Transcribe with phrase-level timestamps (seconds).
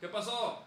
[0.00, 0.65] ¿Qué pasó?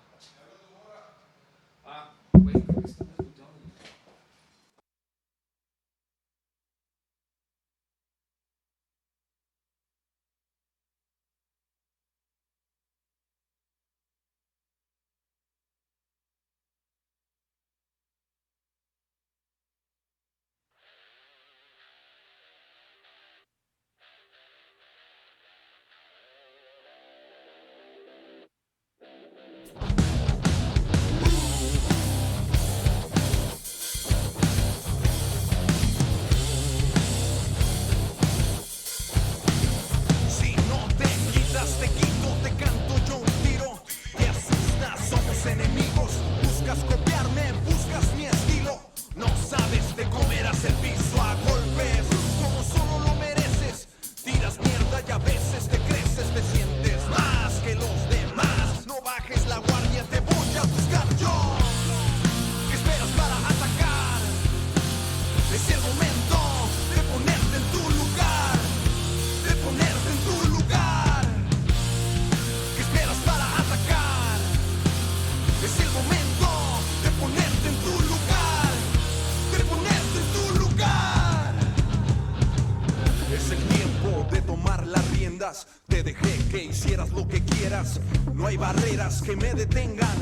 [89.29, 90.17] Que me detengan.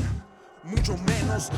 [0.64, 1.50] Mucho menos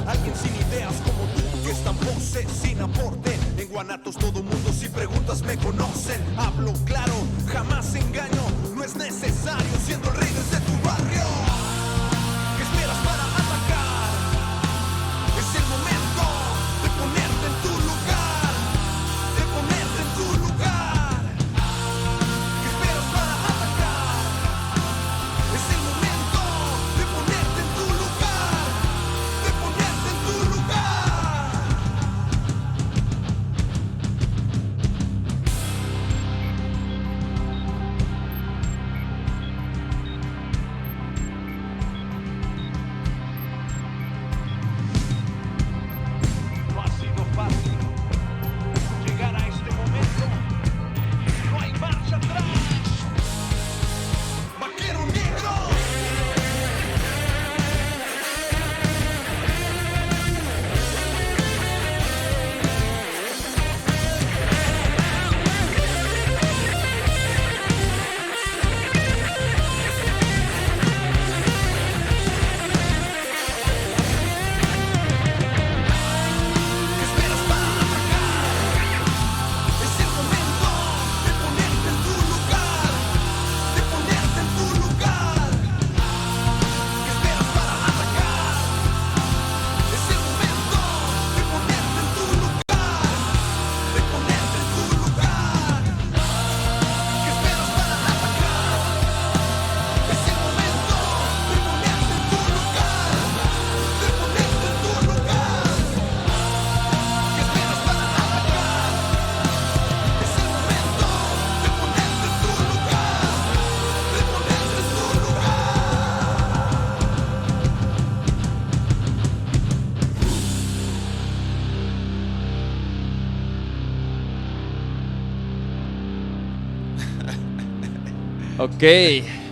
[128.80, 128.86] Ok,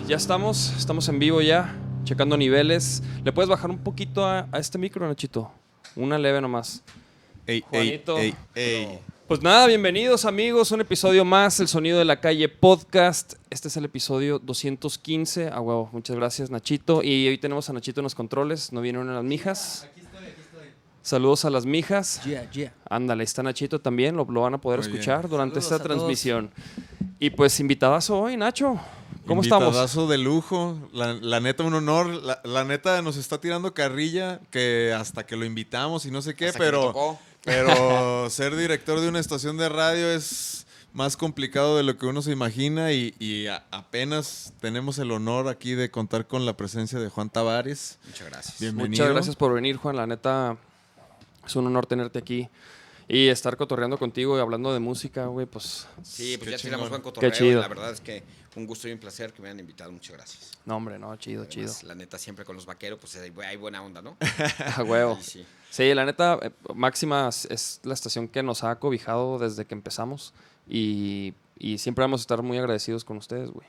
[0.07, 3.03] ya estamos, estamos en vivo ya, checando niveles.
[3.23, 5.53] ¿Le puedes bajar un poquito a, a este micro, Nachito?
[5.97, 6.83] Una leve nomás.
[7.47, 8.17] Ey, Juanito.
[8.17, 8.99] ey, ey, ey.
[9.27, 13.35] Pues nada, bienvenidos amigos, un episodio más, El Sonido de la Calle Podcast.
[13.51, 15.49] Este es el episodio 215.
[15.49, 17.03] A huevo, muchas gracias Nachito.
[17.03, 19.87] Y hoy tenemos a Nachito en los controles, no vienen las mijas.
[21.03, 22.25] Saludos a las mijas.
[22.25, 22.73] Yeah, yeah.
[22.89, 25.01] Ándale, está Nachito también, lo, lo van a poder Muy bien.
[25.01, 26.51] escuchar durante Saludos esta transmisión.
[27.19, 28.81] Y pues invitadazo hoy, Nacho.
[29.29, 30.09] ¿Cómo estamos?
[30.09, 30.77] De lujo.
[30.93, 32.07] La, la neta, un honor.
[32.09, 36.35] La, la neta nos está tirando carrilla que hasta que lo invitamos y no sé
[36.35, 41.83] qué, Hasta pero, pero ser director de una estación de radio es más complicado de
[41.83, 46.27] lo que uno se imagina y, y a- apenas tenemos el honor aquí de contar
[46.27, 47.99] con la presencia de Juan Tavares.
[48.07, 48.59] Muchas gracias.
[48.61, 49.03] Bienvenido.
[49.05, 49.97] Muchas gracias por venir, Juan.
[49.97, 50.57] La neta,
[51.47, 52.49] es un honor tenerte aquí.
[53.11, 55.87] Y estar cotorreando contigo y hablando de música, güey, pues...
[56.03, 57.31] Sí, pues Qué ya tiramos buen cotorreo.
[57.31, 57.61] Qué chido.
[57.63, 58.23] La verdad es que
[58.59, 59.91] un gusto y un placer que me hayan invitado.
[59.93, 60.51] Muchas gracias.
[60.67, 61.73] No, hombre, no, chido, chido.
[61.85, 64.17] La neta, siempre con los vaqueros, pues hay, hay buena onda, ¿no?
[64.77, 65.19] A huevo.
[65.23, 65.47] Sí.
[65.71, 70.33] Sí, la neta, eh, Máxima es- la estación que nos ha cobijado desde que empezamos
[70.69, 73.67] y, y siempre vamos a estar muy agradecidos con ustedes, güey.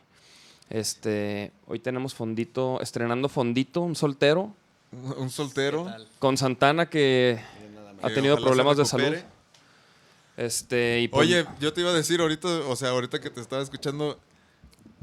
[0.69, 4.53] Este, hoy tenemos Fondito, estrenando Fondito, un soltero,
[5.17, 5.87] Un soltero.
[6.19, 7.39] con Santana que
[8.01, 9.15] ha tenido ojalá problemas de salud.
[10.37, 13.41] Este, y pues- Oye, yo te iba a decir ahorita, o sea, ahorita que te
[13.41, 14.17] estaba escuchando,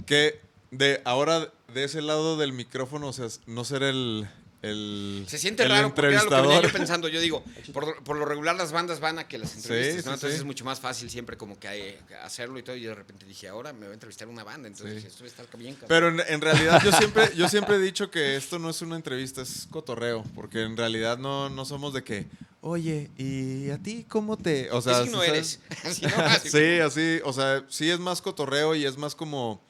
[0.04, 0.40] que
[0.70, 4.28] de ahora de ese lado del micrófono, o sea, no ser el,
[4.62, 7.08] el Se siente el raro porque era lo que venía yo pensando.
[7.08, 10.14] Yo digo, por, por lo regular las bandas van a que las entrevistas, Sí, ¿no?
[10.14, 10.37] Entonces sí.
[10.38, 12.76] es mucho más fácil siempre como que eh, hacerlo y todo.
[12.76, 14.69] Y de repente dije, ahora me va a entrevistar una banda.
[14.69, 15.75] Entonces dije, esto va a estar bien.
[15.75, 15.88] cabrón.
[15.88, 18.96] Pero en, en realidad yo siempre, yo siempre he dicho que esto no es una
[18.96, 22.26] entrevista, es cotorreo, porque en realidad no, no somos de que,
[22.60, 24.70] oye, ¿y a ti cómo te...?
[24.70, 25.60] O sea, ¿Qué signo ¿sabes?
[25.75, 25.84] eres?
[25.84, 26.25] Así, ¿no?
[26.25, 29.60] Así Sí, así, o sea, sí es más cotorreo y es más como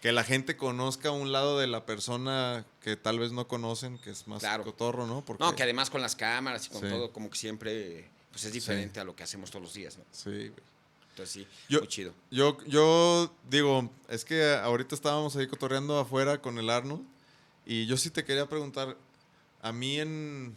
[0.00, 4.10] que la gente conozca un lado de la persona que tal vez no conocen, que
[4.10, 4.64] es más Claro.
[4.64, 5.22] cotorro, ¿no?
[5.24, 6.88] Porque, No, que además con las cámaras y con Sí.
[6.88, 10.04] todo, como que siempre pues es diferente a lo que hacemos todos los días, ¿no?
[10.12, 10.52] Sí, güey.
[11.10, 12.14] Entonces sí, Yo- muy chido.
[12.30, 17.04] Yo, yo digo, es que ahorita estábamos ahí cotorreando afuera con el Arnold
[17.66, 18.96] y yo sí te quería preguntar,
[19.60, 20.54] a mí en,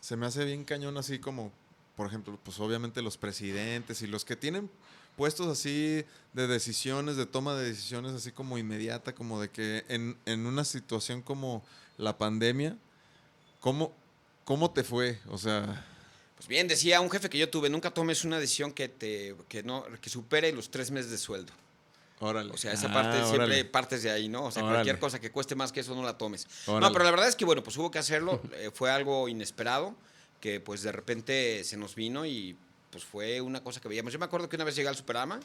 [0.00, 1.50] se me hace bien cañón así como,
[1.96, 4.70] por ejemplo, pues obviamente los presidentes y los que tienen
[5.16, 10.16] puestos así de decisiones, de toma de decisiones así como inmediata, como de que en,
[10.26, 11.64] en una situación como
[11.98, 12.76] la pandemia,
[13.60, 13.92] ¿cómo,
[14.44, 15.18] ¿cómo te fue?
[15.30, 15.84] O sea,
[16.36, 19.62] Pues bien, decía un jefe que yo tuve, nunca tomes una decisión que te que
[19.62, 21.52] no que supere los tres meses de sueldo.
[22.20, 22.52] órale.
[22.52, 23.64] O sea, esa Ah, parte siempre órale.
[23.64, 24.44] partes de ahí, ¿no?
[24.46, 24.78] O sea, Órale.
[24.78, 26.46] cualquier cosa que cueste más que eso no la tomes.
[26.66, 26.86] Órale.
[26.86, 28.40] No, pero la verdad es que, bueno, pues hubo que hacerlo.
[28.54, 29.94] eh, fue algo inesperado
[30.40, 32.56] que, pues, de repente se nos vino y,
[32.94, 34.12] pues, fue una cosa que veíamos.
[34.12, 35.40] Yo me acuerdo que una vez llegué al Superama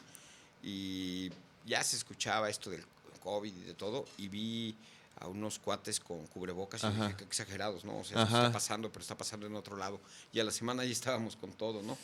[0.61, 1.31] y
[1.65, 2.85] ya se escuchaba esto del
[3.23, 4.75] COVID y de todo y vi
[5.19, 7.97] a unos cuates con cubrebocas y dije, qué exagerados, ¿no?
[7.97, 9.99] O sea, está pasando, pero está pasando en otro lado.
[10.31, 11.97] Y a la semana ya estábamos con todo, ¿no?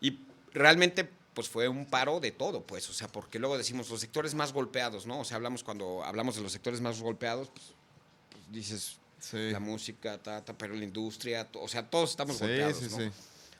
[0.00, 0.20] Y
[0.52, 4.34] realmente, pues fue un paro de todo, pues, o sea, porque luego decimos los sectores
[4.36, 5.18] más golpeados, ¿no?
[5.18, 7.72] O sea, hablamos cuando hablamos de los sectores más golpeados, pues,
[8.30, 9.50] pues, dices Sí.
[9.50, 13.10] la música, ta, ta, pero la industria, o sea, todos estamos Sí, golpeados, sí, ¿no?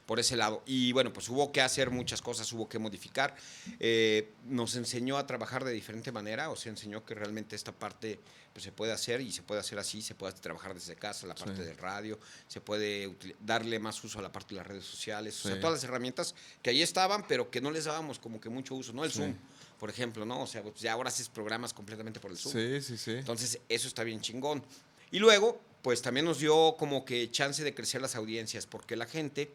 [0.06, 0.62] Por ese lado.
[0.66, 3.34] Y bueno, pues hubo que hacer muchas cosas, hubo que modificar.
[3.80, 8.20] Eh, nos enseñó a trabajar de diferente manera, o sea, enseñó que realmente esta parte
[8.52, 11.34] pues, se puede hacer y se puede hacer así, se puede trabajar desde casa, la
[11.34, 11.62] parte Sí.
[11.68, 15.48] del radio, se puede darle más uso a la parte de las redes sociales, o
[15.48, 18.74] sea, todas las herramientas que ahí estaban, pero que no les dábamos como que mucho
[18.74, 19.04] uso, ¿no?
[19.04, 19.18] El Sí.
[19.20, 19.34] Zoom,
[19.80, 20.42] por ejemplo, ¿no?
[20.42, 22.52] O sea, pues ya ahora haces programas completamente por el Zoom.
[22.52, 23.10] Sí, sí, sí.
[23.12, 24.62] Entonces, eso está bien chingón.
[25.10, 29.06] Y luego, pues también nos dio como que chance de crecer las audiencias, porque la
[29.06, 29.52] gente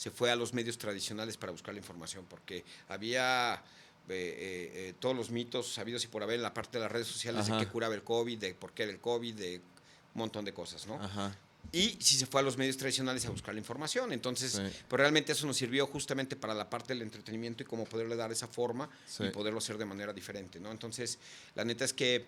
[0.00, 3.58] se fue a los medios tradicionales para buscar la información, porque había eh,
[4.08, 7.06] eh, eh, todos los mitos sabidos y por haber en la parte de las redes
[7.06, 7.58] sociales Ajá.
[7.58, 9.62] de qué curaba el COVID, de por qué era el COVID, de un
[10.14, 10.94] montón de cosas, ¿no?
[10.94, 11.36] Ajá.
[11.70, 14.10] Y si se fue a los medios tradicionales a buscar la información.
[14.14, 14.62] Entonces, Sí.
[14.88, 18.32] pues realmente eso nos sirvió justamente para la parte del entretenimiento y cómo poderle dar
[18.32, 19.24] esa forma Sí.
[19.24, 20.70] y poderlo hacer de manera diferente, ¿no?
[20.70, 21.18] Entonces,
[21.54, 22.26] la neta es que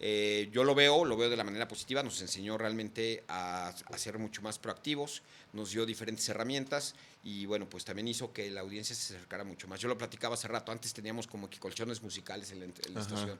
[0.00, 3.98] eh, yo lo veo, lo veo de la manera positiva, nos enseñó realmente a, a
[3.98, 8.60] ser mucho más proactivos, nos dio diferentes herramientas y bueno, pues también hizo que la
[8.60, 9.80] audiencia se acercara mucho más.
[9.80, 13.00] Yo lo platicaba hace rato, antes teníamos como que colchones musicales en la, en la
[13.00, 13.38] estación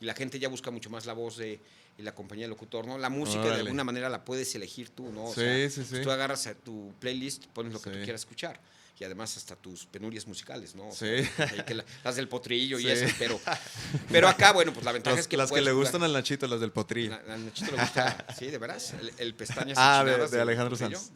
[0.00, 1.60] y la gente ya busca mucho más la voz de
[1.98, 2.96] y la compañía del locutor, ¿no?
[2.96, 5.26] La música de alguna manera la puedes elegir tú, ¿no?
[5.26, 6.00] O Sí, sea, sí, pues sí.
[6.02, 8.58] tú agarras a tu playlist, pones lo que tú quieras escuchar.
[8.98, 10.86] Y además hasta tus penurias musicales, ¿no?
[10.88, 11.24] O Sí.
[11.24, 13.40] sea, ahí que la- las del potrillo y eso, pero,
[14.12, 15.84] pero acá, bueno, pues la ventaja Las, es que las que le jugar.
[15.86, 17.18] gustan al Nachito, las del potrillo.
[17.26, 20.76] La- Al Nachito le gusta, sí, de veras, el, el pestañas Ah, de- de Alejandro.
[20.76, 21.10] Sanz.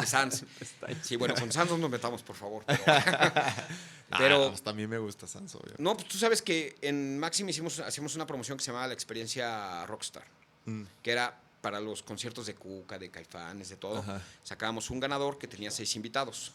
[0.00, 0.44] De Sanz.
[1.02, 2.64] Sí, bueno, con Sanz no nos metamos, por favor.
[2.66, 5.74] Pero, Ah, pero a mí me gusta Sans, obvio.
[5.76, 8.94] no, pues tú sabes que en Maxim hicimos, hacíamos una promoción que se llamaba la
[8.94, 10.24] experiencia Rockstar,
[10.64, 10.84] Mm.
[11.02, 13.98] que era para los conciertos de Cuca, de Caifanes, de todo.
[13.98, 14.22] Ajá.
[14.44, 16.52] Sacábamos un ganador que tenía seis invitados.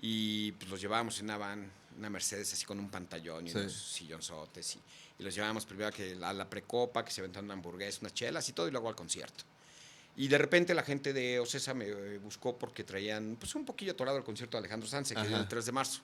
[0.00, 3.58] Y pues los llevábamos en una van, una Mercedes así con un pantallón y Sí.
[3.58, 4.76] unos sillonzotes.
[4.76, 4.80] Y,
[5.18, 8.14] y los llevábamos primero a, que, a la precopa, que se aventaban una hamburguesa, unas
[8.14, 9.44] chelas y todo, y luego al concierto.
[10.16, 13.92] Y de repente la gente de Ocesa me eh, buscó porque traían pues un poquillo
[13.92, 16.00] atorado el concierto de Alejandro Sanz, que era el 3 de marzo.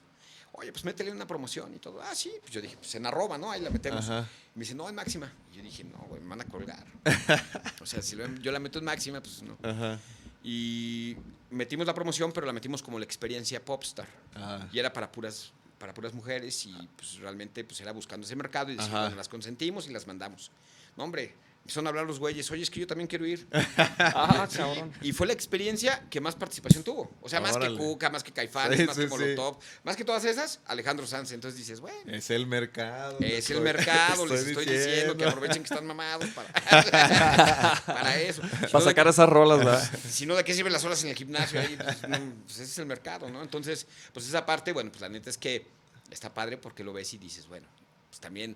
[0.53, 2.01] Oye, pues métele una promoción y todo.
[2.01, 2.31] Ah, sí.
[2.39, 3.51] Pues yo dije, pues en arroba, ¿no?
[3.51, 4.05] Ahí la metemos.
[4.09, 4.25] Ajá.
[4.55, 5.29] Y me dice, no, en máxima.
[5.51, 6.85] Y yo dije, no, güey, me van a colgar.
[7.81, 9.57] o sea, si lo- yo la meto en máxima, pues no.
[9.63, 9.99] Ajá.
[10.45, 11.17] Y
[11.49, 14.07] metimos la promoción, pero la metimos como la experiencia Popstar.
[14.35, 14.67] Ah.
[14.71, 18.71] Y era para puras, para puras mujeres y pues realmente pues era buscando ese mercado
[18.71, 19.01] y decir, Ajá.
[19.01, 20.51] bueno, las consentimos y las mandamos.
[20.97, 21.33] No, hombre,
[21.65, 23.47] empezaron a hablar los güeyes, oye, es que yo también quiero ir.
[23.97, 24.93] Ah, cabrón.
[25.01, 27.11] Y fue la experiencia que más participación tuvo.
[27.21, 29.13] O sea, más que Cuca, más que Caifanes, Sí, más sí, que sí.
[29.13, 31.31] Molotov, más que todas esas, Alejandro Sanz.
[31.31, 33.17] Entonces dices, bueno, Es el mercado.
[33.19, 36.47] es el estoy- mercado, les estoy diciendo que aprovechen que están mamados para,
[37.85, 38.41] para eso.
[38.43, 39.91] Si no, Para de- sacar esas rolas, ¿verdad?
[40.09, 41.59] si no, ¿de qué sirven las horas en el gimnasio?
[41.59, 43.41] Ahí, pues, no, pues ese es el mercado, ¿no?
[43.41, 45.65] Entonces, pues esa parte, bueno, pues la neta es que
[46.11, 47.67] está padre porque lo ves y dices, bueno,
[48.09, 48.55] pues también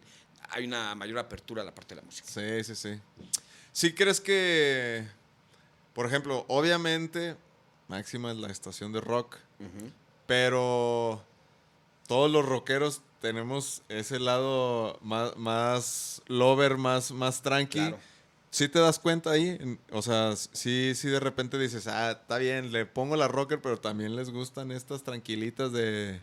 [0.49, 2.27] hay una mayor apertura a la parte de la música.
[2.27, 2.99] Sí, sí, sí.
[3.71, 5.07] ¿Sí crees que,
[5.93, 7.35] por ejemplo, obviamente,
[7.87, 9.37] Máxima es la estación de rock,
[10.25, 11.23] pero
[12.07, 17.79] todos los rockeros tenemos ese lado más, más lover, más, más tranqui.
[17.79, 17.99] Claro.
[18.51, 19.77] ¿Sí te das cuenta ahí?
[19.91, 23.79] O sea, sí, sí de repente dices, ah, está bien, le pongo la rocker, pero
[23.79, 26.19] también les gustan estas tranquilitas de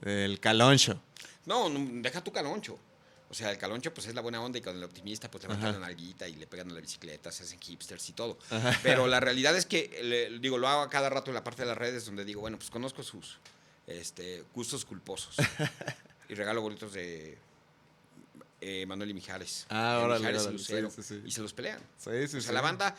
[0.00, 1.00] del caloncho.
[1.46, 2.78] No, deja tu caloncho.
[3.30, 5.68] O sea, el caloncho pues es la buena onda y con el optimista pues levantan
[5.70, 5.78] Ajá.
[5.78, 8.36] la nalguita y le pegan a la bicicleta, se hacen hipsters y todo.
[8.82, 11.62] Pero la realidad es que, le- digo, lo hago a cada rato en la parte
[11.62, 13.38] de las redes donde digo, bueno, pues conozco sus
[13.86, 15.36] este, gustos culposos.
[16.28, 17.38] y regalo bolitos de
[18.60, 19.66] eh, Manuel y Mijares.
[19.70, 20.90] Ah, Eh, órale, Mijares y órale, Lucero.
[20.90, 21.22] sí, sí.
[21.24, 21.80] Y se los pelean.
[21.98, 22.96] Sí, sí, o sea, la banda,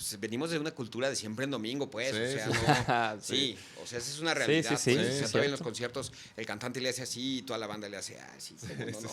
[0.00, 2.10] pues, venimos de una cultura de siempre en domingo, pues.
[2.16, 2.52] Sí, o sea, sí.
[2.88, 3.58] no- Sí.
[3.82, 4.78] o sea, esa es una realidad.
[4.78, 5.64] sí, sí, pues, sí, o sea, es todavía en los cierto.
[5.64, 8.56] conciertos el cantante le hace así y toda la banda le hace así.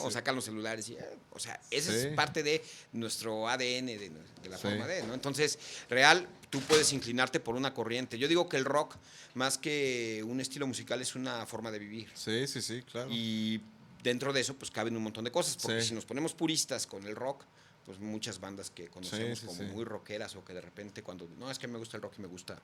[0.01, 1.00] O sacan los celulares y, eh,
[1.32, 2.63] o sea, esa es parte de
[2.94, 4.12] nuestro ADN, de,
[4.44, 5.13] de la forma de, ¿no?
[5.13, 8.17] Entonces, real, tú puedes inclinarte por una corriente.
[8.17, 8.96] Yo digo que el rock,
[9.34, 12.10] más que un estilo musical, es una forma de vivir.
[12.15, 13.10] Sí, sí, sí, claro.
[13.12, 13.62] Y
[14.08, 15.58] dentro de eso, pues caben un montón de cosas.
[15.62, 15.90] Porque Sí.
[15.90, 17.44] si nos ponemos puristas con el rock,
[17.86, 19.66] pues muchas bandas que conocemos sí, como sí.
[19.66, 22.22] muy rockeras o que de repente cuando, no, es que me gusta el rock y
[22.22, 22.60] me gusta,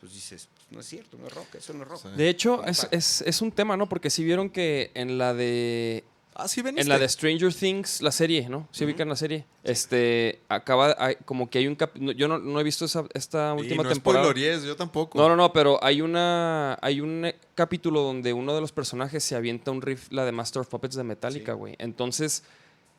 [0.00, 2.02] pues dices, pues, no es cierto, no es rock, eso no es rock.
[2.02, 2.08] Sí.
[2.16, 3.88] De hecho, es, es- es un tema, ¿no?
[3.88, 6.04] Porque si vieron que en la de
[6.40, 8.68] Ah, sí, En la de Stranger Things, la serie, ¿no?
[8.70, 8.92] ¿Sí Ujú.
[8.92, 9.44] ubican la serie?
[9.64, 13.54] Este, acaba, hay- como que hay un cap- Yo no, no he visto esa, esta
[13.56, 14.24] Y última no temporada.
[14.24, 15.18] spoileries, yo tampoco.
[15.18, 19.24] No, no, no, pero hay una hay un eh, capítulo donde uno de los personajes
[19.24, 21.58] se avienta un riff, la de Master of Puppets de Metallica, Sí.
[21.58, 21.74] güey.
[21.80, 22.44] Entonces,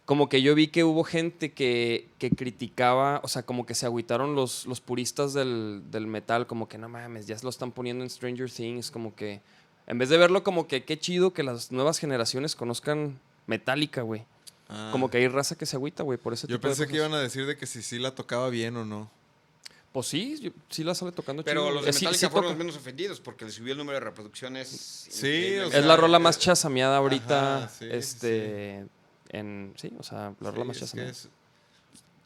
[0.04, 3.86] como que yo vi que hubo gente que, que criticaba, o sea, como que se
[3.86, 7.72] agüitaron los, los puristas del, del metal, como que no mames, ya se lo están
[7.72, 9.40] poniendo en Stranger Things, como que
[9.88, 13.18] en vez de verlo como que qué chido que las nuevas generaciones conozcan
[13.50, 14.26] Metallica, güey.
[14.70, 14.90] Ah.
[14.92, 16.92] Como que hay raza que se agüita, güey, por ese Yo tipo de pensé que
[16.98, 17.08] cosas.
[17.10, 19.10] iban a decir de que si sí la tocaba bien o no.
[19.92, 21.74] Pues sí, yo- sí la sale tocando Pero chido.
[21.74, 22.50] los de Eh, sí- Metallica sí fueron toca.
[22.50, 24.68] los menos ofendidos porque le subió el número de reproducciones.
[24.70, 25.64] Sí, increíble.
[25.66, 27.58] o sea, Es la rola más eh, chasameada ahorita.
[27.58, 28.86] ajá, sí, sí, este.
[29.30, 31.12] En, sí, o sea, la rola Sí, más es que chasameada.
[31.12, 31.30] es-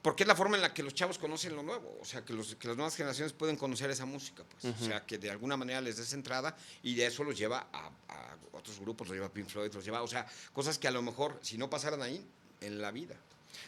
[0.03, 1.97] Porque es la forma en la que los chavos conocen lo nuevo.
[1.99, 4.43] O sea, que, los, que las nuevas generaciones pueden conocer esa música.
[4.61, 4.75] Pues.
[4.79, 7.87] O sea, que de alguna manera les des entrada y de eso los lleva a,
[8.09, 10.03] a otros grupos, los lleva a Pink Floyd, los lleva.
[10.03, 12.23] O sea, cosas que a lo mejor, si no pasaran ahí,
[12.61, 13.15] en la vida.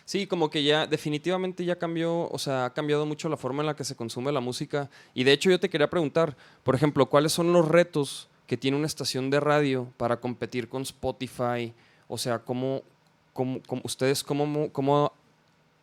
[0.03, 3.67] Sí, como que ya definitivamente ya cambió, o sea, ha cambiado mucho la forma en
[3.67, 4.89] la que se consume la música.
[5.13, 8.77] Y de hecho yo te quería preguntar, por ejemplo, ¿cuáles son los retos que tiene
[8.77, 11.73] una estación de radio para competir con Spotify?
[12.07, 12.81] O sea, ¿cómo,
[13.33, 15.13] cómo, cómo- ustedes cómo, cómo,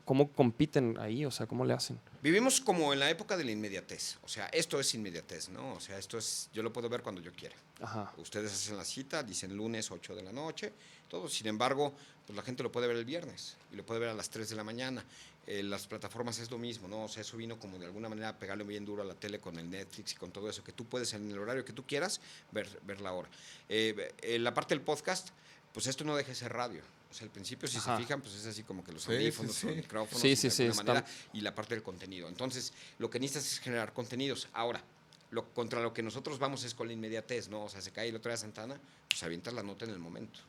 [0.05, 1.25] cómo compiten ahí?
[1.25, 1.99] O sea, ¿cómo le hacen?
[2.23, 4.19] Vivimos como en la época de la inmediatez.
[4.23, 5.75] O sea, esto es inmediatez, ¿no?
[5.75, 7.57] O sea, esto es, yo lo puedo ver cuando yo quiera.
[7.81, 8.13] Ajá.
[8.17, 10.73] Ustedes hacen la cita, dicen lunes 8 de la noche,
[11.09, 11.29] todo.
[11.29, 11.95] Sin embargo,
[12.27, 14.49] pues la gente lo puede ver el viernes y lo puede ver a las 3
[14.49, 15.05] de la mañana.
[15.47, 17.05] Eh, las plataformas es lo mismo, ¿no?
[17.05, 19.41] O sea, eso vino como de alguna manera a pegarle bien duro a la tele
[19.41, 21.85] con el Netflix y con todo eso, que tú puedes en el horario que tú
[21.85, 22.21] quieras
[22.53, 23.29] ver, ver la hora.
[23.69, 25.31] Eh, eh, la parte del podcast,
[25.73, 26.83] pues esto no deja de ser radio.
[27.13, 27.97] O sea, al principio, si Ajá.
[27.99, 29.67] se fijan, pues es así como que los Sí, audífonos, sí.
[29.67, 32.27] los micrófonos, Sí, y sí, de sí, alguna manera, y la parte del contenido.
[32.27, 34.49] Entonces, lo que necesitas es generar contenidos.
[34.55, 34.83] Ahora,
[35.31, 37.65] lo, contra lo que nosotros vamos es con la inmediatez, ¿no?
[37.65, 40.41] O sea, se cae el otro día Santana, pues avientas la nota en el momento.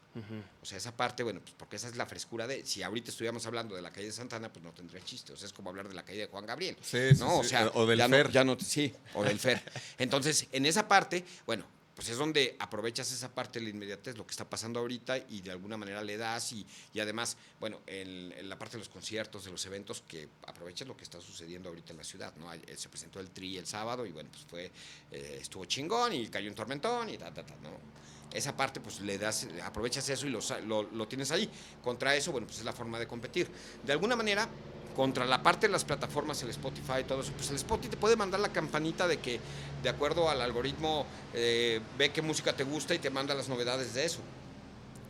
[0.61, 2.65] O sea, esa parte, bueno, pues porque esa es la frescura de.
[2.65, 5.33] Si ahorita estuviéramos hablando de la calle de Santana, pues no tendría chiste.
[5.33, 6.77] O sea, es como hablar de la calle de Juan Gabriel.
[6.81, 7.39] Sí, sí, ¿no?
[7.39, 8.25] O sí, o del ya Fer.
[8.27, 9.61] No, ya no, sí, o del Fer.
[9.97, 14.25] Entonces, en esa parte, bueno, pues es donde aprovechas esa parte de la inmediatez, lo
[14.25, 16.51] que está pasando ahorita, y de alguna manera le das.
[16.53, 20.87] Y, y además, bueno, en, la parte de los conciertos, de los eventos, que aprovechas
[20.87, 22.51] lo que está sucediendo ahorita en la ciudad, ¿no?
[22.53, 24.71] Eh, Se presentó el Tri el sábado, y bueno, pues fue,
[25.11, 28.03] eh, estuvo chingón, y cayó un tormentón, y ta, ta, ta, ¿no?
[28.33, 31.47] esa parte pues le das, aprovechas eso y lo, lo, lo tienes ahí.
[31.83, 33.47] Contra eso, bueno, pues es la forma de competir.
[33.83, 34.49] De alguna manera,
[34.95, 37.97] contra la parte de las plataformas, el Spotify y todo eso, pues el Spotify te
[37.97, 39.39] puede mandar la campanita de que,
[39.81, 43.93] de acuerdo al algoritmo, eh, ve qué música te gusta y te manda las novedades
[43.93, 44.19] de eso.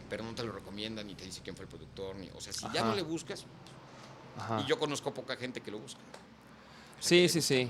[0.10, 2.16] Pero no te lo recomienda ni te dice quién fue el productor.
[2.16, 3.46] Ni, o sea, si ya no le buscas,
[4.38, 4.62] Ajá.
[4.62, 6.00] y yo conozco poca gente que lo busca.
[7.00, 7.70] Sí, sí, sí.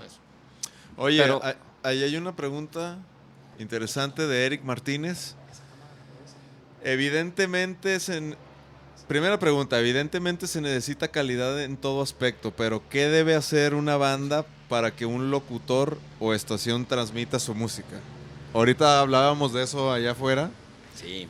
[0.97, 1.41] Oye, Pero-
[1.83, 2.97] ahí hay una pregunta
[3.59, 5.35] interesante de Eric Martínez.
[6.83, 8.35] Evidentemente se...
[9.07, 14.45] Primera pregunta, evidentemente se necesita calidad en todo aspecto, pero ¿qué debe hacer una banda
[14.69, 17.99] para que un locutor o estación transmita su música?
[18.53, 20.49] Ahorita hablábamos de eso allá afuera,
[20.95, 21.27] Sí.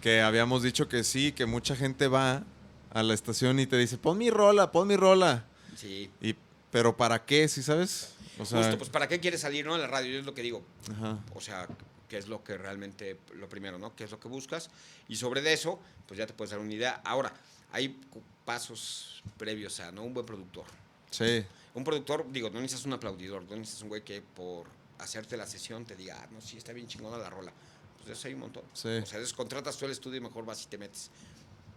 [0.00, 2.44] que habíamos dicho que sí, que mucha gente va
[2.92, 5.44] a la estación y te dice, pon mi rola, pon mi rola.
[5.76, 6.10] Sí.
[6.22, 6.34] Y,
[6.70, 7.48] pero ¿para qué?
[7.48, 8.14] ¿Sí sabes?
[8.38, 9.74] O sea, Justo, pues ¿para qué quieres salir no?
[9.74, 10.12] en la radio?
[10.12, 10.62] Yo es lo que digo.
[10.96, 11.18] ajá.
[11.34, 11.66] O sea,
[12.08, 13.94] que es lo que realmente, lo primero, ¿no?
[13.94, 14.70] ¿Qué es lo que buscas?
[15.08, 17.00] Y sobre de eso, pues ya te puedes dar una idea.
[17.04, 17.32] Ahora,
[17.72, 18.00] hay
[18.44, 20.02] pasos previos a, ¿no?
[20.04, 20.64] Un buen productor.
[21.10, 21.44] Sí.
[21.74, 24.66] Un productor, digo, no necesitas un aplaudidor, no necesitas un güey que por
[24.98, 27.52] hacerte la sesión te diga, ah, no, sí, está bien chingona la rola.
[27.96, 28.64] Pues de eso hay un montón.
[28.72, 28.88] Sí.
[28.88, 31.10] O sea, contratas tú el estudio y mejor vas y te metes.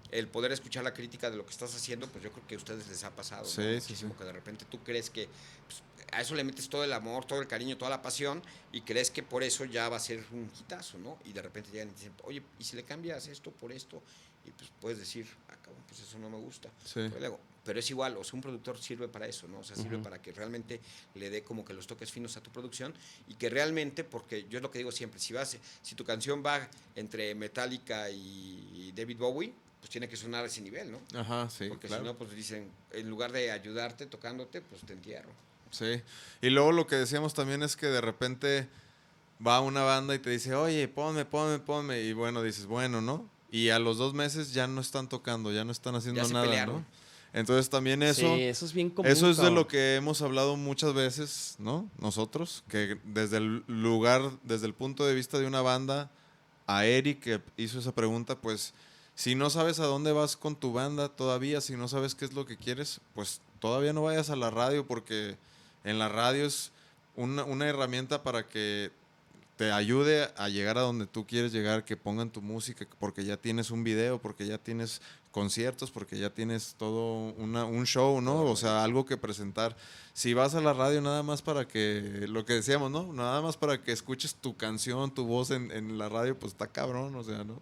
[0.09, 2.57] El poder escuchar la crítica de lo que estás haciendo, pues yo creo que a
[2.57, 3.43] ustedes les ha pasado.
[3.43, 3.50] ¿no?
[3.50, 4.19] Sí, sí, Muchísimo sí.
[4.19, 5.29] que de repente tú crees que
[5.67, 8.41] pues, a eso le metes todo el amor, todo el cariño, toda la pasión
[8.72, 11.18] y crees que por eso ya va a ser un hitazo, ¿no?
[11.25, 14.01] Y de repente llegan y te dicen, oye, ¿y si le cambias esto por esto?
[14.46, 16.70] Y pues puedes decir, ah, cabrón, pues eso no me gusta.
[16.84, 16.96] Sí.
[16.96, 19.60] Pero luego, pero es igual, o sea, un productor sirve para eso, ¿no?
[19.60, 20.82] O sea, sirve para que realmente
[21.15, 22.94] le dé como que los toques finos a tu producción
[23.27, 26.44] y que realmente, porque yo es lo que digo siempre, si vas, si tu canción
[26.44, 31.01] va entre Metallica y David Bowie, pues tiene que sonar a ese nivel, ¿no?
[31.15, 32.03] Ajá, sí, porque claro.
[32.03, 35.32] si no, pues dicen, en lugar de ayudarte tocándote, pues te entierro.
[35.72, 36.01] Sí.
[36.42, 38.68] Y luego lo que decíamos también es que de repente
[39.46, 42.01] va una banda y te dice, oye, ponme, ponme, ponme.
[42.01, 43.28] Y bueno, dices, bueno, ¿no?
[43.51, 46.75] Y a los dos meses ya no están tocando, ya no están haciendo nada, pelearon.
[46.75, 46.86] ¿no?
[47.34, 48.36] Entonces también eso...
[48.36, 49.12] sí, eso es bien común.
[49.12, 51.90] Eso es de lo que hemos hablado muchas veces, ¿no?
[52.00, 56.12] Nosotros, que desde el lugar, desde el punto de vista de una banda,
[56.68, 58.74] a Eric que hizo esa pregunta, pues
[59.16, 62.34] si no sabes a dónde vas con tu banda todavía, si no sabes qué es
[62.34, 65.38] lo que quieres, pues todavía no vayas a la radio porque
[65.83, 66.71] en la radio es
[67.15, 68.91] una, herramienta para que
[69.57, 73.38] te ayude a llegar a donde tú quieres llegar, que pongan tu música, porque ya
[73.38, 78.43] tienes un video, porque ya tienes conciertos, porque ya tienes todo una- un show, ¿no?
[78.43, 79.77] O sea, algo que presentar.
[80.13, 83.13] Si vas a la radio nada más para que, lo que decíamos, ¿no?
[83.13, 86.67] Nada más para que escuches tu canción, tu voz en, en la radio, pues está
[86.67, 87.59] cabrón, o sea, ¿no?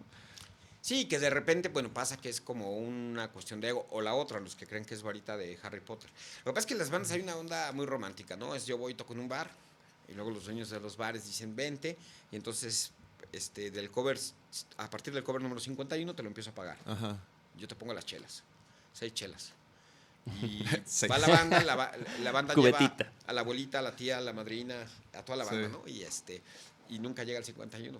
[0.82, 4.14] Sí, que de repente, bueno, pasa que es como una cuestión de ego, o la
[4.14, 6.08] otra, los que creen que es varita de Harry Potter.
[6.44, 8.54] Lo que pasa es que en las bandas hay una onda muy romántica, ¿no?
[8.54, 9.50] Es yo voy y toco en un bar,
[10.08, 11.98] y luego los dueños de los bares dicen 20,
[12.32, 12.92] y entonces
[13.32, 14.18] este, del cover,
[14.78, 16.78] a partir del cover número 51 te lo empiezo a pagar.
[16.86, 17.18] Ajá.
[17.56, 18.42] Yo te pongo las chelas,
[18.92, 19.52] seis chelas.
[20.42, 21.10] Y Seis.
[21.10, 23.10] va la banda, la, la banda lleva Cubetita.
[23.26, 25.72] a la abuelita, a la tía, a la madrina, a toda la banda, Sí.
[25.72, 25.88] ¿no?
[25.88, 26.42] Y este
[26.90, 27.98] y nunca llega al 51,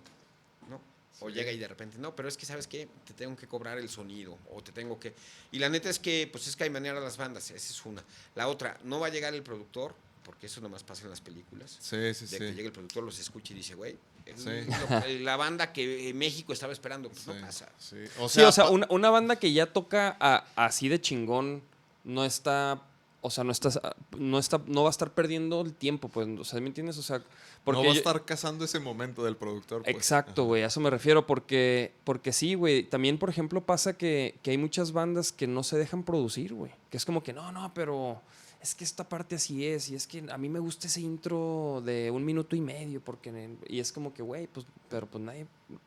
[1.22, 3.76] O llega y de repente, no, pero es que sabes qué, te tengo que cobrar
[3.78, 5.12] el sonido o te tengo que
[5.52, 7.84] y la neta es que pues es que hay manera a las bandas, esa es
[7.84, 8.02] una.
[8.34, 9.94] La otra, no va a llegar el productor
[10.24, 11.76] porque eso nomás pasa en las películas.
[11.80, 12.54] Sí, sí, De que sí.
[12.54, 14.50] llegue el productor, los escucha y dice, güey, es Sí.
[15.20, 17.68] la banda que eh, México estaba esperando, pues Sí, no pasa.
[17.78, 17.96] sí.
[18.18, 21.62] O Sí, o sea, una, una banda que ya toca a- así de chingón
[22.04, 22.82] no está,
[23.22, 23.70] o sea, no está,
[24.18, 26.96] no está, no va a estar perdiendo el tiempo, pues, o sea, ¿me entiendes?
[26.98, 27.22] O sea,
[27.64, 29.82] porque no va a yo- estar cazando ese momento del productor.
[29.82, 29.94] pues.
[29.94, 34.38] Exacto, güey, a eso me refiero, porque, porque sí, güey, también, por ejemplo, pasa que,
[34.42, 37.52] que hay muchas bandas que no se dejan producir, güey, que es como que, no,
[37.52, 38.22] no, pero
[38.62, 41.82] es que esta parte así es, y es que a mí me gusta ese intro
[41.84, 45.46] de un minuto y medio, porque, y es como que, güey, pues, pero pues nadie,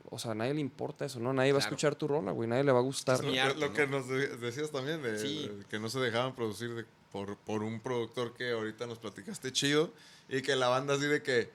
[0.09, 1.33] o sea, a nadie le importa eso, ¿no?
[1.33, 3.15] Nadie va a escuchar tu rola, güey, nadie le va a gustar.
[3.15, 3.73] Es Lo, harto, lo ¿no?
[3.73, 5.47] que nos de- decías también, de, Sí.
[5.55, 9.53] de que no se dejaban producir de- por, por un productor que ahorita nos platicaste
[9.53, 9.93] chido
[10.27, 11.49] y que la banda así de que,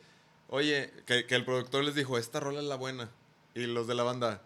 [0.48, 3.10] oye, que, que el productor les dijo, esta rola es la buena.
[3.54, 4.40] Y los de la banda,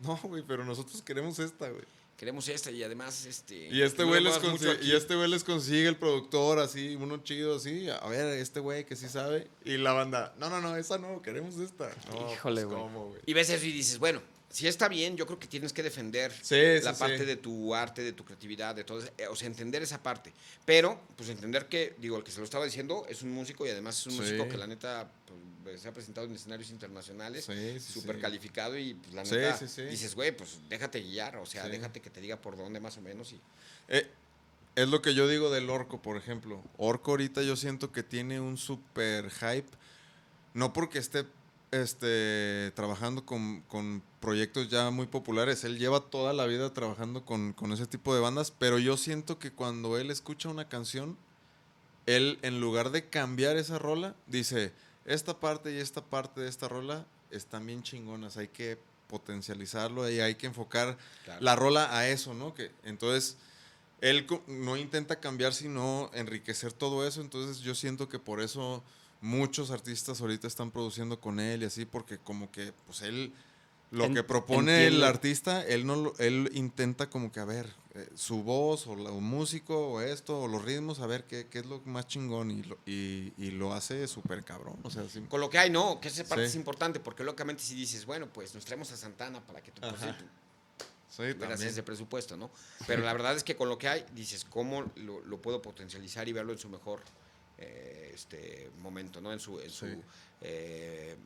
[0.00, 1.82] no, güey, pero nosotros queremos esta, güey.
[2.18, 4.88] Queremos esta y además este Y este no güey le les, muevas mucho consi- aquí.
[4.90, 8.84] y este güey les consigue el productor así, uno chido así, a ver, este güey
[8.84, 9.46] que sí sabe.
[9.64, 11.88] Y la banda, no, no, no, esa no, queremos esta.
[12.10, 12.78] No, Híjole, pues, güey.
[12.78, 13.20] ¿cómo, güey?
[13.24, 14.20] Y ves eso y dices, bueno,
[14.50, 17.24] si está bien, yo creo que tienes que defender Sí, la sí, parte sí.
[17.26, 20.32] de tu arte, de tu creatividad, de todo, eso, eh, o sea, entender esa parte.
[20.64, 23.70] Pero, pues entender que, digo, el que se lo estaba diciendo es un músico y
[23.70, 25.10] además es un músico que la neta
[25.62, 29.56] pues, se ha presentado en escenarios internacionales, Sí, sí, súper calificado y pues la neta
[29.58, 29.82] sí, sí.
[29.82, 33.02] dices, güey, pues déjate guiar, o sea, déjate que te diga por dónde más o
[33.02, 33.40] menos y
[33.88, 34.08] Eh,
[34.76, 36.62] es lo que yo digo del Orco, por ejemplo.
[36.76, 39.68] Orco ahorita yo siento que tiene un super hype.
[40.54, 41.24] No porque esté
[41.70, 45.64] este, trabajando con, con proyectos ya muy populares.
[45.64, 48.50] Él lleva toda la vida trabajando con, con ese tipo de bandas.
[48.50, 51.16] Pero yo siento que cuando él escucha una canción,
[52.06, 54.72] él en lugar de cambiar esa rola, dice,
[55.04, 58.36] esta parte y esta parte de esta rola están bien chingonas.
[58.36, 58.78] Hay que
[59.08, 61.40] potencializarlo y hay que enfocar Claro.
[61.42, 62.54] la rola a eso, ¿no?
[62.54, 63.36] Que entonces
[64.00, 67.20] él no intenta cambiar, sino enriquecer todo eso.
[67.20, 68.82] Entonces yo siento que por eso
[69.20, 73.32] muchos artistas ahorita están produciendo con él y así, porque como que, pues él,
[73.90, 77.66] lo En- que propone el artista, él no lo- él intenta como que a ver
[77.94, 81.48] eh, su voz o la- o músico o esto o los ritmos, a ver qué,
[81.48, 84.76] qué es lo más chingón y lo, y, y lo hace súper cabrón.
[84.84, 85.20] O sea, sí.
[85.28, 86.50] con lo que hay, no, que esa parte Sí.
[86.50, 89.80] es importante, porque lógicamente si dices, bueno, pues nos traemos a Santana para que tú
[91.08, 92.50] sí, gracias de presupuesto, ¿no?
[92.86, 96.28] Pero la verdad es que con lo que hay, dices, ¿cómo lo, lo puedo potencializar
[96.28, 97.00] y verlo en su mejor
[97.58, 99.32] eh, este momento, ¿no?
[99.32, 99.96] En su, en su Sí.
[100.42, 101.16] eh,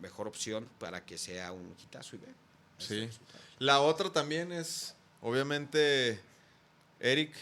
[0.00, 2.28] mejor opción para que sea un hitazo y ve.
[2.78, 3.08] Sí.
[3.58, 6.20] La otra también es, obviamente,
[7.00, 7.32] Eric,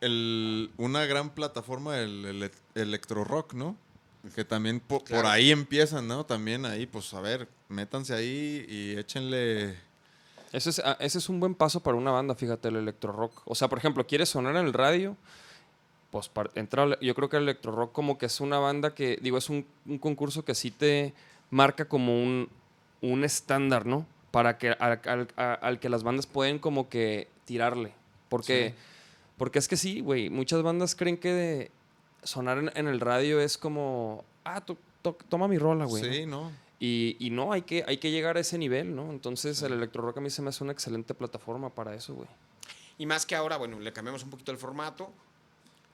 [0.00, 3.76] el, una gran plataforma del ele- electro rock, ¿no?
[4.34, 5.22] Que también po- Claro.
[5.22, 6.24] por ahí empiezan, ¿no?
[6.26, 9.76] También ahí, pues a ver, métanse ahí y échenle.
[10.52, 13.42] Ese es, ah, ese es un buen paso para una banda, fíjate, el electro rock.
[13.44, 15.16] O sea, por ejemplo, quieres sonar en el radio,
[16.10, 19.38] pues entra, yo creo que el electro rock como que es una banda que, digo,
[19.38, 21.12] es un, un concurso que sí te
[21.50, 22.48] marca como un,
[23.00, 24.06] un estándar, ¿no?
[24.30, 25.28] Para que al, al-
[25.62, 27.92] al que las bandas pueden como que tirarle.
[28.28, 28.74] Porque,
[29.36, 31.70] porque es que sí, güey, muchas bandas creen que de
[32.22, 36.02] sonar en, en el radio es como, ah, to- to- toma mi rola, güey.
[36.12, 36.50] sí, ¿no?
[36.78, 39.10] Y, y no, hay que, hay que llegar a ese nivel, ¿no?
[39.10, 42.28] Entonces el electro rock a mí se me hace una excelente plataforma para eso, güey.
[42.98, 45.12] Y más que ahora, bueno, le cambiamos un poquito el formato.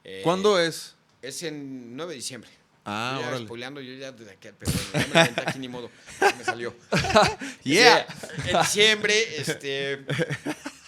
[0.09, 0.95] Eh, ¿Cuándo es?
[1.21, 2.51] Es en 9 de diciembre.
[2.85, 5.91] Ah, Yo ya spoileando, yo ya desde aquí, pero ya me aventé aquí ni modo,
[6.39, 6.73] me salió.
[7.65, 8.07] Yeah.
[8.47, 10.05] En diciembre, este,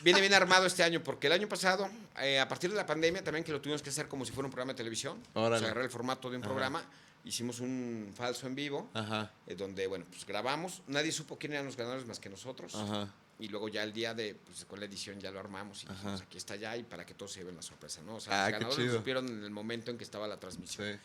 [0.02, 1.88] viene bien armado este año, porque el año pasado,
[2.20, 4.46] eh, a partir de la pandemia, también que lo tuvimos que hacer como si fuera
[4.46, 5.56] un programa de televisión, Órale.
[5.56, 6.48] o sea, agarrar el formato de un Ajá.
[6.52, 6.84] programa,
[7.24, 11.66] hicimos un falso en vivo, Ajá, eh, donde, bueno, pues grabamos, nadie supo quién eran
[11.66, 13.12] los ganadores más que nosotros, ajá.
[13.38, 16.20] Y luego ya el día de, pues con la edición ya lo armamos, y dijimos,
[16.22, 18.16] aquí está ya, y para que todos se lleven la sorpresa, ¿no?
[18.16, 20.92] O sea, Ah, los ganadores lo supieron en el momento en que estaba la transmisión.
[20.94, 21.00] Sí.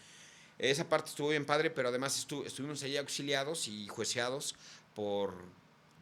[0.59, 4.55] Esa parte estuvo bien padre, pero además estu- estuvimos ahí auxiliados y jueceados
[4.95, 5.33] por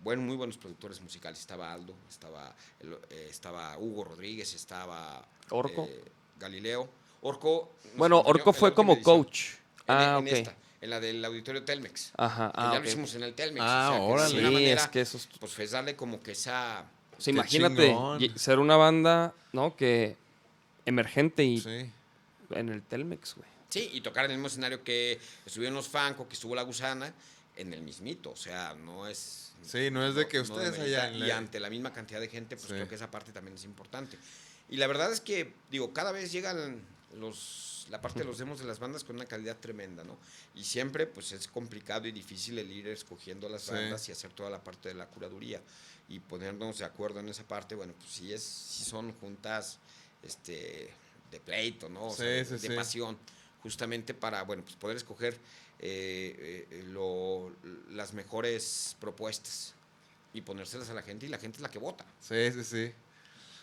[0.04, 1.39] bueno, muy buenos productores musicales.
[1.39, 5.86] Estaba Aldo, estaba, el- eh, estaba Hugo Rodríguez, estaba Orco.
[5.88, 6.04] eh,
[6.39, 6.89] Galileo.
[7.22, 7.74] Orco.
[7.98, 9.52] Bueno, Orco fue como coach.
[9.52, 10.34] En, Ah, en ok.
[10.34, 12.12] esta, en la del auditorio Telmex.
[12.17, 13.63] Ajá, que ah, ya lo hicimos en el Telmex.
[13.65, 14.52] Ah, o sea, que de órale.
[14.52, 15.30] manera, es que eso es...
[15.39, 16.86] Pues fue darle como que esa.
[17.17, 18.39] O sea, imagínate chingón.
[18.39, 19.76] ser una banda, ¿no?
[19.76, 20.17] Que
[20.86, 21.89] emergente y Sí.
[22.52, 23.48] en el Telmex, güey.
[23.70, 27.13] Sí, y tocar en el mismo escenario que estuvieron los Fanco, que estuvo la Gusana,
[27.56, 28.32] en el mismito.
[28.32, 29.54] O sea, no es.
[29.62, 32.56] Sí, no es de que ustedes allá Y la- ante la misma cantidad de gente,
[32.56, 32.74] pues Sí.
[32.74, 34.17] creo que esa parte también es importante.
[34.70, 36.82] Y la verdad es que, digo, cada vez llegan
[37.15, 40.17] los, la parte de los demos de las bandas con una calidad tremenda, ¿no?
[40.56, 43.71] Y siempre, pues es complicado y difícil el ir escogiendo las Sí.
[43.71, 45.62] bandas y hacer toda la parte de la curaduría
[46.08, 47.75] y ponernos de acuerdo en esa parte.
[47.75, 49.77] Bueno, pues sí, es, sí son juntas
[50.23, 50.89] este,
[51.30, 52.08] de pleito, ¿no?
[52.08, 53.17] O Sí, sea, sí, de pasión,
[53.62, 55.38] justamente para, bueno, pues poder escoger
[55.80, 57.51] eh, eh, lo-
[57.89, 59.73] las mejores propuestas
[60.34, 62.06] y ponérselas a la gente y la gente es la que vota.
[62.21, 62.93] Sí, sí, sí.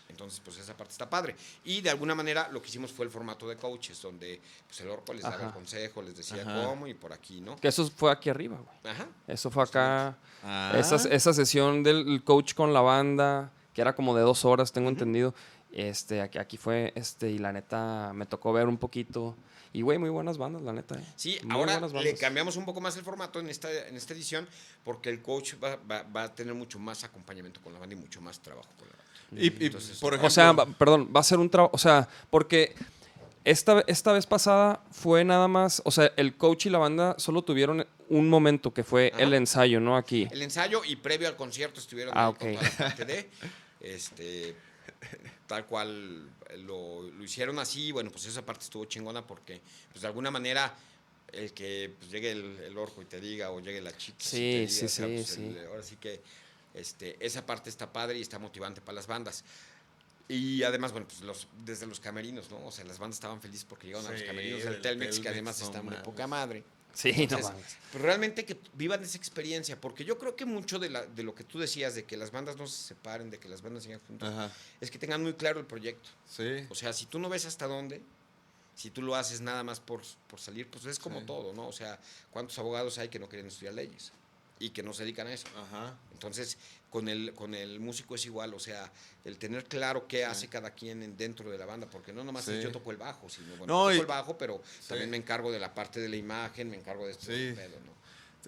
[0.08, 1.36] Entonces, pues esa parte está padre.
[1.64, 4.88] Y de alguna manera lo que hicimos fue el formato de coaches, donde pues, el
[4.88, 5.52] orco les daba el Ajá.
[5.52, 6.64] consejo, les decía Ajá.
[6.64, 7.56] cómo y por aquí, ¿no?
[7.56, 8.94] Que eso fue aquí arriba, güey.
[8.94, 9.06] Ajá.
[9.26, 10.16] Eso fue acá.
[10.42, 10.72] Ah.
[10.76, 14.88] Esa, esa sesión del coach con la banda, que era como de dos horas, tengo
[14.88, 15.34] entendido.
[15.70, 19.36] Este, aquí, aquí fue, este, y la neta me tocó ver un poquito.
[19.72, 20.94] Y güey, muy buenas bandas, la neta.
[20.96, 21.04] eh.
[21.16, 24.48] Sí, Muy ahora le cambiamos un poco más el formato en esta, en esta edición
[24.85, 27.98] porque el coach va, va- va a tener mucho más acompañamiento con la banda y
[27.98, 29.42] mucho más trabajo con la banda.
[29.44, 31.78] Y, y, Entonces, por ejemplo, O sea, va- perdón, va a ser un trabajo, o
[31.78, 32.74] sea, porque
[33.44, 37.42] esta, esta vez pasada fue nada más, o sea, el coach y la banda solo
[37.42, 39.22] tuvieron un momento que fue Ajá.
[39.22, 39.96] el ensayo, ¿no?
[39.98, 40.26] Aquí.
[40.31, 43.31] El ensayo y previo al concierto estuvieron Ah, ahí con toda la parte de,
[43.81, 44.57] este,
[45.46, 50.08] tal cual lo, lo hicieron así, bueno, pues esa parte estuvo chingona porque, pues de
[50.08, 50.74] alguna manera,
[51.32, 54.24] el que pues, llegue el, el orco y te diga, o llegue la chica y
[54.24, 55.44] Sí, te diga, sí, o sea, sí, pues, sí.
[55.44, 56.20] el- ahora sí que
[56.74, 59.44] este, esa parte está padre y está motivante para las bandas.
[60.30, 62.66] Y además, bueno, pues los, desde los camerinos, ¿no?
[62.66, 65.58] O sea, las bandas estaban felices porque llegaron a los camerinos del Telmex, que además
[65.58, 66.00] de mames.
[66.02, 66.62] poca madre.
[66.98, 67.76] Sí, no Entonces, mames.
[67.92, 71.32] pues realmente que vivan esa experiencia, porque yo creo que mucho de, la, de lo
[71.32, 74.00] que tú decías, de que las bandas no se separen, de que las bandas sigan
[74.08, 74.52] juntas, Ajá.
[74.80, 76.08] es que tengan muy claro el proyecto.
[76.28, 76.66] Sí.
[76.70, 78.02] O sea, si tú no ves hasta dónde,
[78.74, 81.26] si tú lo haces nada más por, por salir, pues es como Sí.
[81.26, 81.68] todo, ¿no?
[81.68, 82.00] O sea,
[82.32, 84.11] ¿cuántos abogados hay que no quieren estudiar leyes
[84.58, 85.46] y que no se dedican a eso?
[85.56, 85.96] Ajá.
[86.12, 86.58] Entonces,
[86.90, 88.90] con el, con el músico es igual, o sea,
[89.24, 92.48] el tener claro qué hace cada quien en- dentro de la banda, porque no nomás
[92.48, 92.62] es Sí.
[92.62, 94.88] yo toco el bajo, sino bueno, No, toco el bajo, pero Sí.
[94.88, 97.55] también me encargo de la parte de la imagen, me encargo de este Sí.
[97.57, 97.98] pedo, ¿no?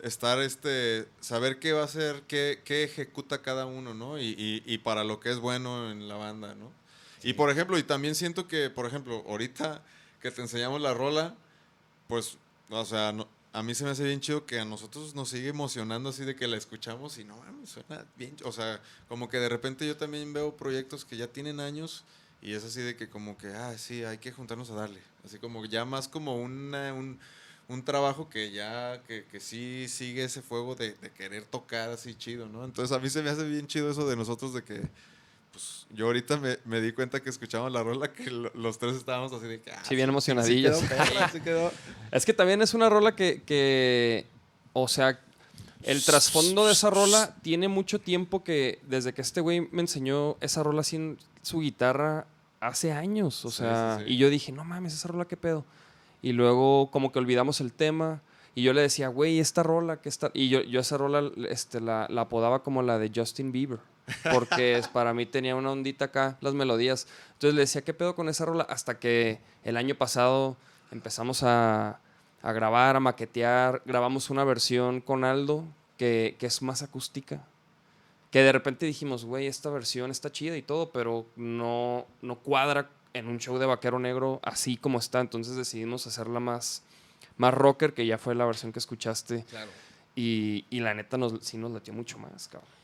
[0.04, 4.18] Estar, este, saber qué va a hacer, qué, qué ejecuta cada uno, ¿no?
[4.18, 6.72] Y, y, y para lo que es bueno en la banda, ¿no?
[7.22, 9.82] Y por ejemplo, y también siento que, por ejemplo, ahorita
[10.22, 11.34] que te enseñamos la rola,
[12.08, 12.38] pues,
[12.70, 15.48] o sea, no- a mí se me hace bien chido que a nosotros nos sigue
[15.48, 19.38] emocionando así de que la escuchamos y no, mames, suena bien, o sea, como que
[19.38, 22.04] de repente yo también veo proyectos que ya tienen años
[22.40, 25.38] y es así de que como que, ah, sí, hay que juntarnos a darle, así
[25.38, 27.18] como ya más como un,
[27.68, 32.14] un trabajo que ya, que, que sí sigue ese fuego de, de querer tocar así
[32.14, 32.64] chido, ¿no?
[32.64, 34.82] Entonces a mí se me hace bien chido eso de nosotros de que,
[35.52, 38.96] pues yo ahorita me, me di cuenta que escuchamos la rola que lo- los tres
[38.96, 40.78] estábamos así de que, ah, Sí, bien sí emocionadillos.
[40.78, 41.72] quedó perra, sí quedó.
[42.12, 44.26] Es que también es una rola que, que,
[44.72, 45.18] O sea,
[45.82, 50.36] el trasfondo de esa rola tiene mucho tiempo que, desde que este güey me enseñó
[50.40, 52.26] esa rola en su guitarra,
[52.60, 53.44] hace años.
[53.44, 55.64] O sea, y yo dije, no mames, esa rola, ¿qué pedo?
[56.22, 58.20] Y luego como que olvidamos el tema.
[58.54, 60.30] Y yo le decía, güey, esta rola, que está...
[60.34, 63.78] Y yo, yo esa rola este, la, la apodaba como la de Justin Bieber.
[64.32, 67.06] Porque es, para mí tenía una ondita acá, las melodías.
[67.32, 68.64] Entonces le decía, ¿qué pedo con esa rola?
[68.64, 70.56] Hasta que el año pasado
[70.90, 72.00] empezamos a,
[72.42, 73.82] a grabar, a maquetear.
[73.84, 75.64] Grabamos una versión con Aldo
[75.96, 77.44] que, que es más acústica.
[78.30, 82.88] Que de repente dijimos, güey, esta versión está chida y todo, pero no, no cuadra
[83.12, 85.20] en un show de Vaquero Negro así como está.
[85.20, 86.82] Entonces decidimos hacerla más,
[87.36, 89.44] más rocker, que ya fue la versión que escuchaste.
[89.50, 89.70] Claro.
[90.14, 92.79] Y, y la neta nos, sí nos latió mucho más, cabrón.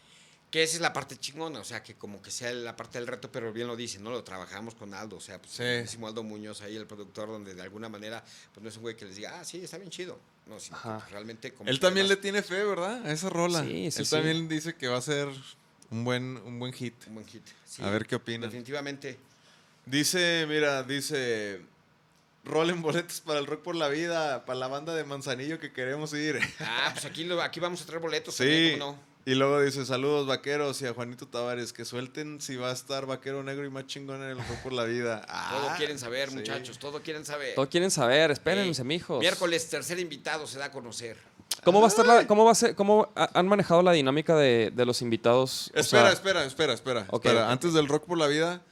[0.56, 3.06] Que esa es la parte chingona, o sea, que como que sea la parte del
[3.06, 4.10] reto, pero bien lo dice, ¿no?
[4.10, 5.98] Lo trabajamos con Aldo, o sea, pues Sí.
[6.02, 9.04] Aldo Muñoz ahí, el productor, donde de alguna manera, pues no es un güey que
[9.04, 10.18] les diga, ah, sí, está bien chido.
[10.46, 13.04] No, sino que, pues, realmente como Él también le tiene fe, ¿verdad?
[13.06, 13.62] A esa rola.
[13.64, 15.28] Sí, sí, Él también dice que va a ser
[15.90, 16.94] un buen, un buen hit.
[17.06, 17.44] Un buen hit.
[17.80, 18.48] A ver qué opinan.
[18.48, 19.18] Definitivamente.
[19.84, 21.60] Dice, mira, dice.
[22.44, 26.14] Rolen boletos para el Rock por la Vida, para la banda de Manzanillo que queremos
[26.14, 26.40] ir.
[26.60, 28.34] Ah, pues aquí, lo, aquí vamos a traer boletos.
[28.38, 28.44] Sí.
[28.44, 29.15] también, ¿cómo no?
[29.28, 33.06] Y luego dice, saludos vaqueros y a Juanito Tavares, que suelten si va a estar
[33.06, 35.20] vaquero negro y más chingón en el Rock por la Vida.
[35.50, 36.36] Todo Ah, quieren saber, sí.
[36.36, 37.56] muchachos, todo quieren saber.
[37.56, 38.86] Todo quieren saber, espérense, Sí.
[38.86, 39.18] mijos.
[39.18, 41.16] Miércoles, tercer invitado se da a conocer.
[41.64, 44.36] ¿Cómo va a estar la, cómo va a ser, cómo ha- han manejado la dinámica
[44.36, 45.72] de, de los invitados?
[45.74, 47.06] O Espera, sea, espera, espera, espera.
[47.12, 47.50] Espera.
[47.50, 48.62] Antes del Rock por la Vida,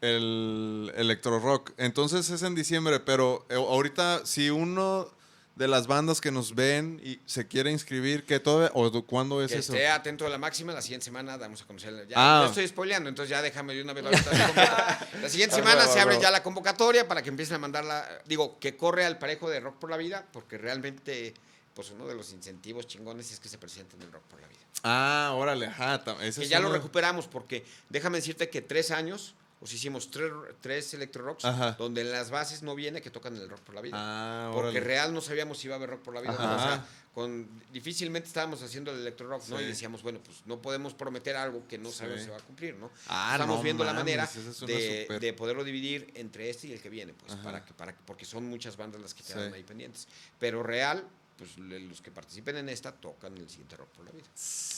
[0.00, 1.70] el electro rock.
[1.76, 5.08] Entonces es en diciembre, pero eh, ahorita si uno
[5.56, 9.52] de las bandas que nos ven y se quiere inscribir, ¿qué todo o cuándo es
[9.52, 9.72] Que eso?
[9.72, 12.08] esté atento a la máxima, la siguiente semana damos a conocer.
[12.08, 12.42] Ya, Ah.
[12.42, 14.10] ya estoy spoileando, entonces ya déjame de una vez la.
[15.22, 18.06] La siguiente Ah, semana se abre ya la convocatoria para que empiecen a mandarla.
[18.26, 21.32] Digo, que corre al parejo de Rock por la Vida, porque realmente,
[21.74, 24.58] pues uno de los incentivos chingones es que se presenten en Rock por la Vida.
[24.82, 26.02] Ah, órale, ajá.
[26.20, 29.34] ese Que es ya lo recuperamos, porque déjame decirte que tres años.
[29.64, 31.72] Os hicimos tres, tres electro rocks Ajá.
[31.78, 33.94] donde en las bases no viene que tocan el rock por la vida.
[33.98, 34.80] Ah, Porque órale.
[34.80, 36.32] real no sabíamos si iba a haber rock por la vida.
[36.32, 39.58] O sea, con, difícilmente estábamos haciendo el electro rock, ¿no?
[39.58, 42.26] Y decíamos, bueno, pues no podemos prometer algo que no sabemos Sí.
[42.26, 42.90] si va a cumplir, ¿no?
[43.08, 46.82] Ah, Estamos no viendo la manera de, super- de poderlo dividir entre este y el
[46.82, 47.42] que viene, pues, Ajá.
[47.42, 49.54] para que, para que- porque son muchas bandas las que quedan Sí.
[49.56, 50.08] ahí pendientes.
[50.38, 51.02] Pero real,
[51.38, 54.26] pues le- los que participen en esta tocan el siguiente rock por la vida.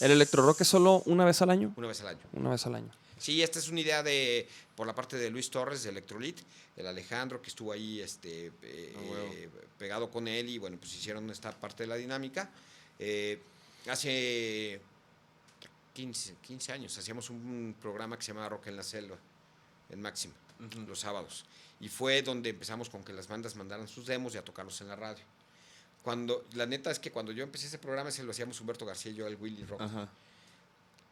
[0.01, 1.72] ¿El electro rock es solo una vez al año?
[1.77, 2.20] Una vez al año.
[2.35, 2.90] Una vez al año.
[3.18, 6.38] Sí, esta es una idea de por la parte de Luis Torres de Electrolit,
[6.76, 9.48] el Alejandro que estuvo ahí este, eh, Ah, eh,
[9.79, 12.50] pegado con él y bueno, pues hicieron esta parte de la dinámica.
[12.98, 13.40] Eh,
[13.88, 14.81] hace
[15.94, 19.16] 15, 15 años hacíamos un programa que se llamaba Rock en la Selva,
[19.88, 20.81] en Máxima, Ujú.
[20.87, 21.44] los sábados.
[21.81, 24.88] Y fue donde empezamos con que las bandas mandaran sus demos y a tocarlos en
[24.88, 25.24] la radio.
[26.02, 29.11] Cuando, la neta es que cuando yo empecé ese programa se lo hacíamos Humberto García
[29.12, 30.09] y yo, el Willy Rock Ajá.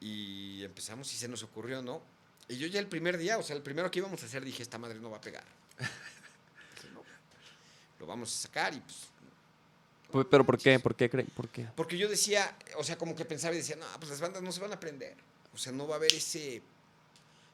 [0.01, 2.03] Y empezamos y se nos ocurrió, ¿no?
[2.49, 4.63] Y yo ya el primer día, o sea, el primero que íbamos a hacer, dije,
[4.63, 5.45] esta madre no va a pegar.
[5.79, 7.03] Dije, "No,
[8.01, 8.97] lo vamos a sacar y pues...
[10.13, 10.79] Pu- ¿Pero por qué?
[10.79, 11.09] ¿Por qué?
[11.09, 11.67] ¿Por qué?
[11.75, 14.53] Porque yo decía, o sea, como que pensaba y decía, no, pues las bandas no
[14.53, 15.17] se van a aprender.
[15.55, 16.63] O sea, no va a haber ese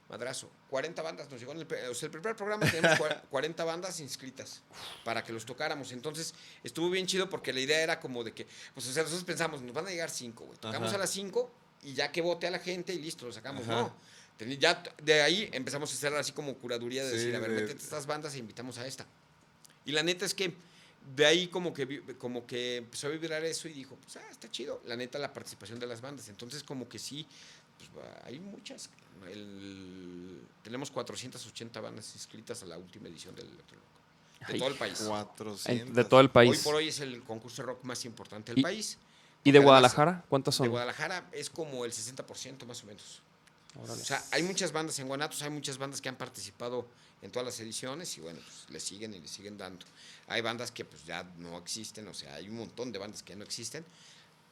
[0.08, 0.50] madrazo.
[0.68, 1.66] 40 bandas nos llegó en el...
[1.88, 4.60] O sea, el primer programa teníamos cua- 40 bandas inscritas
[5.04, 5.92] para que los tocáramos.
[5.92, 9.24] Entonces, estuvo bien chido porque la idea era como de que, pues, o sea, nosotros
[9.24, 10.58] pensamos, nos van a llegar 5, güey.
[10.58, 10.96] Tocamos Ajá.
[10.96, 11.50] a las 5
[11.82, 13.62] y ya que vote a la gente y listo, lo sacamos.
[13.64, 13.82] Ajá.
[13.82, 13.96] No.
[14.58, 17.60] Ya de ahí empezamos a hacer así como curaduría de Sí, decir, a ver, de-
[17.62, 19.06] métete estas bandas e invitamos a esta.
[19.84, 20.54] Y la neta es que
[21.14, 24.50] de ahí como que, como que empezó a vibrar eso y dijo, pues ah, está
[24.50, 26.28] chido, la neta la participación de las bandas.
[26.28, 27.26] Entonces como que sí,
[27.94, 28.88] pues hay muchas.
[29.30, 34.68] El- tenemos 480 bandas inscritas a la última edición del Electro Rock, de Ay, todo
[34.68, 34.98] el país.
[35.00, 35.94] 400.
[35.94, 36.62] De todo el Hoy país.
[36.62, 38.96] por hoy es el concurso de rock más importante del Y- país.
[39.44, 40.24] ¿Y de Guadalajara?
[40.28, 40.68] ¿Cuántas De son?
[40.68, 43.22] Guadalajara es como el 60% más o menos.
[43.78, 46.86] O sea, hay muchas bandas en Guanatos, hay muchas bandas que han participado
[47.22, 49.86] en todas las ediciones y bueno, pues le siguen y le siguen dando.
[50.26, 53.36] Hay bandas que pues ya no existen, o sea, hay un montón de bandas que
[53.36, 53.84] no existen.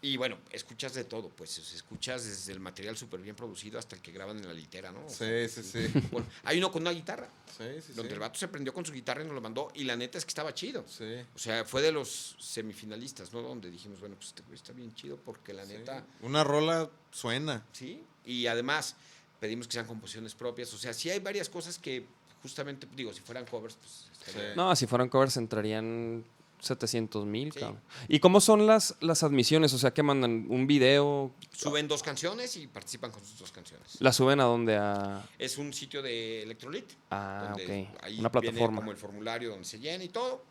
[0.01, 4.03] Y bueno, escuchas de todo, pues escuchas desde el material súper bien producido hasta el
[4.03, 5.09] que graban en la litera, ¿no?
[5.09, 5.89] Sí, sí, sí.
[6.13, 8.15] bueno, hay uno con una guitarra, Sí, sí, donde sí.
[8.15, 10.25] el vato se prendió con su guitarra y nos lo mandó y la neta es
[10.25, 10.85] que estaba chido.
[10.87, 11.17] Sí.
[11.35, 13.43] O sea, fue de los semifinalistas, ¿no?
[13.43, 15.73] Donde dijimos, bueno, pues este güey está bien chido porque la sí.
[15.73, 16.07] neta...
[16.23, 17.67] Una rola suena.
[17.73, 18.95] Sí, y además
[19.41, 20.73] pedimos que sean composiciones propias.
[20.75, 22.07] O sea, sí hay varias cosas que
[22.41, 24.57] justamente, digo, si fueran covers, pues estaría- Sí.
[24.57, 26.25] No, si fueran covers entrarían
[26.61, 27.61] 700 mil, Sí.
[27.61, 27.81] cabrón.
[28.09, 29.73] ¿Y cómo son las, las admisiones?
[29.75, 33.97] O sea, que mandan un video, Suben dos canciones y participan con sus dos canciones.
[34.01, 34.77] la suben a dónde?
[34.77, 35.25] A...
[35.39, 36.87] Es un sitio de Electrolit.
[37.11, 38.03] Ah, donde ok.
[38.03, 38.77] ahí Una viene plataforma.
[38.81, 40.45] como el formulario donde se llena y todo.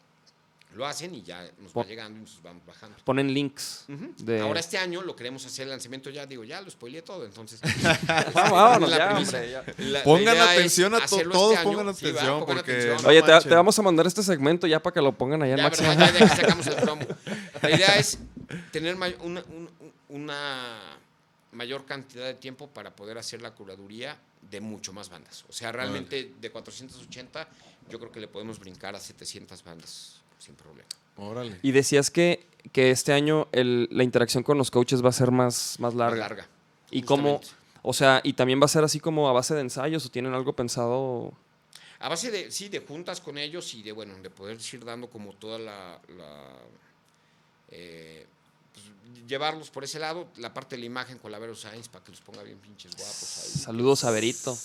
[0.77, 2.95] Lo hacen y ya nos va llegando y nos vamos bajando.
[3.03, 3.85] Ponen links.
[4.19, 7.25] De- Ahora este año lo queremos hacer el lanzamiento ya, digo, ya lo spoileé todo,
[7.25, 7.59] entonces.
[8.33, 9.37] Vámonos La ya, premisa.
[9.37, 9.63] hombre, ya.
[9.77, 13.01] La- la Pongan atención a to- todos este pongan Sí, va, atención, pongan porque- atención.
[13.03, 15.57] No Oye, te, vamos a mandar este segmento ya para que lo pongan allá en
[15.57, 15.89] Ya, máximo.
[15.89, 16.13] ¿verdad?
[16.13, 17.05] Ya, ya que sacamos el promo.
[17.63, 18.19] La idea es
[18.71, 18.95] tener
[20.09, 20.79] una
[21.51, 25.43] mayor cantidad de tiempo para poder hacer la curaduría de mucho más bandas.
[25.49, 27.47] O sea, realmente de 480
[27.89, 30.87] yo creo que le podemos brincar a 700 bandas sin problema.
[31.17, 31.59] Órale.
[31.63, 35.31] Y decías que, que este año el- la interacción con los coaches va a ser
[35.31, 36.19] más, más larga.
[36.21, 36.47] Más larga.
[36.91, 37.41] ¿Y cómo?
[37.81, 40.33] O sea, y también va a ser así como a base de ensayos o tienen
[40.33, 41.33] algo pensado.
[41.99, 45.09] A base de, sí, de juntas con ellos y de, bueno, de poder ir dando
[45.09, 45.99] como toda la...
[46.15, 46.53] la,
[47.69, 48.25] eh,
[48.73, 48.85] pues,
[49.27, 52.11] llevarlos por ese lado, la parte de la imagen con la Vero Sainz para que
[52.11, 53.61] los ponga bien pinches guapos ahí.
[53.61, 54.57] Saludos a Berito.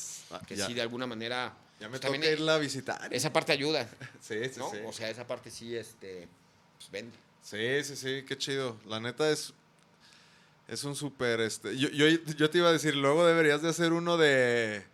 [0.46, 1.54] Que ya, sí, de alguna manera...
[1.82, 3.12] ya me pues, toca irla a visitar.
[3.12, 3.88] Esa parte ayuda,
[4.20, 4.70] Sí, sí, ¿no?
[4.70, 4.78] sí.
[4.86, 6.28] O sea, esa parte sí, este,
[6.78, 7.16] pues vende.
[7.42, 8.78] Sí, sí, sí, qué chido.
[8.86, 9.52] La neta es.
[10.68, 11.40] Es un súper.
[11.40, 14.84] Este, yo, yo, yo te iba a decir, luego deberías de hacer uno de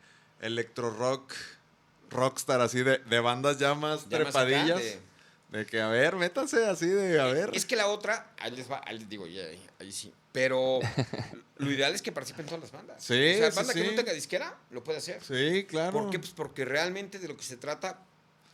[0.41, 1.35] electro rock,
[2.11, 4.79] rockstar, así de, de bandas ya más Ya más trepadillas.
[4.81, 5.01] de-
[5.51, 5.67] de...
[5.67, 7.51] que, a ver, métanse así de, a ver.
[7.53, 9.43] Es que la otra, ahí les va, ahí les digo, ya,
[9.79, 10.13] ahí sí.
[10.39, 10.79] Pero
[11.59, 13.03] lo ideal es que participen todas las bandas.
[13.03, 15.21] Sí, O sea, sí, banda que no tenga disquera, lo puede hacer.
[15.25, 15.93] Sí, claro.
[15.99, 16.21] ¿Por qué?
[16.21, 18.01] Pues porque realmente de lo que se trata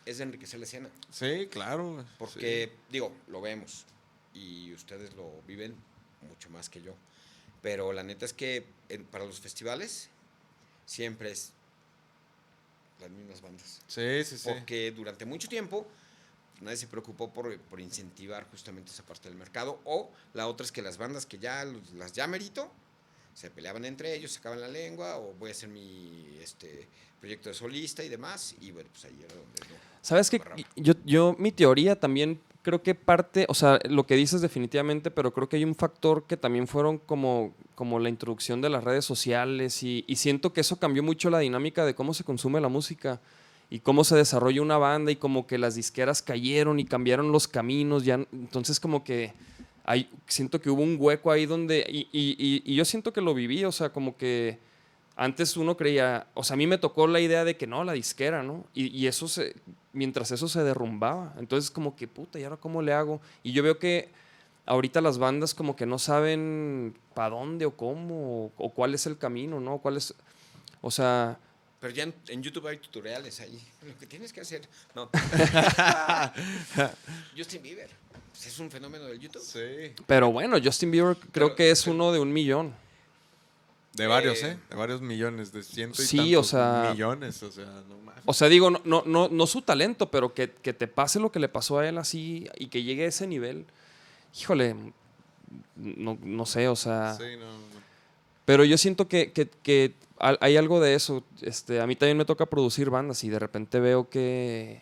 [0.06, 0.88] es de enriquecer la escena.
[1.10, 2.02] Sí, claro.
[2.18, 3.84] Porque, digo, lo vemos
[4.32, 5.76] y ustedes lo viven
[6.22, 6.94] mucho más que yo.
[7.60, 10.08] Pero la neta es que en- para los festivales
[10.86, 11.52] siempre es
[13.00, 13.82] las mismas bandas.
[13.88, 14.48] Sí, sí, sí.
[14.48, 15.86] Porque durante mucho tiempo
[16.64, 19.80] nadie se preocupó por, por incentivar justamente esa parte del mercado.
[19.84, 22.70] O la otra es que las bandas que ya las ya merito
[23.34, 26.88] se peleaban entre ellos, sacaban la lengua, o voy a hacer mi este
[27.20, 28.54] proyecto de solista y demás.
[28.60, 29.76] Y bueno, pues ahí era donde no.
[30.00, 30.40] ¿Sabes qué?
[30.76, 35.32] Yo, yo, mi teoría también creo que parte, o sea, lo que dices definitivamente, pero
[35.32, 39.04] creo que hay un factor que también fueron como, como la introducción de las redes
[39.04, 42.68] sociales y, y siento que eso cambió mucho la dinámica de cómo se consume la
[42.68, 43.20] música
[43.74, 47.48] y cómo se desarrolla una banda y como que las disqueras cayeron y cambiaron los
[47.48, 49.32] caminos, ya, entonces como que
[49.84, 53.34] hay, siento que hubo un hueco ahí donde, y, y- y- yo siento que lo
[53.34, 54.58] viví, o sea, como que
[55.16, 57.94] antes uno creía, o sea, a mí me tocó la idea de que no, la
[57.94, 58.64] disquera, ¿no?
[58.74, 59.56] Y, y eso se,
[59.92, 63.20] mientras eso se derrumbaba, entonces como que puta, ¿y ahora cómo le hago?
[63.42, 64.08] Y yo veo que
[64.66, 69.06] ahorita las bandas como que no saben para dónde o cómo, o, o cuál es
[69.06, 69.78] el camino, ¿no?
[69.78, 70.14] ¿Cuál es,
[70.80, 71.38] o sea,
[71.84, 73.60] Pero ya en, en YouTube hay tutoriales ahí.
[73.86, 74.66] Lo que tienes que hacer.
[74.94, 75.10] No.
[77.36, 77.90] Justin Bieber.
[78.32, 79.42] pues, es un fenómeno del YouTube.
[79.42, 79.92] Sí.
[80.06, 82.74] pero bueno, Justin Bieber creo Pero- que es pero- uno de un millón.
[83.92, 84.58] De varios, Eh, ¿eh?
[84.70, 88.22] De varios millones, de ciento y Sí, tantos o sea- millones, o sea, no mames.
[88.24, 91.30] O sea, digo, no, no, no, no su talento, pero que, que te pase lo
[91.30, 93.66] que le pasó a él así y que llegue a ese nivel.
[94.40, 94.74] Híjole,
[95.76, 97.12] no, no sé, o sea.
[97.14, 97.74] Sí, no, no.
[98.44, 101.24] Pero yo siento que, que- que hay algo de eso.
[101.42, 104.80] Este, a mí también me toca producir bandas y de repente veo que,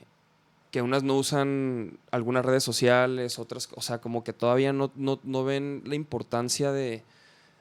[0.70, 5.20] que unas no usan algunas redes sociales, otras, o sea, como que todavía no, no,
[5.22, 7.02] no ven la importancia de,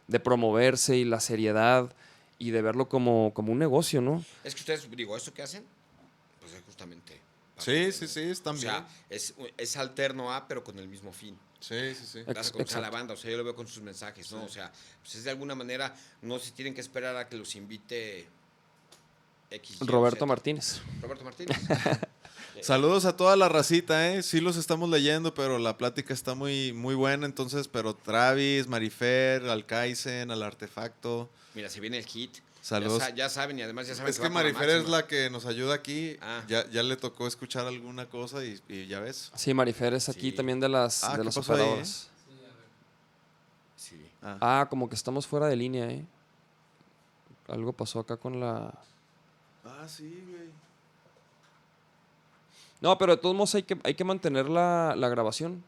[0.08, 1.94] de promoverse y la seriedad
[2.40, 4.24] y de verlo como, como un negocio, ¿no?
[4.44, 5.64] Es que ustedes, digo, esto que hacen,
[6.40, 7.20] pues es justamente.
[7.62, 8.72] Sí, sí, sí, están O bien.
[8.72, 11.38] sea, es, es alterno a, pero con el mismo fin.
[11.60, 12.52] Sí, sí, sí.
[12.52, 14.44] Conocer a la banda, o sea, yo lo veo con sus mensajes, ¿no?
[14.44, 14.72] O sea,
[15.04, 18.28] pues es de alguna manera, no se tienen que esperar a que los invite
[19.52, 19.80] X.
[19.82, 20.26] Roberto Z.
[20.26, 20.82] Martínez.
[21.02, 21.58] Roberto Martínez.
[22.62, 24.24] Saludos a toda la racita, ¿eh?
[24.24, 29.44] Sí los estamos leyendo, pero la plática está muy, muy buena, entonces, pero Travis, Marifer,
[29.46, 31.30] Alcaicen, al Artefacto.
[31.54, 32.38] Mira, se viene el hit.
[32.62, 33.00] Saludos.
[33.00, 35.30] Ya, sa- ya saben y además ya saben Es que con Marifer es la que
[35.32, 36.16] nos ayuda aquí.
[36.22, 36.44] Ah.
[36.48, 39.32] Ya, ya le tocó escuchar alguna cosa y, y ya ves.
[39.36, 40.32] Sí, Marifer es aquí Sí.
[40.34, 41.64] también de las, Ah, de ¿qué las pasó ahí, eh?
[41.64, 42.10] operadoras.
[43.76, 44.06] Sí.
[44.22, 46.06] Ah, Ah, como que estamos fuera de línea, ¿eh?
[47.48, 48.74] Algo pasó acá con la...
[49.66, 50.50] Ah, sí, güey.
[52.80, 55.64] No, pero de todos modos hay que, hay que mantener la, la grabación.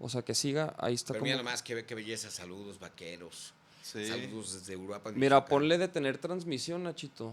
[0.00, 1.24] O sea, que siga, ahí está Pero como...
[1.26, 2.30] mira nomás, qué, qué belleza.
[2.30, 3.52] Saludos, vaqueros.
[3.92, 4.06] Sí.
[4.06, 5.10] Saludos desde Europa.
[5.14, 7.32] Mira, ponle detener transmisión, Nachito.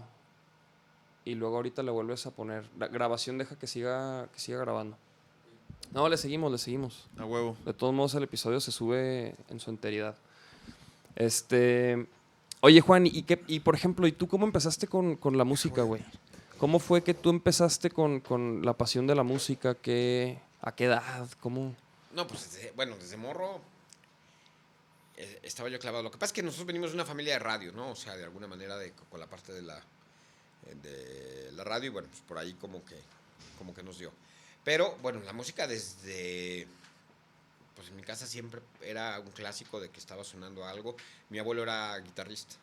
[1.24, 2.64] Y luego ahorita le vuelves a poner...
[2.78, 4.96] La grabación deja que siga, que siga grabando.
[5.92, 7.08] No, le seguimos, le seguimos.
[7.18, 7.56] A huevo.
[7.66, 10.16] De todos modos, el episodio se sube en su enteridad.
[11.14, 12.06] Este.
[12.60, 15.82] Oye, Juan, ¿y, qué, y por ejemplo, ¿y tú cómo empezaste con, con la música,
[15.82, 16.02] güey?
[16.58, 19.74] ¿Cómo fue que tú empezaste con, con la pasión de la música?
[19.74, 21.28] ¿Qué, ¿A qué edad?
[21.40, 21.74] ¿Cómo?
[22.14, 23.60] No, pues desde- bueno, desde morro
[25.42, 26.02] estaba yo clavado.
[26.02, 27.90] Lo que pasa es que nosotros venimos de una familia de radio, ¿no?
[27.90, 29.78] O sea, de alguna manera de, con la parte de la,
[30.66, 32.98] eh, de la radio y bueno, pues por ahí como que,
[33.58, 34.12] como que nos dio.
[34.64, 36.66] Pero bueno, la música desde,
[37.74, 40.96] pues en mi casa siempre era un clásico de que estaba sonando algo.
[41.30, 42.56] Mi abuelo era guitarrista.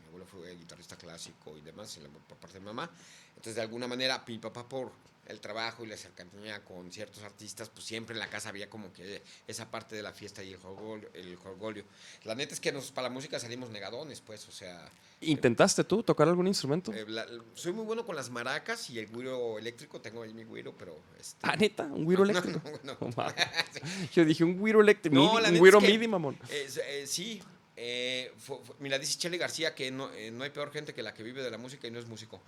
[0.00, 2.10] Mi abuelo fue guitarrista clásico y demás, en la-
[2.40, 2.90] parte de mamá.
[3.30, 4.90] Entonces, de alguna manera, mi papá por
[5.30, 8.92] el trabajo y la cercanía con ciertos artistas, pues siempre en la casa había como
[8.92, 11.08] que esa parte de la fiesta y el jorgolio.
[11.14, 11.84] El jorgolio.
[12.24, 14.90] La neta es que nos, para la música salimos negadones, pues, o sea,
[15.22, 16.92] ¿Intentaste tú tocar algún instrumento?
[16.94, 20.44] eh, la- soy muy bueno con las maracas y el güiro eléctrico, tengo ahí mi
[20.44, 20.98] güiro, pero...
[21.18, 22.60] Este, Ah, neta, un güiro eléctrico.
[22.84, 23.08] no, no.
[23.16, 23.26] No.
[24.14, 25.14] Yo dije un güiro eléctrico.
[25.16, 26.38] No, midi- un güiro es que- midi, mamón.
[26.48, 27.42] Eh, sí,
[27.82, 31.02] eh, fu- fu- mira, dice Chele García que no, eh, no hay peor gente que
[31.02, 32.42] la que vive de la música y no es músico.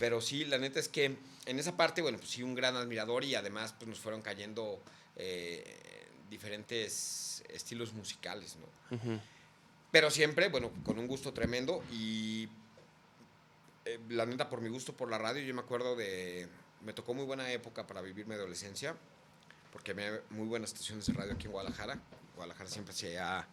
[0.00, 1.16] Pero sí, la neta es que
[1.46, 4.82] en esa parte, bueno, pues sí, un gran admirador y además pues nos fueron cayendo
[5.16, 5.76] eh,
[6.28, 9.20] diferentes estilos musicales, ¿no?
[9.92, 12.48] Pero siempre, bueno, con un gusto tremendo y
[13.84, 16.48] eh, la neta por mi gusto por la radio, yo me acuerdo de,
[16.84, 18.96] me tocó muy buena época para vivir mi adolescencia,
[19.72, 22.00] porque había muy buenas estaciones de radio aquí en Guadalajara.
[22.34, 23.46] Guadalajara siempre se ha,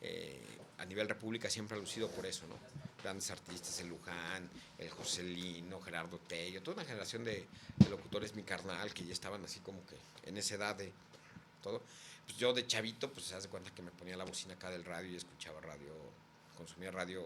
[0.00, 0.42] eh,
[0.78, 2.56] a nivel república, siempre ha lucido por eso, ¿no?
[3.02, 4.48] Grandes artistas, el Luján,
[4.78, 7.46] el Joselino, Gerardo Tello, toda una generación de,
[7.76, 9.96] de locutores, mi carnal, que ya estaban así como que
[10.28, 10.92] en esa edad de
[11.62, 11.82] todo.
[12.24, 14.84] Pues yo de chavito, pues se hace cuenta que me ponía la bocina acá del
[14.84, 15.92] radio y escuchaba radio,
[16.56, 17.22] consumía radio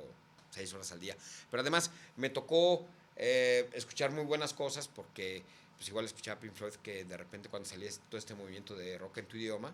[0.51, 1.17] seis horas al día.
[1.51, 2.87] Pero además me tocó
[3.17, 5.43] eh, escuchar muy buenas cosas porque
[5.77, 9.19] pues igual escuchaba Pink Floyd que de repente cuando salía todo este movimiento de rock
[9.19, 9.73] en tu idioma,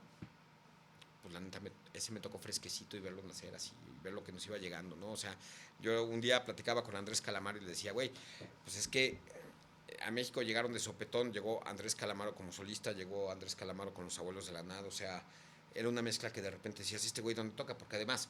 [1.24, 4.22] pues la neta me- ese me tocó fresquecito y verlo nacer así, y ver lo
[4.22, 5.10] que nos iba llegando, ¿no?
[5.10, 5.34] O sea,
[5.80, 8.12] yo un día platicaba con Andrés Calamaro y le decía, güey,
[8.62, 9.18] pues es que
[10.02, 14.18] a México llegaron de sopetón, llegó Andrés Calamaro como solista, llegó Andrés Calamaro con los
[14.18, 15.22] abuelos de la nada, o sea,
[15.74, 17.76] era una mezcla que de repente decías, este güey, ¿dónde toca?
[17.78, 18.28] Porque además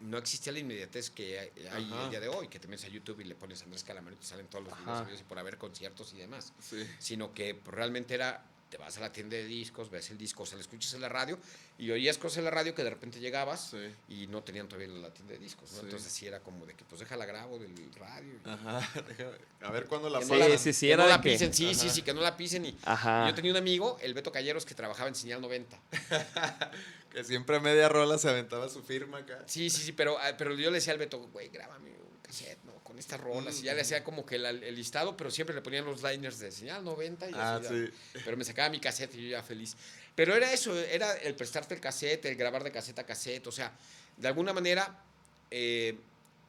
[0.00, 2.04] no existía la inmediatez que hay Ajá.
[2.04, 4.18] el día de hoy, que te metes a YouTube y le pones Andrés Calamaro y
[4.18, 5.00] te salen todos los videos Ajá.
[5.04, 6.84] habidos y por haber conciertos y demás Sí.
[6.98, 10.44] sino que pues, realmente era, te vas a la tienda de discos, ves el disco,
[10.44, 11.38] o sea, lo escuchas en la radio
[11.76, 13.94] y oías cosas en la radio que de repente llegabas Sí.
[14.08, 15.80] y no tenían todavía la tienda de discos, ¿no?
[15.80, 15.84] Sí.
[15.84, 18.32] Entonces sí era como de que pues déjala grabo del radio.
[18.32, 18.80] y- Ajá.
[19.60, 20.58] A ver cuándo la que Sí, no la- pasan.
[20.58, 21.94] sí, sí, que era no la que- pisen, sí, sí, Ajá.
[21.94, 23.28] sí, que no la pisen y Ajá.
[23.28, 25.78] yo tenía un amigo, el Beto Calleros, que trabajaba en Señal 90.
[27.12, 29.42] Que siempre a media rola se aventaba su firma acá.
[29.46, 31.90] Sí, sí, sí, pero, ah, pero yo le decía al Beto, güey, grábame
[32.22, 32.72] cassette, ¿no?
[32.84, 33.58] Con estas rolas.
[33.60, 36.38] Y ya le hacía como que la- el listado, pero siempre le ponían los liners
[36.38, 37.86] de Señal 90 y Ah, así.
[37.86, 38.20] sí.
[38.24, 39.76] Pero me sacaba mi cassette y yo ya feliz.
[40.14, 43.46] Pero era eso, era el prestarte el cassette, el grabar de cassette a cassette.
[43.46, 43.72] O sea,
[44.16, 45.02] de alguna manera,
[45.50, 45.96] eh,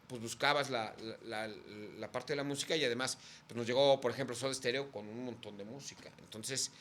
[0.08, 0.94] pues buscabas la,
[1.24, 1.56] la- la-
[1.98, 3.18] la parte de la música y además
[3.48, 6.12] pues nos llegó, por ejemplo, Soda Stereo con un montón de música.
[6.20, 6.72] Entonces,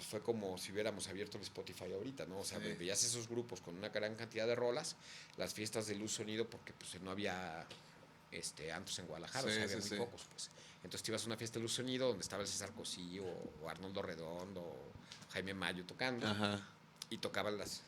[0.00, 2.38] pues fue como si hubiéramos abierto el Spotify ahorita, ¿no?
[2.38, 2.72] O sea, Sí.
[2.78, 4.96] veías esos grupos con una gran cantidad de rolas,
[5.36, 7.66] las fiestas de luz sonido, porque pues no había
[8.32, 10.48] este, antros en Guadalajara, o Sí, sea, había sí, muy pocos, pues.
[10.76, 13.24] Entonces te ibas a una fiesta de luz sonido donde estaba el César Cosillo,
[13.62, 14.92] o Arnoldo Redondo, o
[15.32, 16.66] Jaime Mayo tocando, Ajá.
[17.10, 17.82] y tocaban las,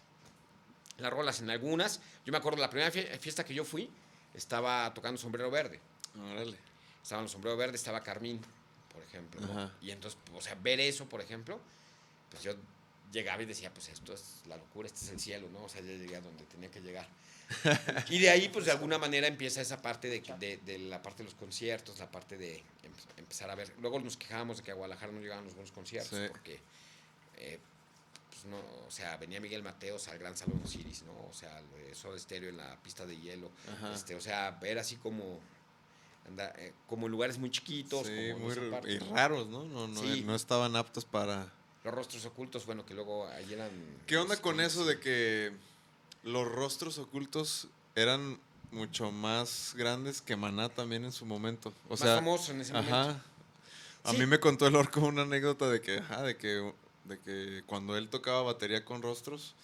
[0.98, 2.00] las rolas en algunas.
[2.26, 3.88] Yo me acuerdo, la primera fie- fiesta que yo fui,
[4.34, 5.80] estaba tocando Sombrero Verde.
[6.20, 6.58] Órale.
[7.02, 8.38] Estaban los Sombrero Verde, estaba Carmín,
[8.92, 9.40] por ejemplo.
[9.80, 11.58] Y entonces, o sea, ver eso, por ejemplo,
[12.32, 12.54] pues yo
[13.12, 15.64] llegaba y decía, pues esto es la locura, este es el cielo, ¿no?
[15.64, 17.06] O sea, ya llegué a donde tenía que llegar.
[18.08, 21.18] y de ahí, pues de alguna manera empieza esa parte de, de, de la parte
[21.22, 23.72] de los conciertos, la parte de em- empezar a ver.
[23.80, 26.24] Luego nos quejábamos de que a Guadalajara no llegaban los buenos conciertos, Sí.
[26.30, 26.58] porque,
[27.36, 27.58] eh,
[28.30, 31.12] pues no, o sea, venía Miguel Mateos al Gran Salón Osiris, ¿no?
[31.28, 31.60] O sea,
[31.90, 33.50] eso de estéreo en la pista de hielo.
[33.70, 33.92] Ajá.
[33.94, 35.38] Este, o sea, ver así como,
[36.26, 39.64] anda, eh, como lugares muy chiquitos, Sí, como muy parte, y raros, ¿no?
[39.66, 40.22] No, no, Sí.
[40.24, 41.52] no estaban aptos para...
[41.84, 43.70] Los rostros ocultos, bueno, que luego ahí eran...
[44.06, 45.52] ¿Qué onda este, con eso de que
[46.22, 47.66] los rostros ocultos
[47.96, 48.38] eran
[48.70, 51.72] mucho más grandes que Maná también en su momento?
[51.88, 52.94] O más sea, famoso en ese momento.
[52.94, 53.22] ajá.
[54.04, 54.18] A Sí.
[54.18, 56.72] mí me contó el orco una anécdota de que, ajá, de que,
[57.04, 59.54] de que cuando él tocaba batería con rostros,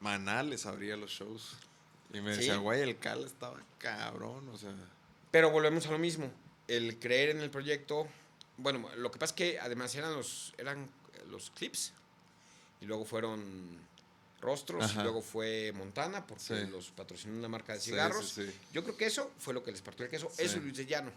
[0.00, 1.56] Maná les abría los shows.
[2.12, 2.40] Y me Sí.
[2.40, 4.74] decía, güey, el Cal estaba cabrón, o sea.
[5.30, 6.30] Pero volvemos a lo mismo.
[6.68, 8.06] El creer en el proyecto.
[8.58, 10.88] Bueno, lo que pasa es que además eran los, eran
[11.26, 11.92] los clips.
[12.80, 13.78] Y luego fueron
[14.40, 14.84] rostros.
[14.84, 15.00] Ajá.
[15.00, 16.66] Y luego fue Montana, porque Sí.
[16.70, 18.28] los patrocinó una marca de cigarros.
[18.30, 18.54] sí, sí.
[18.72, 20.30] Yo creo que eso fue lo que les partió el queso.
[20.38, 21.10] Eso y Luis de Llano.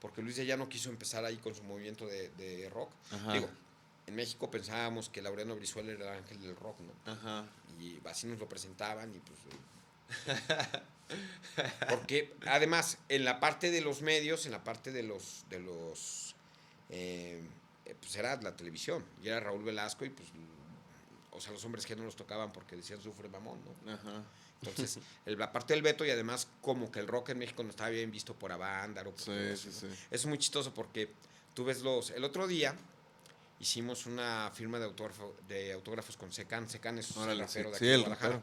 [0.00, 2.90] Porque Luis de Llano quiso empezar ahí con su movimiento de, de rock.
[3.10, 3.32] Ajá.
[3.32, 3.48] Digo,
[4.06, 7.12] en México pensábamos que Laureano Brizuela era el ángel del rock, ¿no?
[7.12, 7.46] Ajá.
[7.80, 9.38] y así nos lo presentaban y pues
[10.26, 10.80] eh,
[11.88, 16.34] porque además en la parte de los medios en la parte de los de los
[16.90, 17.42] eh,
[17.86, 20.28] eh, pues era la televisión y era Raúl Velasco y pues
[21.30, 24.22] o sea los hombres que no los tocaban porque decían sufre mamón no Ajá.
[24.62, 27.70] entonces el- la parte del veto y además como que el rock en México no
[27.70, 29.94] estaba bien visto por Avándaro por Sí, eso, sí, ¿no?
[29.94, 30.00] sí.
[30.10, 31.10] es muy chistoso porque
[31.54, 32.74] tú ves los el otro día
[33.60, 36.68] hicimos una firma de, autógrafo- de autógrafos con Secan.
[36.68, 38.42] Secan es un rapero de sí, aquí de el Guadalajara.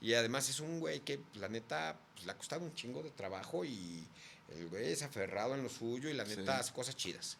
[0.00, 3.10] Y además es un güey que, la neta, pues, le ha costado un chingo de
[3.10, 4.06] trabajo y
[4.50, 7.36] el güey es aferrado en lo suyo y la neta hace cosas chidas.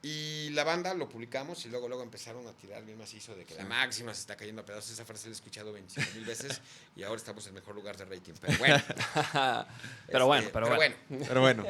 [0.00, 3.56] Y la banda lo publicamos y luego luego empezaron a tirar bien macizo de que
[3.56, 4.92] la máxima se está cayendo a pedazos.
[4.92, 6.60] Esa frase la he escuchado 25 mil veces
[6.94, 8.34] y ahora estamos en el mejor lugar de rating.
[8.40, 8.76] Pero bueno.
[10.06, 10.94] Pero bueno, este, pero bueno.
[11.08, 11.66] Pero bueno,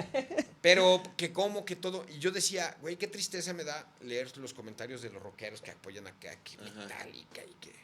[0.61, 2.05] Pero que como que todo.
[2.11, 5.70] Y yo decía, güey, qué tristeza me da leer los comentarios de los rockeros que
[5.70, 6.59] apoyan acá, que.
[6.59, 7.74] Metallica y que.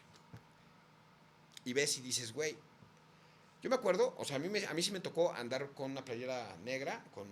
[1.64, 2.54] Y ves y dices, güey.
[3.62, 5.90] Yo me acuerdo, o sea, a mí, me- a mí sí me tocó andar con
[5.92, 7.26] una playera negra, con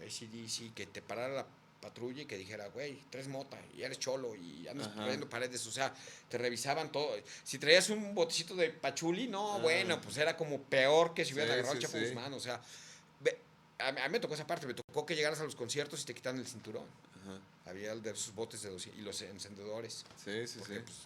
[0.00, 1.46] ACDC, que te parara la
[1.80, 5.66] patrulla y que dijera, güey, tres mota y eres cholo y andas trayendo paredes.
[5.66, 5.94] O sea,
[6.28, 7.14] te revisaban todo.
[7.44, 9.58] Si traías un botecito de pachuli, no, Ah.
[9.58, 12.04] bueno, pues era como peor que si hubieras Sí, agarrado sí, Chapo sí.
[12.06, 12.32] Guzmán.
[12.34, 12.60] O sea,
[13.78, 16.14] a, mí- me tocó esa parte, me tocó que llegaras a los conciertos y te
[16.14, 16.86] quitaran el cinturón.
[17.22, 17.40] Ajá.
[17.70, 20.04] Había el de esos botes de 200 y los encendedores.
[20.24, 20.80] sí, sí, Porque sí.
[20.84, 20.96] pues,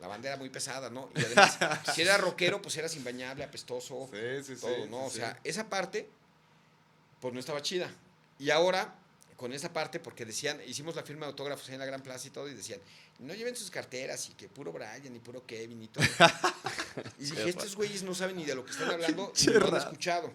[0.00, 1.10] la banda era muy pesada, ¿no?
[1.14, 1.58] Y además,
[1.94, 4.60] si era rockero, pues eras imbañable, apestoso, Sí, sí, sí.
[4.60, 5.04] todo, ¿no?
[5.04, 6.08] o sea, esa parte,
[7.20, 7.90] pues no estaba chida.
[8.38, 8.94] Y ahora,
[9.40, 12.28] con esa parte, porque decían, hicimos la firma de autógrafos ahí en la Gran Plaza
[12.28, 12.78] y todo, y decían,
[13.20, 16.04] no lleven sus carteras y que puro Brian y puro Kevin y todo.
[17.18, 19.68] y dije, estos güeyes no saben ni de lo que están hablando, ni Pinche lo
[19.68, 20.30] han escuchado.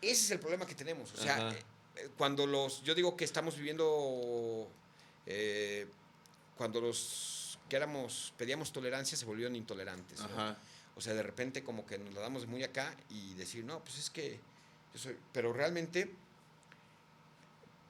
[0.00, 1.12] Ese es el problema que tenemos.
[1.14, 1.50] O sea, Ajá.
[1.50, 1.64] eh,
[1.96, 4.70] eh, cuando los, yo digo que estamos viviendo,
[5.26, 5.88] eh,
[6.56, 10.20] cuando los que éramos, pedíamos tolerancia, se volvieron intolerantes.
[10.20, 10.56] ¿no?
[10.94, 13.82] O sea, de repente como que nos la damos de muy acá y decir, no,
[13.82, 14.38] pues es que
[14.92, 15.16] yo soy...
[15.32, 16.14] Pero realmente,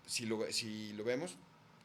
[0.07, 1.37] si lo, si lo vemos,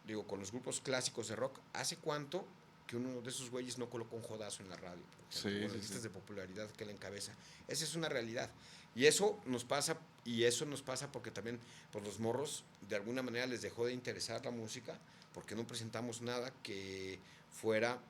[0.05, 2.45] digo, con los grupos clásicos de rock, ¿hace cuánto
[2.87, 5.01] que uno de esos güeyes no colocó un jodazo en la radio?
[5.01, 6.03] por Sí, con sí, las listas sí.
[6.03, 7.33] de popularidad que él encabeza.
[7.67, 8.49] Esa es una realidad.
[8.95, 11.59] Y eso nos pasa, y eso nos pasa porque también,
[11.91, 14.99] pues los morros, de alguna manera les dejó de interesar la música,
[15.33, 17.19] porque no presentamos nada que
[17.51, 18.01] fuera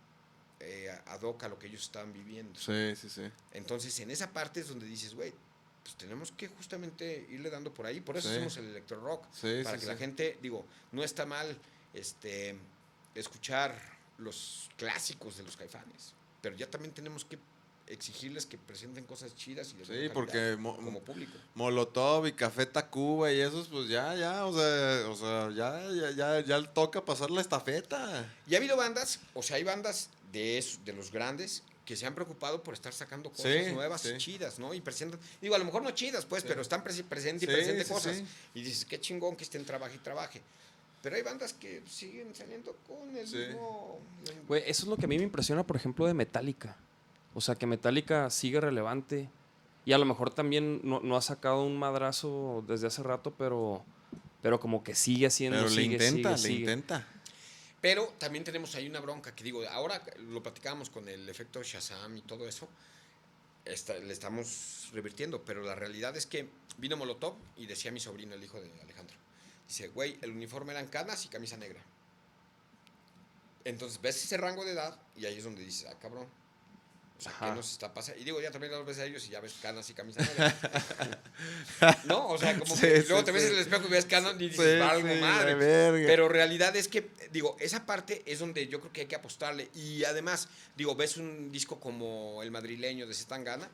[0.62, 2.58] eh, ad hoc a lo que ellos estaban viviendo.
[2.58, 3.30] Sí, sí, sí.
[3.52, 5.34] Entonces, en esa parte es donde dices, güey,
[5.90, 8.00] pues tenemos que justamente irle dando por ahí.
[8.00, 8.36] Por eso Sí.
[8.36, 9.26] hacemos el electro rock.
[9.34, 11.58] Sí, para sí, que la gente, digo, no está mal
[11.96, 12.56] este,
[13.16, 13.76] escuchar
[14.20, 16.14] los clásicos de los caifanes.
[16.42, 17.40] Pero ya también tenemos que
[17.88, 21.34] exigirles que presenten cosas chidas y de Sí, porque como público.
[21.56, 26.12] Molotov y Café Tacuba y esos, pues ya, ya, o sea, o sea ya, ya,
[26.12, 28.32] ya, ya toca pasar la estafeta.
[28.46, 32.06] Y ha habido bandas, o sea, hay bandas de, esos- de los grandes que se
[32.06, 34.10] han preocupado por estar sacando cosas Sí, nuevas sí.
[34.10, 34.76] y chidas, ¿no?
[34.76, 37.52] Y presentan, digo, a lo mejor no chidas, pues, pero están presi- presente y Sí,
[37.56, 38.18] presente sí, cosas.
[38.18, 38.26] sí.
[38.54, 40.40] Y dices, qué chingón que estén trabaje y trabaje.
[41.02, 43.38] Pero hay bandas que siguen saliendo con el Sí.
[43.38, 44.00] mismo...
[44.48, 46.78] Güey, eso es lo que a mí me impresiona, por ejemplo, de Metallica.
[47.34, 49.28] O sea, que Metallica sigue relevante.
[49.84, 53.84] Y a lo mejor también no, no ha sacado un madrazo desde hace rato, pero,
[54.44, 55.58] pero como que sigue haciendo.
[55.58, 56.60] Pero le sigue, intenta, sigue, le sigue.
[56.72, 57.08] intenta.
[57.82, 62.18] Pero también tenemos ahí una bronca que digo, ahora lo platicábamos con el efecto Shazam
[62.18, 62.68] y todo eso,
[63.66, 68.44] le estamos revirtiendo, pero la realidad es que vino Molotov y decía mi sobrino, el
[68.44, 69.16] hijo de Alejandro,
[69.68, 71.82] dice, güey, el uniforme eran canas y camisa negra.
[73.64, 76.28] Entonces ves ese rango de edad y ahí es donde dices, ah, cabrón.
[77.20, 78.22] O sea, ¿qué nos está pasando?
[78.22, 80.56] Y digo, ya también los ves a ellos y ya ves canas y camisa negra.
[82.06, 82.30] ¿No?
[82.30, 83.48] O sea, como Sí, que sí, luego te ves sí.
[83.50, 85.56] en el espejo y ves canas y dices, algo madre.
[86.08, 89.70] Pero realidad es que, digo, esa parte es donde yo creo que hay que apostarle.
[89.76, 90.48] Y además,
[90.78, 93.70] digo, ves un disco como El Madrileño de Zetangana,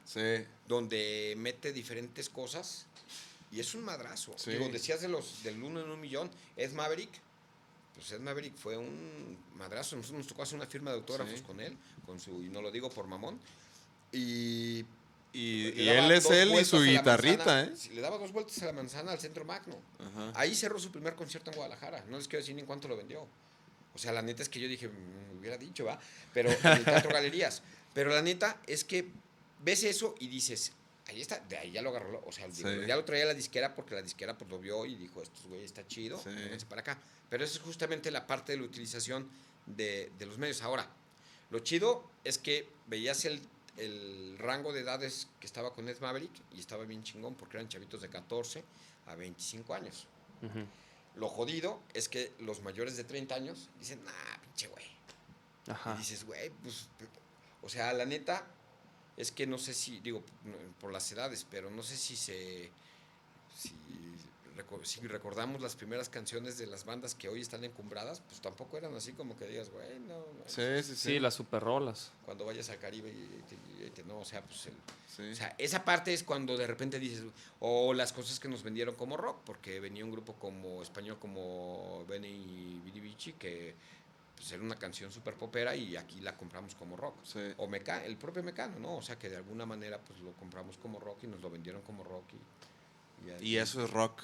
[0.67, 2.87] donde mete diferentes cosas
[3.51, 4.35] y es un madrazo.
[4.47, 7.09] Digo, decías de los del uno en un millón, Ed Maverick.
[7.95, 9.95] Pues Ed Maverick fue un madrazo.
[9.95, 11.41] Nosotros nos tocó hacer una firma de autógrafos Sí.
[11.45, 13.39] con él, con su, y no lo digo por mamón.
[14.11, 14.85] Y,
[15.33, 17.63] y, él es él y su guitarrita, manzana.
[17.63, 17.93] ¿eh?
[17.95, 19.77] Le daba dos vueltas a la manzana al centro magno.
[19.99, 20.31] Ajá.
[20.35, 22.03] Ahí cerró su primer concierto en Guadalajara.
[22.09, 23.27] No les quiero decir ni en cuánto lo vendió.
[23.93, 25.99] O sea, la neta es que yo dije, "Mm, me hubiera dicho, ¿va?
[26.33, 27.61] Pero en el Teatro Galerías.
[27.93, 29.07] Pero la neta es que
[29.63, 30.73] ves eso y dices,
[31.08, 32.24] ahí está, de ahí ya lo agarró.
[32.26, 32.86] O sea, digo, Sí.
[32.88, 35.64] ya lo traía la disquera porque la disquera pues lo vio y dijo, esto güey
[35.64, 36.30] está chido, Sí.
[36.68, 36.99] para acá.
[37.30, 39.30] Pero eso es justamente la parte de la utilización
[39.66, 40.62] de, de los medios.
[40.62, 40.88] Ahora,
[41.49, 43.41] lo chido es que veías el,
[43.78, 47.68] el rango de edades que estaba con Ed Maverick y estaba bien chingón porque eran
[47.70, 48.64] chavitos de 14
[49.08, 50.08] a 25 años.
[51.16, 54.86] Lo jodido es que los mayores de 30 años dicen, nah, pinche güey.
[55.68, 55.93] Ajá.
[55.95, 56.88] Y dices, güey, pues,
[57.64, 58.45] o sea, la neta
[59.18, 60.24] es que no sé si, digo,
[60.82, 62.70] por las edades, pero no sé si se,
[63.57, 63.72] si,
[64.84, 68.93] si recordamos las primeras canciones de las bandas que hoy están encumbradas, pues tampoco eran
[68.95, 70.95] así como que digas, güey, no, no, Sí, sí, sí.
[70.95, 72.11] Sí, las super rolas.
[72.26, 74.74] cuando vayas al Caribe y, te- y te- no, o sea, pues el,
[75.16, 75.32] Sí.
[75.32, 77.24] o sea, esa parte es cuando de repente dices,
[77.59, 82.05] o las cosas que nos vendieron como rock, porque venía un grupo como español como
[82.07, 83.76] Benny y Billy Bichi, que
[84.36, 87.15] pues era una canción súper popera y aquí la compramos como rock.
[87.23, 87.39] Sí.
[87.57, 88.95] O Meca, el propio Mecano, ¿no?
[88.97, 91.81] O sea, que de alguna manera pues lo compramos como rock y nos lo vendieron
[91.83, 92.25] como rock.
[93.41, 94.23] Y, Y eso es rock.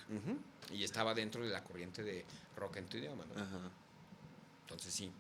[0.72, 2.24] Y estaba dentro de la corriente de
[2.58, 3.42] rock en tu idioma, ¿no?
[3.42, 3.72] Ajá.
[4.64, 5.12] Entonces sí.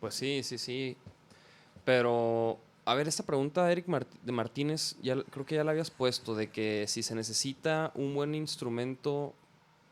[0.00, 0.96] Pues sí, sí, sí.
[1.84, 5.90] Pero, a ver, esta pregunta, Eric Mart- de Martínez, ya, creo que ya la habías
[5.90, 9.34] puesto, de que si se necesita un buen instrumento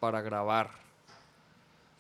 [0.01, 0.71] para grabar,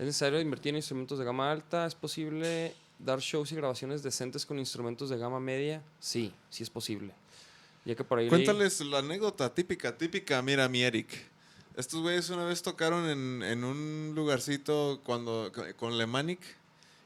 [0.02, 1.86] ¿es necesario invertir en instrumentos de gama alta?
[1.86, 5.82] ¿Es posible dar shows y grabaciones decentes con instrumentos de gama media?
[6.00, 7.12] Sí, sí es posible.
[7.84, 8.26] Ya que por ahí...
[8.26, 10.40] leí- Cuéntales la anécdota típica, típica.
[10.42, 11.08] Mira, mi Eric.
[11.76, 16.40] Estos güeyes una vez tocaron en, en un lugarcito cuando con Lemanic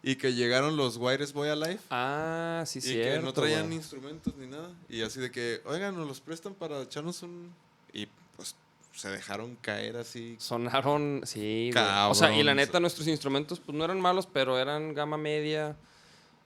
[0.02, 3.20] y que llegaron los Wires Boy Alive Ah, sí, y cierto.
[3.20, 3.76] que no traían güey.
[3.76, 4.70] instrumentos ni nada.
[4.88, 7.52] Y así de que, oigan, nos los prestan para echarnos un.
[7.92, 8.54] Y pues
[8.96, 10.36] se dejaron caer así.
[10.38, 11.70] Sonaron, sí.
[11.72, 11.84] güey.
[12.08, 12.56] O sea, y la Cabrón.
[12.56, 15.76] neta, nuestros instrumentos pues no eran malos, pero eran gama media.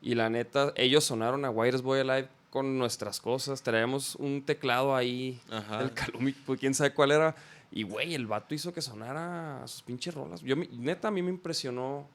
[0.03, 3.63] Y la neta, ellos sonaron a Wires Boy Alive con nuestras cosas.
[3.63, 5.83] Traíamos un teclado ahí, Ajá.
[5.83, 7.37] el Calumi, pues quién sabe cuál era.
[7.71, 10.41] Y güey, el vato hizo que sonara a sus pinches rolas.
[10.41, 12.09] Yo, neta, a mí me impresionó.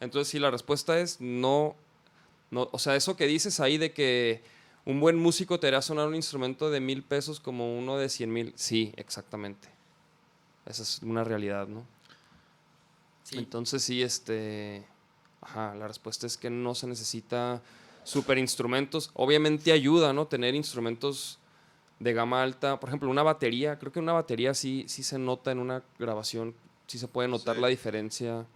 [0.00, 1.76] Entonces, sí, la respuesta es no,
[2.50, 2.68] no.
[2.72, 4.42] O sea, eso que dices ahí de que
[4.86, 8.32] un buen músico te hará sonar un instrumento de mil pesos como uno de cien
[8.32, 8.52] mil.
[8.56, 9.73] Sí, exactamente.
[10.66, 11.84] Esa es una realidad, ¿no?
[13.22, 13.38] Sí.
[13.38, 14.86] Entonces sí, este,
[15.40, 17.62] ajá, la respuesta es que no se necesita
[18.04, 19.10] super instrumentos.
[19.14, 20.26] Obviamente ayuda, ¿no?
[20.26, 21.38] Tener instrumentos
[22.00, 22.78] de gama alta.
[22.80, 26.54] Por ejemplo, una batería, creo que una batería sí, sí se nota en una grabación,
[26.86, 27.62] sí se puede notar Sí.
[27.62, 28.46] la diferencia.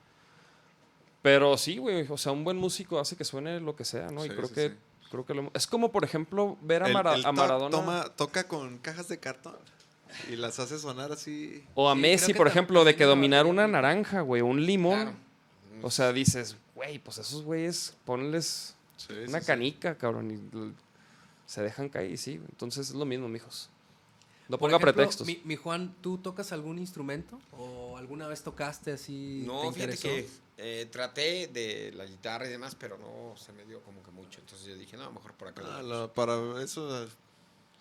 [1.22, 4.24] Pero sí, güey, o sea, un buen músico hace que suene lo que sea, ¿no?
[4.24, 4.74] y creo sí, que sí.
[5.10, 7.70] creo que lo- es como por ejemplo ver a, El- Mara- el a to- Maradona
[7.70, 9.56] toma- toca con cajas de cartón
[10.30, 11.64] y las hace sonar así.
[11.74, 15.00] o a Sí, Messi, por ejemplo, de que dominar una naranja, güey, un limón.
[15.02, 15.16] Claro.
[15.82, 19.46] O sea, dices, güey, pues esos güeyes, ponles Sí, una sí, sí.
[19.46, 20.74] canica, cabrón, y
[21.46, 22.40] se dejan caer, sí.
[22.50, 23.70] Entonces es lo mismo, mijos.
[24.48, 25.26] No ponga ejemplo, pretextos.
[25.26, 27.38] Mi, mi Juan, ¿tú tocas algún instrumento?
[27.52, 29.44] ¿O alguna vez tocaste así?
[29.46, 33.62] No, te fíjate que eh, traté de la guitarra y demás, pero no se me
[33.64, 34.40] dio como que mucho.
[34.40, 35.60] Entonces yo dije, no, mejor por acá.
[35.62, 37.06] lo Ah, la- para eso,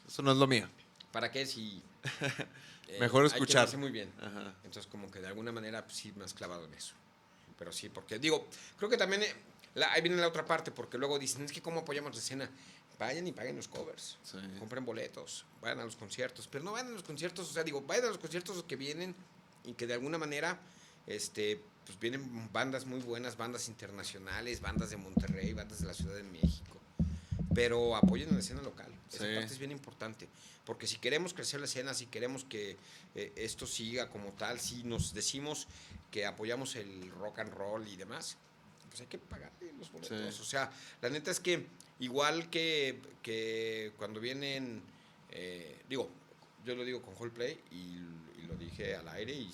[0.08, 0.68] eso no es lo mío.
[1.14, 1.82] ¿Para qué si...
[2.88, 3.76] eh, Mejor hay escuchar.
[3.78, 4.12] muy bien.
[4.22, 4.54] Ajá.
[4.64, 6.94] Entonces como que de alguna manera pues, sí me has clavado en eso.
[7.58, 8.48] Pero sí, porque digo,
[8.78, 9.24] creo que también...
[9.24, 9.34] eh,
[9.76, 12.50] la- ahí viene la otra parte, porque luego dicen, es que cómo apoyamos la escena.
[13.00, 14.18] Vayan y paguen los covers.
[14.24, 14.38] Sí.
[14.58, 16.48] Compren boletos, vayan a los conciertos.
[16.48, 19.14] Pero no vayan a los conciertos, o sea, digo, vayan a los conciertos que vienen
[19.66, 20.60] y que de alguna manera,
[21.06, 26.16] este, pues vienen bandas muy buenas, bandas internacionales, bandas de Monterrey, bandas de la Ciudad
[26.16, 26.80] de México.
[27.58, 28.86] Pero apoyen a la escena local.
[29.10, 29.34] Esa Sí.
[29.36, 30.28] parte es bien importante.
[30.64, 32.78] Porque si queremos crecer la escena, si queremos que
[33.16, 35.68] eh, esto siga como tal, si nos decimos
[36.12, 38.38] que apoyamos el rock and roll y demás,
[38.90, 40.36] pues hay que pagarle los boletos.
[40.36, 40.42] Sí.
[40.42, 41.66] O sea, la neta es que
[42.00, 44.84] igual que, que cuando vienen,
[45.32, 46.12] eh, digo,
[46.64, 47.98] yo lo digo con Play y,
[48.40, 49.52] y lo dije al aire y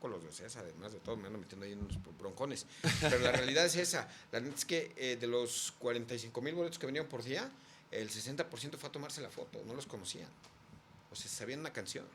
[0.00, 2.66] loco los de César, además de todo, me ando metiendo ahí en unos broncones.
[3.00, 4.08] Pero la realidad es esa.
[4.32, 7.50] La neta es que eh, de los 45 mil boletos que venían por día,
[7.90, 10.28] el 60% fue a tomarse la foto, no los conocían.
[11.10, 12.06] O sea, sabían una canción.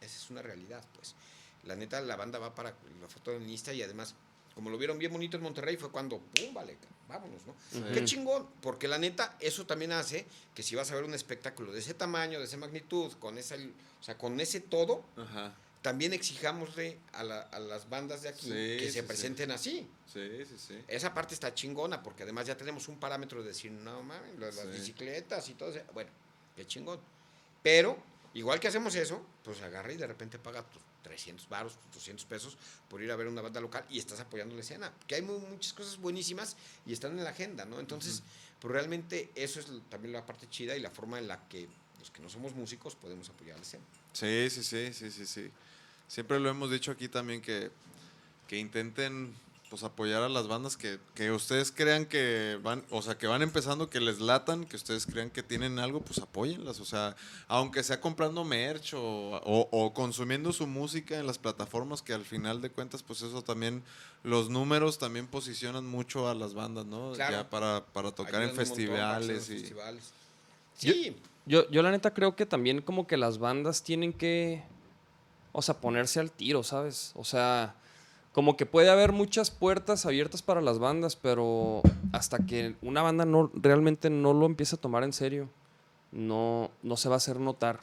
[0.00, 1.14] Esa es una realidad, pues.
[1.64, 4.14] La neta, la banda va para la foto en Insta y además,
[4.54, 6.52] como lo vieron bien bonito en Monterrey, fue cuando, ¡pum!
[6.52, 6.76] Vale,
[7.08, 7.54] vámonos, ¿no?
[7.78, 7.94] Ujú.
[7.94, 11.72] Qué chingón, porque la neta, eso también hace que si vas a ver un espectáculo
[11.72, 15.54] de ese tamaño, de esa magnitud, con esa, o sea, con ese todo, Ajá.
[15.84, 19.86] También exijámosle a, la- a las bandas de aquí Sí, que sí, se presenten así.
[20.10, 20.78] Sí, sí, sí.
[20.88, 24.56] Esa parte está chingona, porque además ya tenemos un parámetro de decir, no mames, las,
[24.72, 25.84] bicicletas y todo eso.
[25.92, 26.10] Bueno,
[26.56, 26.98] qué chingón.
[27.62, 27.98] Pero,
[28.32, 32.24] igual que hacemos eso, pues agarra y de repente paga tus 300 baros, tus 200
[32.24, 32.56] pesos
[32.88, 34.90] por ir a ver una banda local y estás apoyando la escena.
[35.06, 36.56] Que hay mu- muchas cosas buenísimas
[36.86, 37.78] y están en la agenda, ¿no?
[37.78, 38.22] Entonces,
[38.58, 41.68] pues realmente eso es también la parte chida y la forma en la que
[41.98, 43.84] los que no somos músicos podemos apoyar la escena.
[44.14, 45.50] Sí, sí, sí, sí, sí, sí.
[46.08, 47.70] Siempre lo hemos dicho aquí también que,
[48.48, 49.34] que intenten
[49.70, 53.42] pues apoyar a las bandas que, que ustedes crean que van, o sea, que van
[53.42, 56.78] empezando, que les latan, que ustedes crean que tienen algo, pues apóyenlas.
[56.78, 57.16] O sea,
[57.48, 62.24] aunque sea comprando merch o, o- o consumiendo su música en las plataformas, que al
[62.24, 63.82] final de cuentas, pues eso también,
[64.22, 67.12] los números también posicionan mucho a las bandas, ¿no?
[67.14, 67.32] Claro.
[67.32, 69.54] Ya para, para tocar en Ayudan festivales y...
[69.54, 70.12] festivales.
[70.80, 74.62] Yo- Sí, Yo, yo la neta creo que también como que las bandas tienen que,
[75.54, 77.12] o sea, ponerse al tiro, ¿sabes?
[77.14, 77.76] O sea,
[78.32, 81.80] como que puede haber muchas puertas abiertas para las bandas, pero
[82.12, 85.48] hasta que una banda no realmente no lo empiece a tomar en serio,
[86.10, 87.78] no, no se va a hacer notar.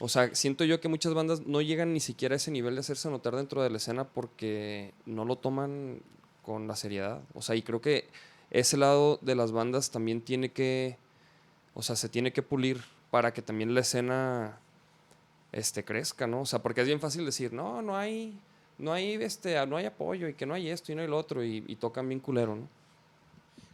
[0.00, 2.80] O sea, siento yo que muchas bandas no llegan ni siquiera a ese nivel de
[2.80, 6.02] hacerse notar dentro de la escena porque no lo toman
[6.42, 7.22] con la seriedad.
[7.34, 8.08] O sea, y creo que
[8.50, 10.98] ese lado de las bandas también tiene que,
[11.74, 12.82] o sea, se tiene que pulir
[13.12, 14.58] para que también la escena
[15.54, 16.42] este, crezca, ¿no?
[16.42, 18.36] O sea, porque es bien fácil decir, no, no hay,
[18.78, 21.16] no hay, este, no hay apoyo y que no hay esto y no hay lo
[21.16, 22.68] otro y, tocan bien culero, ¿no?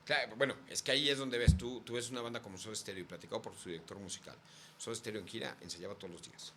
[0.05, 2.75] Claro, bueno, es que ahí es donde ves, tú, tú ves una banda como Soda
[2.75, 4.35] Stereo y platicado por su director musical.
[4.77, 6.53] Soda Stereo en gira ensayaba todos los días.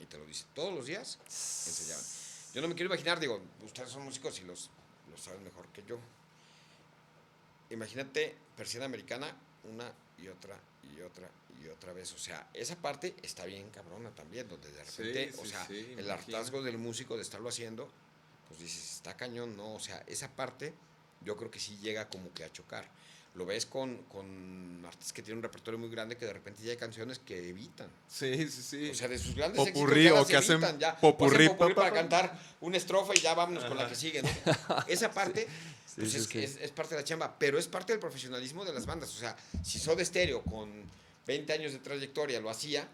[0.00, 2.04] Y te lo dice, todos los días ensayaban.
[2.54, 4.70] Yo no me quiero imaginar, digo, ustedes son músicos y los,
[5.10, 5.98] los saben mejor que yo.
[7.70, 10.58] Imagínate persiana americana una y otra
[10.96, 11.28] y otra
[11.62, 12.12] y otra vez.
[12.12, 15.76] O sea, esa parte está bien cabrona también, donde de Sí, repente, o sea, sí,
[15.78, 16.12] el imagino.
[16.12, 17.88] hartazgo del músico de estarlo haciendo,
[18.48, 19.74] pues dices, está cañón, ¿no?
[19.74, 20.74] O sea, esa parte
[21.20, 22.84] yo creo que sí llega como que a chocar.
[23.34, 26.72] Lo ves con, con artistas que tienen un repertorio muy grande que de repente ya
[26.72, 27.88] hay canciones que evitan.
[28.06, 28.90] Sí, sí, sí.
[28.90, 31.00] O sea, de sus grandes Popurrí, éxitos ya o que hacen evitan, ya.
[31.00, 32.00] popurrí, hacen popurrí pa, pa, para pa.
[32.00, 34.28] cantar una estrofa y ya vámonos con la que sigue, ¿no?
[34.86, 35.46] Esa parte
[35.96, 36.38] pues sí, es, sí.
[36.42, 39.10] Es, es parte de la chamba, pero es parte del profesionalismo de las bandas.
[39.10, 40.70] O sea, si Soda Stereo con
[41.26, 42.88] 20 años de trayectoria lo hacía,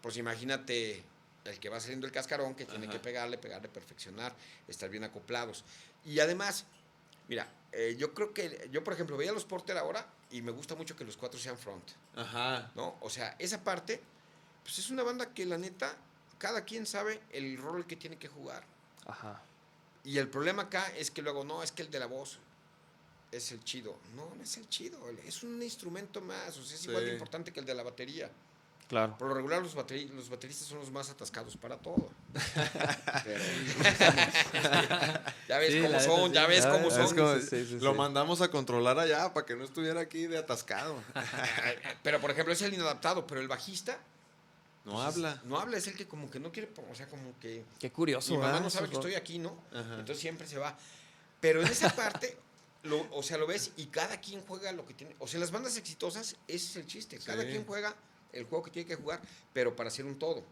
[0.00, 1.02] pues imagínate
[1.44, 2.92] el que va saliendo el cascarón, que tiene Ajá.
[2.94, 4.34] que pegarle, pegarle, perfeccionar,
[4.68, 5.64] estar bien acoplados.
[6.04, 6.64] Y además,
[7.30, 10.50] mira, eh, yo creo que, yo por ejemplo, veía a los Porter ahora y me
[10.50, 11.88] gusta mucho que los cuatro sean front.
[12.16, 12.72] Ajá.
[12.74, 12.98] ¿no?
[13.00, 14.00] O sea, esa parte,
[14.64, 15.96] pues es una banda que la neta,
[16.38, 18.64] cada quien sabe el rol que tiene que jugar.
[19.06, 19.40] Ajá.
[20.02, 22.40] Y el problema acá es que luego, no, es que el de la voz
[23.30, 23.96] es el chido.
[24.16, 27.52] No, no es el chido, es un instrumento más, o sea, es igual de importante
[27.52, 28.28] que el de la batería.
[28.90, 29.16] Claro.
[29.16, 32.10] Por lo regular, los, bateri- los bateristas son los más atascados para todo.
[33.24, 33.44] Pero-
[35.48, 36.34] ya ves Sí, cómo son, sí.
[36.34, 37.04] ya ves Ah, cómo son.
[37.04, 37.96] Es como- sí, sí, sí, lo sí.
[37.96, 40.96] mandamos a controlar allá para que no estuviera aquí de atascado.
[42.02, 43.98] Pero, por ejemplo, es el inadaptado, pero el bajista
[44.84, 45.40] No pues, habla.
[45.44, 47.64] No habla, es el que como que no quiere, o sea, como que...
[47.78, 48.32] Qué curioso.
[48.32, 48.62] Mi mamá ¿verdad?
[48.64, 49.56] no sabe que estoy aquí, ¿no?
[49.70, 50.00] Ajá.
[50.00, 50.76] Entonces siempre se va.
[51.40, 52.36] Pero en esa parte,
[52.82, 55.14] lo, o sea, lo ves y cada quien juega lo que tiene.
[55.20, 57.18] O sea, las bandas exitosas, ese es el chiste.
[57.24, 57.50] Cada Sí.
[57.50, 57.94] quien juega
[58.32, 59.20] el juego que tiene que jugar,
[59.52, 60.42] pero para hacer un todo.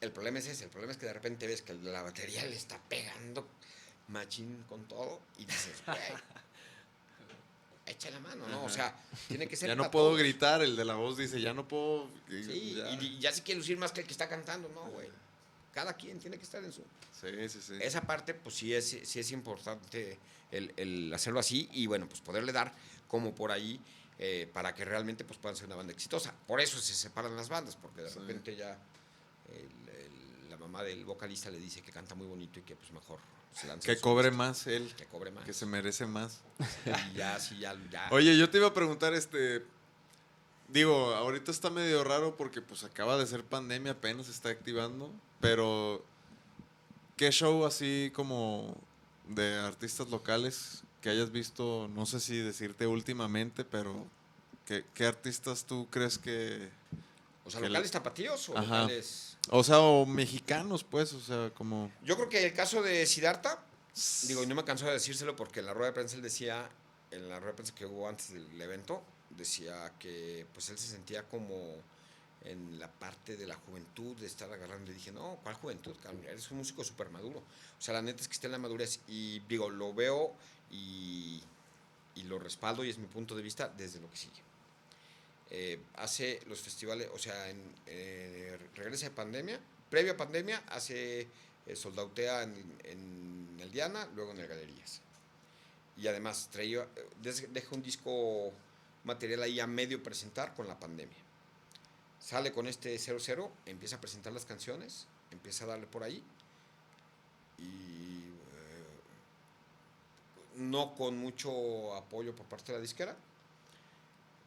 [0.00, 2.54] El problema es ese, el problema es que de repente ves que la batería le
[2.56, 3.46] está pegando
[4.08, 5.82] machín con todo y dices,
[7.86, 8.64] echa la mano, ¿no?
[8.64, 8.94] O sea,
[9.28, 10.18] tiene que ser Ya no puedo todos.
[10.18, 12.10] gritar, el de la voz dice, ya no puedo.
[12.28, 12.90] Sí, ya.
[12.90, 15.08] y, y ya se quiere lucir más que el que está cantando, no, güey.
[15.72, 16.82] Cada quien tiene que estar en su...
[17.20, 17.74] Sí, sí, sí.
[17.80, 20.18] Esa parte, pues sí es, sí es importante
[20.50, 22.74] el, el hacerlo así y bueno, pues poderle dar
[23.08, 23.78] como por ahí
[24.18, 26.32] eh, para que realmente pues puedan ser una banda exitosa.
[26.46, 28.18] Por eso se separan las bandas, porque de Sí.
[28.18, 28.78] repente ya
[29.52, 32.90] el- el- la mamá del vocalista le dice que canta muy bonito y que pues
[32.92, 33.18] mejor
[33.54, 33.86] se lance.
[33.86, 35.44] Que cobre más él, Que cobre más.
[35.44, 36.40] que se merece más.
[37.12, 38.08] Y ya, sí, ya, ya.
[38.10, 39.64] Oye, yo te iba a preguntar, este.
[40.68, 45.12] Digo, ahorita está medio raro porque pues acaba de ser pandemia, apenas se está activando.
[45.40, 46.04] Pero,
[47.16, 48.76] ¿qué show así como
[49.28, 51.88] de artistas locales que hayas visto?
[51.94, 54.04] No sé si decirte últimamente, pero
[54.64, 56.68] ¿qué, qué artistas tú crees que.
[57.44, 58.80] o sea, que locales tapatíos o Ajá.
[58.80, 59.38] locales...
[59.50, 61.92] O sea, o mexicanos, pues, o sea, como.
[62.02, 63.62] Yo creo que el caso de Siddhartha,
[64.24, 66.68] digo, y no me canso de decírselo porque en la rueda de prensa él decía,
[67.12, 69.00] en la rueda de prensa que hubo antes del evento,
[69.30, 71.76] decía que pues él se sentía como
[72.40, 74.90] en la parte de la juventud, de estar agarrando.
[74.90, 75.94] Y dije, no, ¿cuál juventud?
[76.02, 76.24] cabrón?
[76.24, 77.38] Eres un músico súper maduro.
[77.38, 78.98] O sea, la neta es que está en la madurez.
[79.06, 80.34] Y digo, lo veo
[80.70, 81.42] y,
[82.14, 84.46] y lo respaldo y es mi punto de vista desde lo que sigue.
[85.50, 89.60] Eh, hace los festivales, o sea, en, eh, regresa de pandemia,
[89.90, 91.28] previo a pandemia, hace
[91.66, 95.00] eh, soldautea en, en el Diana, luego en el Galerías.
[95.96, 96.86] Y además traía,
[97.22, 98.52] deja un disco
[99.04, 101.16] material ahí a medio presentar con la pandemia.
[102.18, 106.22] Sale con este 00, empieza a presentar las canciones, empieza a darle por ahí.
[107.58, 108.25] Y
[110.56, 113.16] no con mucho apoyo por parte de la disquera,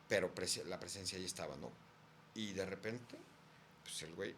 [0.08, 0.32] pero
[0.66, 1.72] la presencia ahí estaba, ¿no?
[2.36, 3.18] Y de repente,
[3.84, 4.36] pues el güey,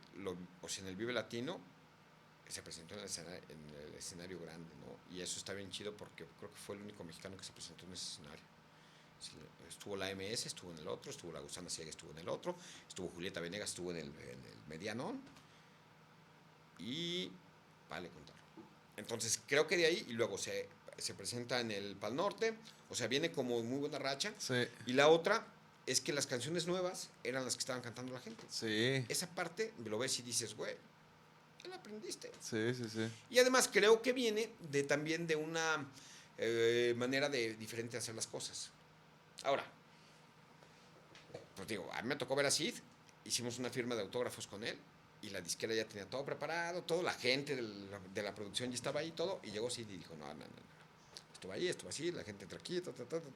[0.62, 1.60] o sea, en el Vive Latino,
[2.48, 5.16] se presentó en el, escena- en el escenario grande, ¿no?
[5.16, 7.86] Y eso está bien chido porque creo que fue el único mexicano que se presentó
[7.86, 8.44] en ese escenario.
[9.70, 12.58] Estuvo la MS, estuvo en el otro, estuvo la Gusana Ciega, estuvo en el otro,
[12.88, 15.22] estuvo Julieta Venegas, estuvo en el, en el Medianón.
[16.80, 17.32] Y
[17.90, 18.36] vale contar.
[18.98, 20.68] Entonces creo que de ahí, y luego se,
[21.02, 22.54] se presenta en el Pal Norte,
[22.90, 24.34] o sea, viene como muy buena racha.
[24.38, 25.46] Sí, Y la otra
[25.86, 28.44] es que las canciones nuevas eran las que estaban cantando la gente.
[28.50, 30.76] sí, Esa parte lo ves y dices, güey,
[31.62, 32.32] ¿qué la aprendiste?
[32.40, 33.10] sí, sí, sí.
[33.30, 35.86] Y además creo que viene de también de una
[36.38, 38.70] eh, manera de diferente de hacer las cosas.
[39.44, 39.66] Ahora,
[41.56, 42.76] pues digo, a mí me tocó ver a Sid,
[43.26, 44.78] hicimos una firma de autógrafos con él
[45.22, 48.70] y la disquera ya tenía todo preparado, toda la gente de la, de la producción
[48.70, 50.46] ya estaba ahí todo y llegó Sid y dijo, no, no, no, no,
[51.42, 53.28] esto va ahí, esto va así, la gente entra aquí, ta, ta, ta, ta.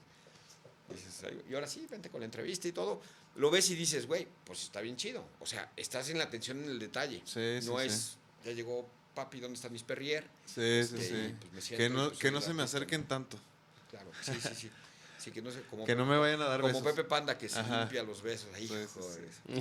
[0.93, 3.01] Dices, "Ay, y ahora sí, vente con la entrevista y todo.
[3.37, 5.25] Lo ves y dices, güey, pues está bien chido.
[5.39, 7.23] O sea, estás en la atención en el detalle.
[7.25, 7.87] Sí, sí, no sí.
[7.87, 10.23] es, ya llegó papi, ¿dónde está mis perrier?
[10.45, 11.35] Sí, sí, Este, sí.
[11.51, 13.39] pues, siento que no, pues, que no se me acerquen tanto.
[13.89, 14.69] Claro, sí, sí,
[15.17, 15.31] sí.
[15.31, 16.93] Que no sé, como, Que no me vayan a dar como besos.
[16.93, 17.79] Pepe Panda que se Ajá.
[17.79, 18.47] limpia los besos.
[18.53, 19.53] Ahí, Sí.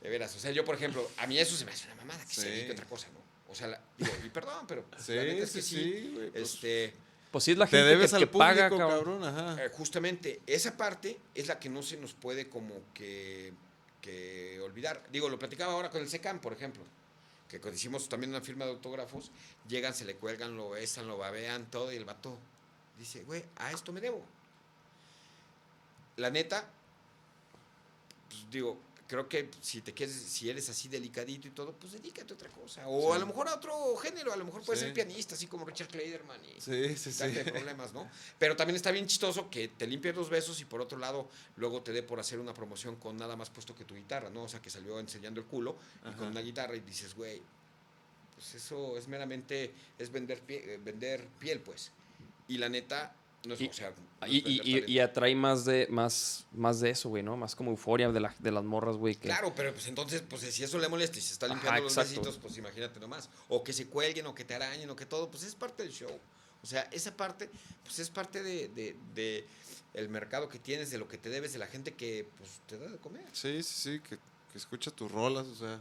[0.00, 2.24] De veras, o sea, yo, por ejemplo, a mí eso se me hace una mamada
[2.24, 2.48] que se Sí.
[2.48, 3.20] dedique a otra cosa, ¿no?
[3.48, 6.30] O sea, la- digo, y perdón, pero Sí, la neta es sí, que sí, güey.
[6.30, 6.92] pues, este,
[7.30, 9.22] Pues sí, es la te gente debes que, al que paga, cabrón.
[9.24, 9.62] Ajá.
[9.62, 13.52] eh, justamente esa parte es la que no se nos puede como que,
[14.00, 15.06] que olvidar.
[15.12, 16.82] Digo, lo platicaba ahora con el SECAM, por ejemplo,
[17.48, 19.30] que cuando hicimos también una firma de autógrafos,
[19.68, 22.38] llegan, se le cuelgan, lo besan, lo babean, todo, y el vato
[22.98, 24.24] dice, güey, a esto me debo.
[26.16, 26.68] La neta,
[28.28, 28.78] pues digo,
[29.08, 32.48] creo que si te quieres, si eres así delicadito y todo, pues dedícate a otra
[32.50, 32.86] cosa.
[32.86, 33.16] O Sí.
[33.16, 34.84] a lo mejor a otro género, a lo mejor puedes Sí.
[34.86, 37.18] ser pianista, así como Richard Clayderman y Sí, sí, sí.
[37.18, 38.08] darte problemas, ¿no?
[38.38, 41.82] Pero también está bien chistoso que te limpies los besos y por otro lado luego
[41.82, 44.42] te dé por hacer una promoción con nada más puesto que tu guitarra, ¿no?
[44.44, 45.78] O sea, que salió enseñando el culo
[46.08, 47.40] y con una guitarra y dices, güey,
[48.34, 51.92] pues eso es meramente, es vender, pie- eh, vender piel, pues.
[52.46, 53.14] Y la neta,
[53.44, 56.90] no es, Y- o sea, no es Y, y- atrae más de, más, más de
[56.90, 57.36] eso, güey, ¿no?
[57.36, 59.14] Más como euforia de, la- de las morras, güey.
[59.14, 59.28] Que...
[59.28, 61.96] Claro, pero pues entonces, pues si eso le molesta y se está Ajá, limpiando los
[61.96, 63.28] besitos, pues imagínate nomás.
[63.48, 65.92] O que se cuelguen, o que te arañen, o que todo, pues es parte del
[65.92, 66.10] show.
[66.62, 67.48] O sea, esa parte,
[67.84, 69.46] pues es parte de, de- de
[69.94, 72.76] el mercado que tienes, de lo que te debes, de la gente que pues te
[72.78, 75.80] da de comer, Sí, sí, sí, que, que escucha tus rolas, o sea.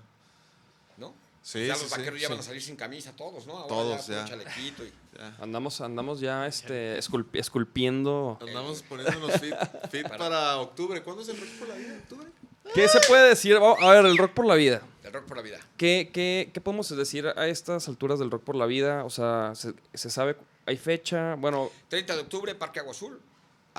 [0.98, 1.14] ¿no?
[1.48, 2.48] Sí, ya sí, los sí, vaqueros ya van a sí.
[2.48, 3.54] salir sin camisa, todos, ¿no?
[3.54, 4.16] Ahora Todos, ya.
[4.16, 4.26] ya.
[4.26, 5.34] chalequito y- Ya.
[5.40, 8.38] Andamos, andamos ya este, esculpi- esculpiendo.
[8.42, 9.54] Andamos poniéndonos fit,
[9.92, 10.58] fit Para- para...
[10.58, 11.02] octubre.
[11.04, 11.94] ¿Cuándo es el rock por la vida?
[12.04, 12.28] ¿Octubre?
[12.76, 13.54] ¿Qué se puede decir?
[13.60, 14.82] Vamos a ver, el rock por la vida.
[15.06, 15.60] El rock por la vida.
[15.78, 19.06] ¿Qué, qué, qué podemos decir a estas alturas del rock por la vida?
[19.06, 20.36] O sea, ¿se, se sabe?
[20.66, 21.36] ¿Hay fecha?
[21.36, 23.22] Bueno, 30 de octubre, Parque Agua Azul.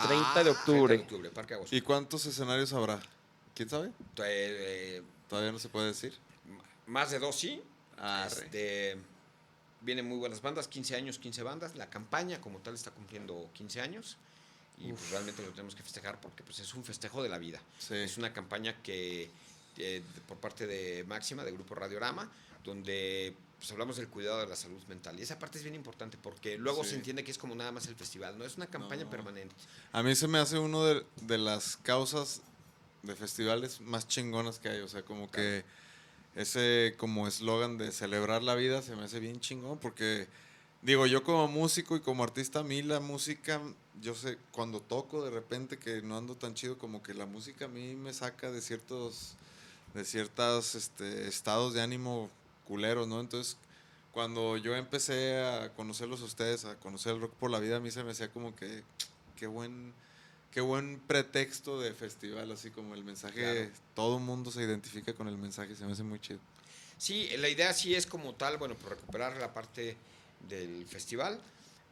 [0.06, 0.94] 30 de octubre.
[0.94, 1.76] 30 de octubre, Parque Agua Azul.
[1.76, 2.98] ¿Y cuántos escenarios habrá?
[3.54, 3.88] ¿Quién sabe?
[3.88, 3.92] Eh,
[4.24, 6.14] eh, Todavía no se puede decir.
[6.88, 7.62] Más de dos, sí.
[7.96, 8.26] Arre.
[8.44, 8.96] Este,
[9.80, 11.76] vienen muy buenas bandas, 15 años, 15 bandas.
[11.76, 14.16] La campaña como tal está cumpliendo 15 años.
[14.78, 17.60] Y pues, realmente lo tenemos que festejar porque pues, es un festejo de la vida.
[17.78, 17.94] Sí.
[17.96, 19.30] Es una campaña que
[19.76, 22.30] eh, por parte de Máxima, de Grupo Radiorama,
[22.64, 25.18] donde pues, hablamos del cuidado de la salud mental.
[25.18, 26.90] Y esa parte es bien importante porque luego Sí.
[26.90, 29.10] se entiende que es como nada más el festival, no es una campaña No.
[29.10, 29.54] permanente.
[29.92, 32.42] A mí se me hace uno de, de las causas
[33.02, 34.80] de festivales más chingonas que hay.
[34.80, 35.64] O sea, como que
[36.38, 40.28] ese como eslogan de celebrar la vida se me hace bien chingón porque
[40.82, 43.60] digo, yo como músico y como artista, a mí la música,
[44.00, 47.64] yo sé, cuando toco de repente que no ando tan chido, como que la música
[47.64, 49.34] a mí me saca de ciertos,
[49.94, 52.30] de este, estados de ánimo
[52.66, 53.20] culeros, ¿no?
[53.20, 53.56] Entonces,
[54.12, 57.80] cuando yo empecé a conocerlos a ustedes, a conocer el rock por la vida, a
[57.80, 58.82] mí se me hacía como que,
[59.36, 59.92] qué buen,
[60.52, 63.70] qué buen pretexto de festival, así como el mensaje, Claro.
[63.94, 66.40] todo el mundo se identifica con el mensaje, se me hace muy chido.
[66.96, 69.96] Sí, la idea sí es como tal, bueno, pues recuperar la parte
[70.48, 71.38] del festival,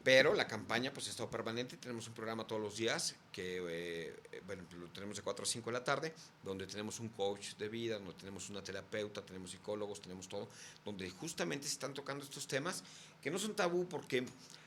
[0.03, 1.77] pero la campaña pues ha estado permanente.
[1.77, 5.69] Tenemos un programa todos los días que, eh, bueno, lo tenemos de 4 a 5
[5.69, 10.01] de la tarde, donde tenemos un coach de vida, donde tenemos una terapeuta, tenemos psicólogos,
[10.01, 10.47] tenemos todo,
[10.83, 12.83] donde justamente se están tocando estos temas
[13.21, 14.25] que no son tabú porque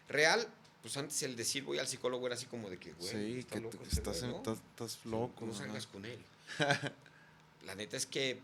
[0.08, 0.46] real,
[0.82, 3.54] pues antes el decir voy al psicólogo era así como de que, güey, sí, está
[3.56, 4.36] que loco te- este estás, güey, ¿no?
[4.38, 5.46] estás, estás loco.
[5.46, 6.18] No salgas con él.
[7.66, 8.40] la neta es que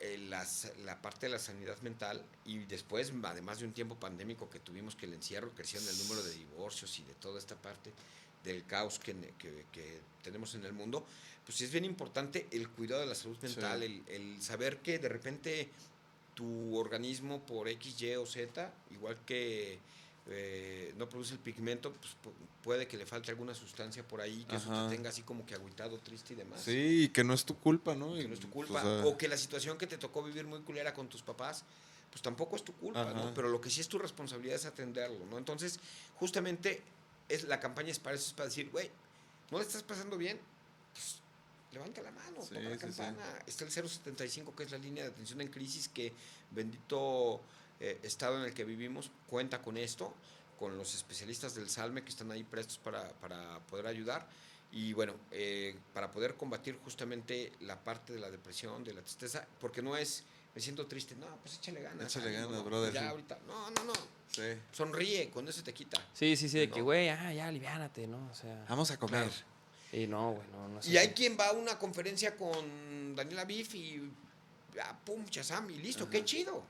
[0.00, 4.48] eh, las- la parte de la sanidad mental y después, además de un tiempo pandémico
[4.48, 7.92] que tuvimos que el encierro, crecieron el número de divorcios y de toda esta parte
[8.44, 11.04] del caos que, que- que tenemos en el mundo,
[11.44, 15.08] pues es bien importante el cuidado de la salud mental, el, el saber que de
[15.08, 15.70] repente
[16.34, 19.78] tu organismo por X, Y o Z, igual que
[20.30, 24.44] eh, no produce el pigmento, pues pu- puede que le falte alguna sustancia por ahí,
[24.44, 24.88] que eso Ajá.
[24.88, 27.56] te tenga así como que agüitado, triste y demás Sí, y que no es tu
[27.58, 28.14] culpa, ¿no?
[28.14, 30.22] que no es tu pues, culpa, o sea, o que la situación que te tocó
[30.22, 31.64] vivir muy culera con tus papás,
[32.10, 33.32] pues tampoco es tu culpa, ¿no?
[33.34, 35.36] Pero lo que sí es tu responsabilidad es atenderlo, ¿no?
[35.38, 35.78] Entonces,
[36.16, 36.82] justamente
[37.28, 38.90] es la campaña es para eso, es para decir, güey,
[39.50, 40.38] ¿no le estás pasando bien?
[40.94, 41.20] Pues
[41.72, 42.96] levanta la mano, Sí, toca la sí, sí.
[42.98, 43.38] campana.
[43.46, 46.12] Está el 075, que es la línea de atención en crisis, que
[46.50, 47.40] bendito
[47.80, 50.12] eh, estado en el que vivimos cuenta con esto,
[50.58, 54.26] con los especialistas del Salme que están ahí prestos para, para poder ayudar.
[54.70, 59.46] Y bueno, eh, para poder combatir justamente la parte de la depresión, de la tristeza,
[59.60, 60.24] porque no es,
[60.54, 62.14] me siento triste, no, pues échale ganas.
[62.14, 63.06] Échale ganas, no, brother, Ya sí.
[63.06, 63.92] ahorita, no, no, no,
[64.30, 64.42] sí.
[64.72, 65.98] sonríe, con eso te quita.
[66.12, 66.84] sí, sí, sí, de que, No.
[66.84, 68.28] güey, ah, ya, aliviánate, ¿no?
[68.30, 68.66] O sea.
[68.68, 69.24] Vamos a comer.
[69.28, 69.42] Claro.
[69.90, 73.46] Y no, güey, no, no es Y hay quien va a una conferencia con Daniela
[73.46, 74.02] Biff y
[74.82, 76.62] ah, pum, chazam, y listo, qué chido.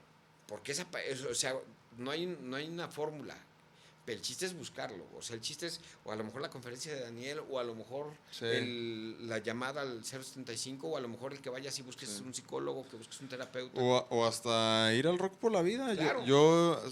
[0.49, 0.87] Porque esa,
[1.31, 1.55] o sea,
[1.99, 3.37] no hay, no hay una fórmula.
[4.05, 5.05] Pero el chiste es buscarlo.
[5.19, 7.65] O sea, el chiste es, o a lo mejor la conferencia de Daniel, o a
[7.65, 8.47] lo mejor Sí.
[8.47, 12.23] el- la llamada al 075, o a lo mejor el que vayas y busques Sí.
[12.25, 13.79] un psicólogo, que busques un terapeuta.
[13.79, 15.93] O, o hasta ir al rock por la vida.
[15.93, 16.25] Yo- Claro.
[16.25, 16.83] Yo,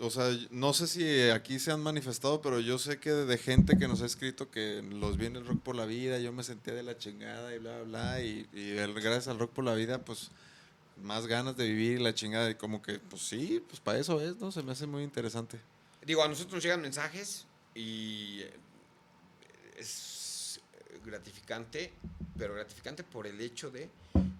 [0.00, 3.78] o sea, no sé si aquí se han manifestado, pero yo sé que de gente
[3.78, 6.74] que nos ha escrito que los viene el rock por la vida, yo me sentía
[6.74, 8.22] de la chingada y bla, bla, bla.
[8.22, 10.30] Y, y el- gracias al rock por la vida, pues
[11.02, 12.50] más ganas de vivir y la chingada.
[12.50, 14.50] Y como que, pues sí, pues para eso es, ¿no?
[14.52, 15.58] Se me hace muy interesante.
[16.04, 18.42] Digo, a nosotros nos llegan mensajes y
[19.76, 20.60] es
[21.04, 21.92] gratificante,
[22.36, 23.88] pero gratificante por el hecho de,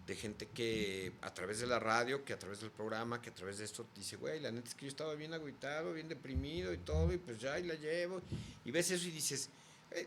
[0.07, 3.35] de gente que a través de la radio, que a través del programa, que a
[3.35, 6.73] través de esto dice, güey, la neta es que yo estaba bien agüitado, bien deprimido
[6.73, 8.21] y todo, y pues ya ahí la llevo.
[8.65, 9.49] Y ves eso y dices,
[9.93, 10.07] "Eh,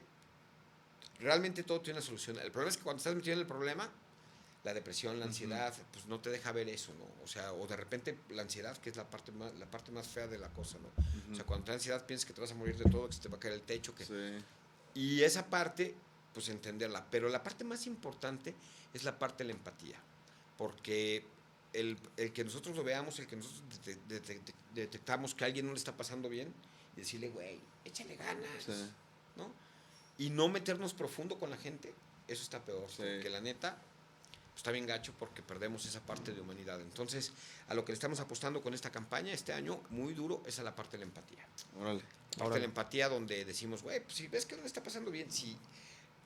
[1.19, 2.37] realmente todo tiene una solución.
[2.39, 3.89] El problema es que cuando estás metido en el problema,
[4.69, 7.23] la depresión, la ansiedad, pues no te deja ver eso, ¿no?
[7.23, 10.07] O sea, o de repente la ansiedad, que es la parte más, la parte más
[10.07, 10.89] fea de la cosa, ¿no?
[11.31, 13.13] O sea, cuando te da ansiedad piensas que te vas a morir de todo, que
[13.13, 14.05] se te va a caer el techo, que...
[14.05, 14.43] Sí.
[14.93, 15.95] Y esa parte,
[16.33, 17.05] pues entenderla.
[17.09, 18.53] Pero la parte más importante
[18.93, 19.97] es la parte de la empatía.
[20.57, 21.23] Porque
[21.73, 25.43] el, el que nosotros lo veamos, el que nosotros de- de- de- de- detectamos que
[25.45, 26.53] a alguien no le está pasando bien,
[26.95, 28.89] y decirle, güey, échale ganas, Sí.
[29.35, 29.51] ¿no?
[30.17, 31.93] Y no meternos profundo con la gente,
[32.27, 32.89] eso está peor.
[32.89, 32.97] Sí.
[32.97, 33.81] Porque la neta,
[34.59, 36.79] está bien gacho porque perdemos esa parte de humanidad.
[36.81, 37.31] Entonces,
[37.69, 40.63] a lo que le estamos apostando con esta campaña este año, muy duro, es a
[40.63, 41.47] la parte de la empatía.
[41.79, 42.01] Órale.
[42.01, 42.53] Parte Órale.
[42.55, 45.31] de la empatía donde decimos, güey, pues si ves que no le está pasando bien,
[45.31, 45.57] si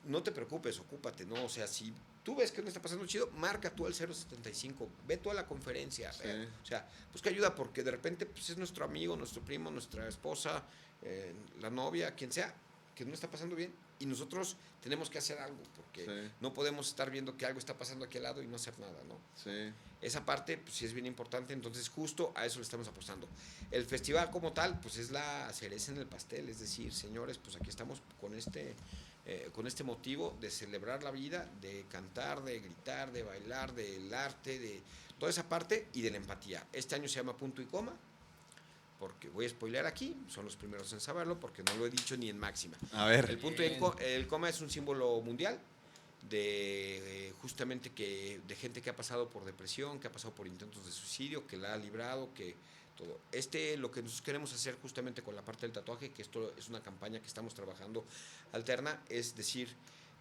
[0.06, 1.44] no te preocupes, ocúpate, ¿no?
[1.44, 5.16] O sea, si tú ves que no está pasando chido, marca tú al 075, ve
[5.18, 6.24] tú a la conferencia, Sí.
[6.62, 10.64] o sea, busca ayuda porque de repente pues, es nuestro amigo, nuestro primo, nuestra esposa,
[11.02, 12.52] eh, la novia, quien sea,
[12.96, 16.32] que no está pasando bien y nosotros tenemos que hacer algo porque Sí.
[16.40, 19.02] no podemos estar viendo que algo está pasando aquí al lado y no hacer nada,
[19.08, 19.18] ¿no?
[19.42, 19.72] Sí.
[20.00, 23.26] Esa parte pues, sí es bien importante, entonces justo a eso le estamos apostando.
[23.70, 27.56] El festival como tal, pues es la cereza en el pastel, es decir, señores, pues
[27.56, 28.74] aquí estamos con este,
[29.24, 34.12] eh, con este motivo de celebrar la vida, de cantar, de gritar, de bailar, del
[34.12, 34.82] arte, de
[35.18, 36.66] toda esa parte y de la empatía.
[36.72, 37.94] Este año se llama Punto y Coma,
[39.04, 42.16] porque voy a spoiler aquí, son los primeros en saberlo, porque no lo he dicho
[42.16, 42.74] ni en máxima.
[42.92, 43.28] A ver.
[43.28, 45.60] El punto y el, co- el coma es un símbolo mundial
[46.30, 50.46] de eh, justamente que de gente que ha pasado por depresión, que ha pasado por
[50.46, 52.56] intentos de suicidio, que la ha librado, que
[52.96, 53.20] todo.
[53.30, 56.68] Este lo que nosotros queremos hacer justamente con la parte del tatuaje, que esto es
[56.70, 58.06] una campaña que estamos trabajando
[58.52, 59.68] alterna, es decir,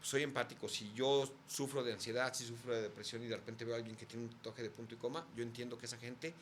[0.01, 3.75] soy empático, si yo sufro de ansiedad, si sufro de depresión y de repente veo
[3.75, 6.33] a alguien que tiene un tatuaje de punto y coma, yo entiendo que esa gente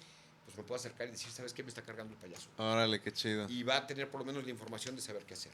[0.52, 1.64] pues me puede acercar y decir, ¿sabes qué?
[1.64, 3.48] Me está cargando el payaso Órale, qué chido.
[3.50, 5.52] y va a tener por lo menos la información de saber qué hacer.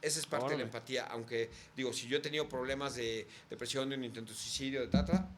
[0.00, 0.62] Esa es parte de Órale.
[0.64, 4.38] la empatía, aunque digo, si yo he tenido problemas de depresión, de un intento de
[4.38, 5.28] suicidio, de tata,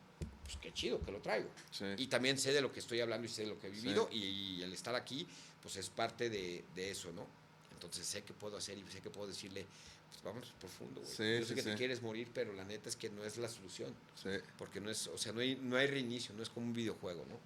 [0.42, 1.49] pues qué chido que lo traigo.
[1.70, 1.84] Sí.
[1.99, 4.09] Y también sé de lo que estoy hablando y sé de lo que he vivido
[4.11, 4.18] y,
[4.59, 5.26] y el estar aquí,
[5.62, 7.26] pues es parte de, de eso, ¿no?
[7.72, 9.66] Entonces sé que puedo hacer y sé que puedo decirle,
[10.11, 11.12] pues vamos profundo, güey.
[11.12, 11.76] Sí, yo sé sí, que te sí.
[11.76, 13.95] quieres morir, pero la neta es que no es la solución.
[14.22, 14.30] Sí.
[14.57, 17.26] Porque no es, o sea, no hay, no hay reinicio, no es como un videojuego,
[17.28, 17.38] ¿no?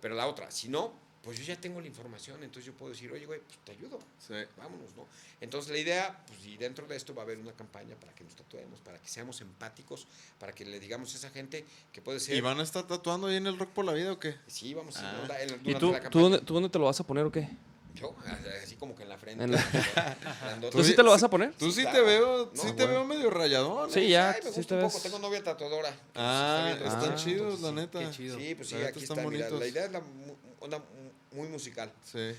[0.00, 0.92] Pero la otra, si no,
[1.22, 3.98] pues yo ya tengo la información, entonces yo puedo decir, oye, güey, pues te ayudo,
[4.26, 4.32] Sí.
[4.56, 5.06] vámonos, ¿no?
[5.42, 8.24] Entonces la idea, pues y dentro de esto va a haber una campaña para que
[8.24, 10.06] nos tatuemos, para que seamos empáticos,
[10.38, 12.36] para que le digamos a esa gente que puede ser...
[12.36, 14.34] ¿Y van a estar tatuando ahí en el rock por la vida o qué?
[14.46, 15.12] Sí, vamos a Ah.
[15.14, 17.26] ir onda- en- ¿Y tú, la tú, dónde, tú dónde te lo vas a poner
[17.26, 17.48] o qué?
[17.94, 18.14] Yo,
[18.62, 19.44] así como que en la frente.
[19.44, 19.58] En la-
[20.42, 20.76] grandote.
[20.76, 21.52] ¿Tú sí te lo vas a poner?
[21.54, 21.98] Tú sí claro.
[21.98, 23.90] te veo, No, sí te veo medio rayadón.
[23.90, 24.08] Sí, ¿eh?
[24.10, 25.94] ya, Ay, me sí gusta te un poco, tengo novia tatuadora.
[26.14, 27.98] Ah, Está están chidos, la sí, neta.
[28.00, 28.38] qué chido.
[28.38, 29.60] Sí, pues sí, La aquí están está, mira, bonitos.
[29.60, 30.02] la idea es la
[30.60, 31.92] onda mu- muy musical.
[32.04, 32.32] Sí,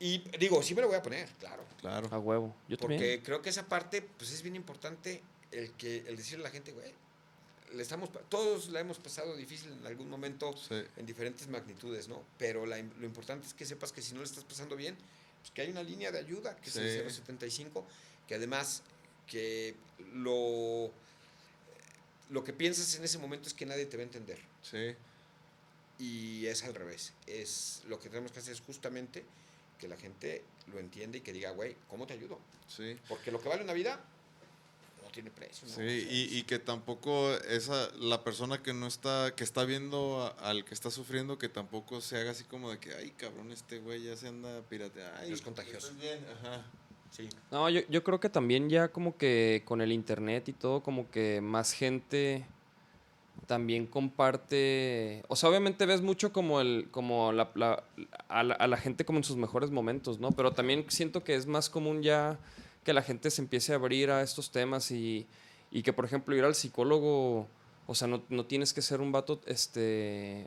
[0.00, 1.64] Y digo, sí me lo voy a poner, claro.
[1.80, 2.08] claro.
[2.12, 2.54] A huevo.
[2.68, 3.20] Yo Porque también.
[3.22, 6.70] creo que esa parte, pues es bien importante el que el decirle a la gente,
[6.72, 6.92] güey,
[7.72, 10.82] le estamos, todos la hemos pasado difícil en algún momento, Sí.
[10.96, 12.22] en diferentes magnitudes, ¿no?
[12.38, 14.96] Pero la lo importante es que sepas que si no le estás pasando bien,
[15.40, 16.78] pues que hay una línea de ayuda, que Sí.
[16.80, 17.86] es el 075,
[18.26, 18.82] que además
[19.26, 19.74] que
[20.14, 20.90] lo,
[22.30, 24.38] lo que piensas en ese momento es que nadie te va a entender.
[24.62, 24.94] Sí.
[25.98, 27.12] Y es al revés.
[27.26, 29.24] Es lo que tenemos que hacer es justamente
[29.78, 32.38] que la gente lo entienda y que diga, güey, ¿cómo te ayudo?
[32.68, 32.98] Sí.
[33.08, 34.02] Porque lo que vale una vida
[35.08, 35.66] no tiene precio.
[35.66, 35.74] ¿no?
[35.74, 39.64] Sí, O sea, y, y que tampoco esa la persona que no está que está
[39.64, 43.10] viendo a- al que está sufriendo que tampoco se haga así como de que ay
[43.16, 45.92] cabrón este güey ya se anda pirateando Es contagioso.
[46.00, 46.64] bien ajá
[47.10, 47.28] sí.
[47.50, 51.10] No, yo, yo creo que también ya como que con el internet y todo, como
[51.10, 52.44] que más gente
[53.46, 55.22] también comparte.
[55.28, 57.82] O sea, obviamente ves mucho como el, como la, la-
[58.28, 60.32] a, la, a la gente como en sus mejores momentos, ¿no?
[60.32, 62.38] Pero también siento que es más común ya
[62.88, 65.26] que la gente se empiece a abrir a estos temas y,
[65.70, 67.46] y que, por ejemplo, ir al psicólogo,
[67.86, 70.46] o sea, no, no tienes que ser un vato, este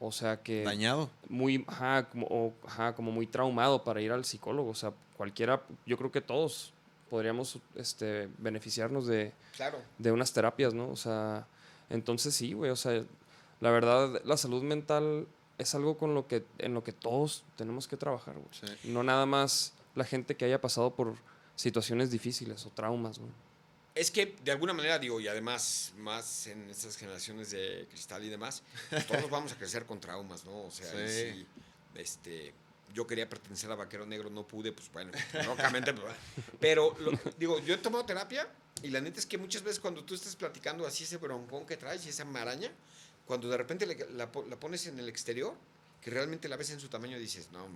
[0.00, 1.10] O sea que Dañado.
[1.28, 4.70] muy, ajá, como, o, ajá, como muy traumado para ir al psicólogo.
[4.70, 6.72] O sea, cualquiera, yo creo que todos
[7.10, 9.76] podríamos este, beneficiarnos de, Claro.
[9.98, 10.88] de unas terapias, ¿no?
[10.88, 11.46] O sea,
[11.90, 13.04] entonces sí, güey, o sea,
[13.60, 15.26] la verdad, la salud mental
[15.58, 18.48] es algo con lo que, en lo que todos tenemos que trabajar, güey.
[18.52, 18.90] Sí.
[18.90, 21.16] No nada más la gente que haya pasado por
[21.56, 23.32] situaciones difíciles o traumas, güey.
[23.94, 28.28] Es que de alguna manera digo, y además más en estas generaciones de cristal y
[28.28, 30.64] demás, pues, todos vamos a crecer con traumas, ¿no?
[30.66, 31.32] O sea, Sí.
[31.32, 31.46] si,
[31.98, 32.52] este,
[32.92, 35.12] yo quería pertenecer a Vaquero Negro, no pude, pues bueno,
[35.74, 36.14] lógicamente, pues,
[36.60, 38.46] pero lo- digo, yo he tomado terapia
[38.82, 41.78] y la neta es que muchas veces cuando tú estás platicando así ese broncón que
[41.78, 42.70] traes y esa maraña,
[43.26, 45.54] cuando de repente le- la, po- la pones en el exterior,
[46.02, 47.66] que realmente la ves en su tamaño, dices, no,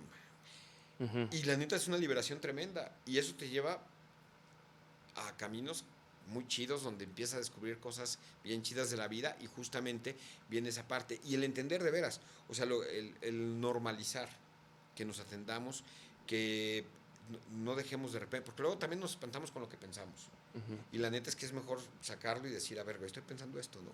[1.31, 2.95] y la neta es una liberación tremenda.
[3.05, 3.81] Y eso te lleva
[5.15, 5.83] a caminos
[6.27, 10.15] muy chidos donde empiezas a descubrir cosas bien chidas de la vida y justamente
[10.49, 11.19] viene esa parte.
[11.25, 14.29] Y el entender de veras, o sea, lo- el, el normalizar,
[14.95, 15.83] que nos atendamos,
[16.27, 16.85] que
[17.29, 20.27] no- no dejemos de repente, porque luego también nos espantamos con lo que pensamos.
[20.91, 23.81] Y la neta es que es mejor sacarlo y decir, a ver, estoy pensando esto,
[23.81, 23.91] ¿no?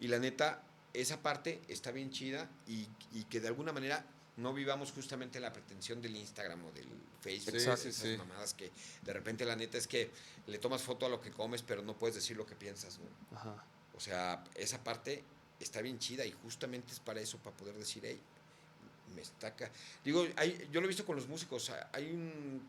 [0.00, 0.62] Y la neta,
[0.94, 4.04] esa parte está bien chida y, y que de alguna manera
[4.40, 6.88] no vivamos justamente la pretensión del Instagram o del
[7.20, 7.56] Facebook.
[7.56, 8.70] Esas sí, mamadas que
[9.02, 10.10] de repente la neta es que
[10.46, 13.36] le tomas foto a lo que comes, pero no puedes decir lo que piensas, ¿no?
[13.36, 13.64] Ajá.
[13.94, 15.22] O sea, esa parte
[15.60, 18.18] está bien chida y justamente es para eso, para poder decir, hey,
[19.14, 19.70] me estaca.
[20.04, 21.70] Digo, hay, yo lo he visto con los músicos.
[21.92, 22.62] Hay un,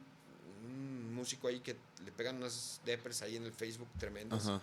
[0.66, 4.48] un músico ahí que le pegan unas depres ahí en el Facebook tremendas.
[4.48, 4.62] Ajá.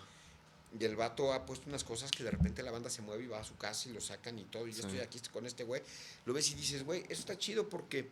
[0.77, 3.27] Y el vato ha puesto unas cosas que de repente la banda se mueve y
[3.27, 4.67] va a su casa y lo sacan y todo.
[4.67, 4.87] Y yo Sí.
[4.87, 5.81] estoy aquí con este güey.
[6.25, 8.07] Lo ves y dices, güey, eso está chido porque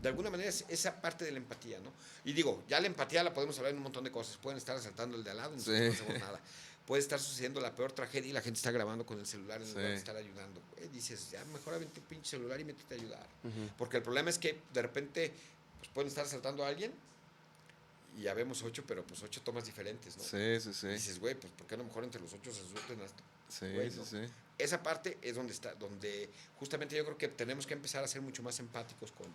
[0.00, 1.90] de alguna manera es esa parte de la empatía, ¿no?
[2.24, 4.36] Y digo, ya la empatía la podemos hablar en un montón de cosas.
[4.36, 5.84] Pueden estar asaltando el de al lado y nosotros Sí.
[5.84, 6.40] no hacemos nada.
[6.86, 9.68] Puede estar sucediendo la peor tragedia y la gente está grabando con el celular en
[9.68, 9.98] lugar de Sí.
[9.98, 10.62] estar ayudando.
[10.92, 13.26] Dices, ya mejor avente un pinche celular y métete a ayudar.
[13.76, 15.32] Porque el problema es que de repente
[15.80, 16.92] pues, pueden estar asaltando a alguien
[18.16, 20.22] y ya vemos ocho, pero pues ocho tomas diferentes, ¿no?
[20.24, 20.86] Sí, sí, sí.
[20.86, 23.22] Y dices, güey, pues ¿por qué a lo mejor entre los ocho se surten hasta?
[23.48, 24.04] Sí, güey, sí, ¿no?
[24.04, 24.18] sí.
[24.58, 28.22] Esa parte es donde está, donde justamente yo creo que tenemos que empezar a ser
[28.22, 29.26] mucho más empáticos con,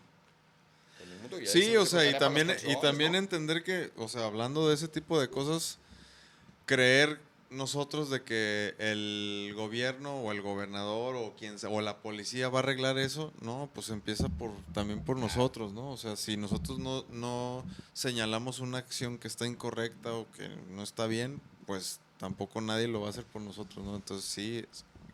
[0.98, 1.40] con el mundo.
[1.40, 3.20] y Sí, o sea, y también, y también ¿no?
[3.20, 5.78] entender que, o sea, hablando de ese tipo de cosas,
[6.66, 7.20] creer
[7.52, 12.60] nosotros de que el gobierno o el gobernador o quien sea, o la policía va
[12.60, 15.92] a arreglar eso, no, pues empieza por también por nosotros, ¿no?
[15.92, 20.82] O sea, si nosotros no, no señalamos una acción que está incorrecta o que no
[20.82, 23.96] está bien, pues tampoco nadie lo va a hacer por nosotros, ¿no?
[23.96, 24.66] Entonces sí,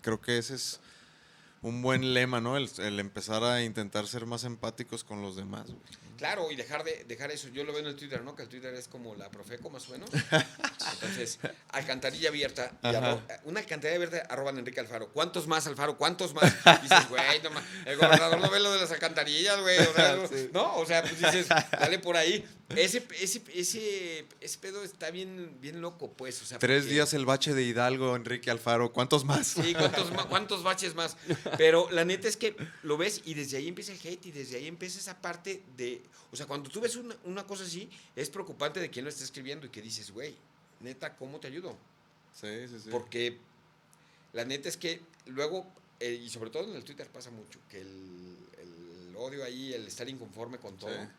[0.02, 0.80] creo que ese es
[1.64, 2.56] un buen lema, ¿no?
[2.56, 6.07] El, el empezar a intentar ser más empáticos con los demás, güey.
[6.18, 7.48] Claro, y dejar de dejar eso.
[7.50, 8.36] Yo lo veo en el Twitter, ¿no?
[8.36, 10.10] Que el Twitter es como la Profeco, más o menos.
[10.94, 11.40] Entonces,
[11.70, 12.72] alcantarilla abierta.
[12.84, 12.88] y
[13.48, 15.10] una alcantarilla abierta arroban Enrique Alfaro.
[15.10, 15.98] ¿Cuántos más, Alfaro?
[15.98, 16.52] ¿Cuántos más?
[16.82, 19.78] Dices, güey, no ma- El gobernador no ve lo de las alcantarillas, güey.
[19.80, 20.16] o sea,
[20.52, 22.46] no- No, o sea, pues dices, dale por ahí.
[22.76, 26.42] Ese, ese, ese, ese pedo está bien, bien loco, pues.
[26.42, 28.92] O sea, Tres porque- días el bache de Hidalgo, Enrique Alfaro.
[28.92, 29.48] ¿Cuántos más?
[29.48, 31.16] Sí, ¿cuántos, cuántos baches más?
[31.58, 34.58] Pero la neta es que lo ves y desde ahí empieza el hate y desde
[34.58, 36.02] ahí empieza esa parte de...
[36.32, 39.24] O sea, cuando tú ves una, una cosa así, es preocupante de quién lo está
[39.24, 40.36] escribiendo y que dices, güey,
[40.82, 41.78] neta, ¿cómo te ayudo?
[42.34, 42.90] Sí, sí, sí.
[42.92, 43.38] Porque
[44.34, 45.66] la neta es que luego,
[46.02, 49.88] eh, y sobre todo en el Twitter pasa mucho, que el, el odio ahí, el
[49.88, 51.10] estar inconforme con todo, Sí.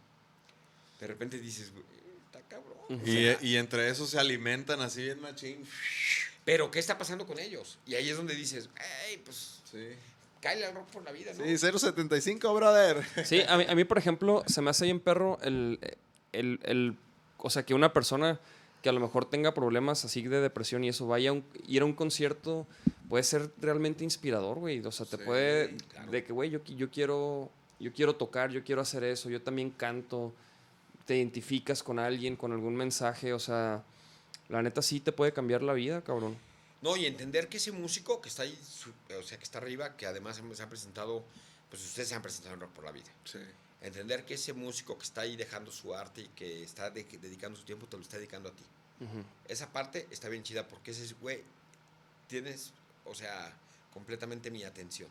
[1.00, 1.84] De repente dices, güey,
[2.26, 2.76] está cabrón.
[2.88, 5.64] O Y, sea, y entre esos se alimentan así bien machín.
[6.44, 7.78] pero, ¿qué está pasando con ellos?
[7.86, 8.68] Y ahí es donde dices,
[9.06, 9.88] hey, pues, Sí.
[10.40, 11.44] cállale al rock por la vida, ¿no?
[11.44, 13.04] Sí, 0.75, brother.
[13.24, 15.78] Sí, a mí, a mí, por ejemplo, se me hace bien perro el,
[16.32, 16.96] el, el-
[17.38, 18.40] O sea, que una persona
[18.82, 21.82] que a lo mejor tenga problemas así de depresión y eso, vaya a un- ir
[21.82, 22.66] a un concierto,
[23.08, 24.80] puede ser realmente inspirador, güey.
[24.86, 25.76] O sea, te Sí, puede...
[25.88, 26.10] claro.
[26.10, 29.70] De que, güey, yo, yo, quiero, yo quiero tocar, yo quiero hacer eso, yo también
[29.70, 30.32] canto.
[31.08, 33.82] Te identificas con alguien, con algún mensaje, o sea...
[34.50, 36.36] La neta sí te puede cambiar la vida, cabrón.
[36.82, 39.96] No, y entender que ese músico que está ahí, su- o sea, que está arriba,
[39.96, 41.24] que además se han presentado,
[41.70, 43.10] pues ustedes se han presentado en Rock por la Vida.
[43.24, 43.38] Sí.
[43.80, 47.58] Entender que ese músico que está ahí dejando su arte y que está de- dedicando
[47.58, 48.64] su tiempo, te lo está dedicando a ti.
[49.46, 51.42] Esa parte está bien chida porque ese es, güey,
[52.26, 52.72] tienes,
[53.04, 53.54] o sea,
[53.92, 55.08] completamente mi atención.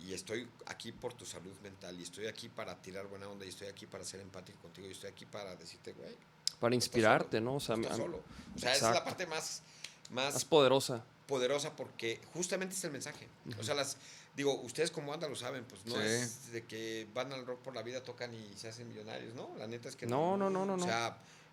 [0.00, 3.50] Y estoy aquí por tu salud mental y estoy aquí para tirar buena onda y
[3.50, 6.16] estoy aquí para ser empático contigo y estoy aquí para decirte, güey,
[6.58, 7.56] Para inspirarte, solo, ¿no?
[7.56, 8.22] O sea, no solo.
[8.56, 9.62] O sea, esa es la parte más,
[10.10, 11.04] más más poderosa.
[11.26, 13.28] poderosa porque justamente es el mensaje.
[13.58, 13.96] O sea, las
[14.36, 16.00] digo, ustedes como banda lo saben, pues no Sí.
[16.02, 19.50] es de que van al rock por la vida, tocan y se hacen millonarios, ¿no?
[19.58, 20.86] La neta es que No, no, no, no, O no.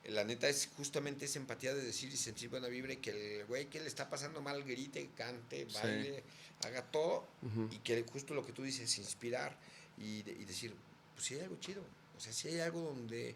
[0.05, 3.45] La neta es justamente esa empatía de decir y sentir buena vibra y que el
[3.45, 6.23] güey que le está pasando mal grite, cante, baile,
[6.65, 7.27] haga todo
[7.71, 9.57] y que justo lo que tú dices, inspirar
[9.97, 10.73] y, de- y decir,
[11.13, 11.81] pues sí hay algo chido,
[12.15, 13.35] o sea, sí hay algo donde,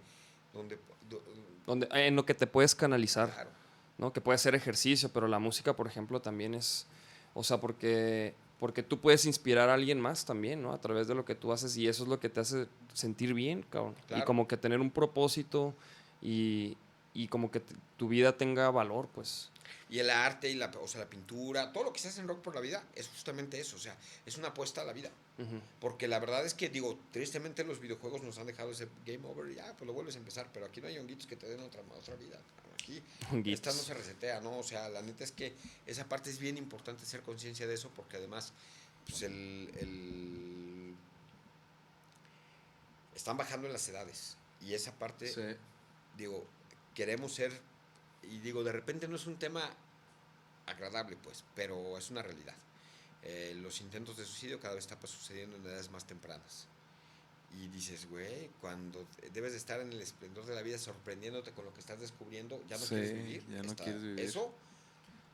[0.54, 0.78] donde,
[1.10, 1.24] do-
[1.66, 3.32] Donde, en lo que te puedes canalizar.
[3.34, 3.50] claro,
[3.98, 4.14] ¿no?
[4.14, 6.88] Que puede ser ejercicio, pero la música, por ejemplo, también es,
[7.34, 10.72] o sea, porque, porque tú puedes inspirar a alguien más también, ¿no?
[10.74, 13.34] A través de lo que tú haces y eso es lo que te hace sentir
[13.34, 13.96] bien, cabrón.
[14.16, 15.74] Y como que tener un propósito
[16.22, 16.78] y,
[17.14, 17.62] y como que
[17.98, 19.50] tu vida tenga valor, pues.
[19.90, 22.28] Y el arte y la, o sea, la pintura, todo lo que se hace en
[22.28, 23.96] Rock por la Vida es justamente eso, o sea,
[24.26, 25.12] es una apuesta a la vida.
[25.80, 29.52] Porque la verdad es que, digo, tristemente los videojuegos nos han dejado ese game over
[29.52, 31.60] y ya, pues lo vuelves a empezar, pero aquí no hay honguitos que te den
[31.62, 32.38] otra, otra vida.
[32.76, 33.54] Aquí Honguitos.
[33.68, 34.60] esta no se resetea, ¿no?
[34.60, 35.56] O sea, la neta es que
[35.88, 38.54] esa parte es bien importante hacer conciencia de eso porque además,
[39.08, 40.94] pues el, el-
[43.16, 45.28] Están bajando en las edades y esa parte
[46.18, 46.46] digo,
[46.96, 47.60] queremos ser,
[48.24, 49.70] y digo, de repente no es un tema
[50.66, 52.56] agradable, pues, pero es una realidad.
[53.24, 56.68] Eh, los intentos de suicidio cada vez está pues, sucediendo en edades más tempranas.
[57.54, 61.66] Y dices, güey, cuando debes de estar en el esplendor de la vida sorprendiéndote con
[61.66, 63.44] lo que estás descubriendo, ya no Sí, quieres vivir.
[63.50, 64.20] ya no Está- quieres vivir.
[64.22, 64.54] Eso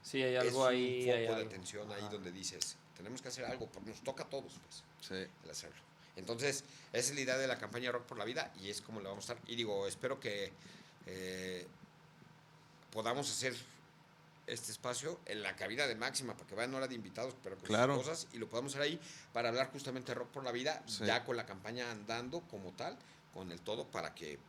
[0.03, 1.01] Sí, hay es algo un ahí.
[1.03, 1.47] foco hay de algo.
[1.47, 5.31] atención ahí donde dices, tenemos que hacer algo, porque nos toca a todos, pues Sí.
[5.43, 5.77] el hacerlo.
[6.17, 8.99] Entonces, esa es la idea de la campaña Rock por la Vida y es como
[9.01, 9.49] la vamos a estar.
[9.49, 10.51] Y digo, espero que
[11.05, 11.65] eh,
[12.91, 13.55] podamos hacer
[14.47, 17.65] este espacio en la cabina de máxima para que vayan hora de invitados, pero con
[17.67, 17.97] Claro.
[17.97, 18.99] cosas y lo podamos hacer ahí
[19.33, 21.05] para hablar justamente de Rock por la Vida, Sí.
[21.05, 22.97] ya con la campaña andando como tal,
[23.33, 24.39] con el todo, para que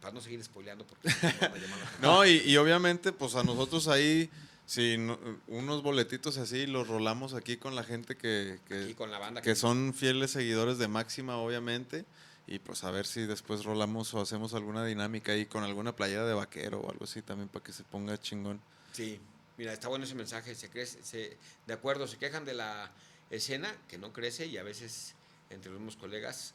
[0.00, 1.08] para no seguir spoileando porque
[2.00, 4.28] No, y, y obviamente, pues a nosotros ahí,
[4.70, 5.18] si no-
[5.48, 9.42] unos boletitos así, los rolamos aquí con la gente que, que, aquí con la banda
[9.42, 12.04] que son fieles seguidores de Máxima, obviamente.
[12.46, 16.24] Y pues a ver si después rolamos o hacemos alguna dinámica ahí con alguna playera
[16.24, 18.60] de vaquero o algo así también para que se ponga chingón.
[18.92, 19.18] Sí,
[19.58, 20.54] mira, está bueno ese mensaje.
[20.54, 21.36] Se crece, se,
[21.66, 22.92] de acuerdo, se quejan de la
[23.30, 25.14] escena que no crece y a veces
[25.50, 26.54] entre los mismos colegas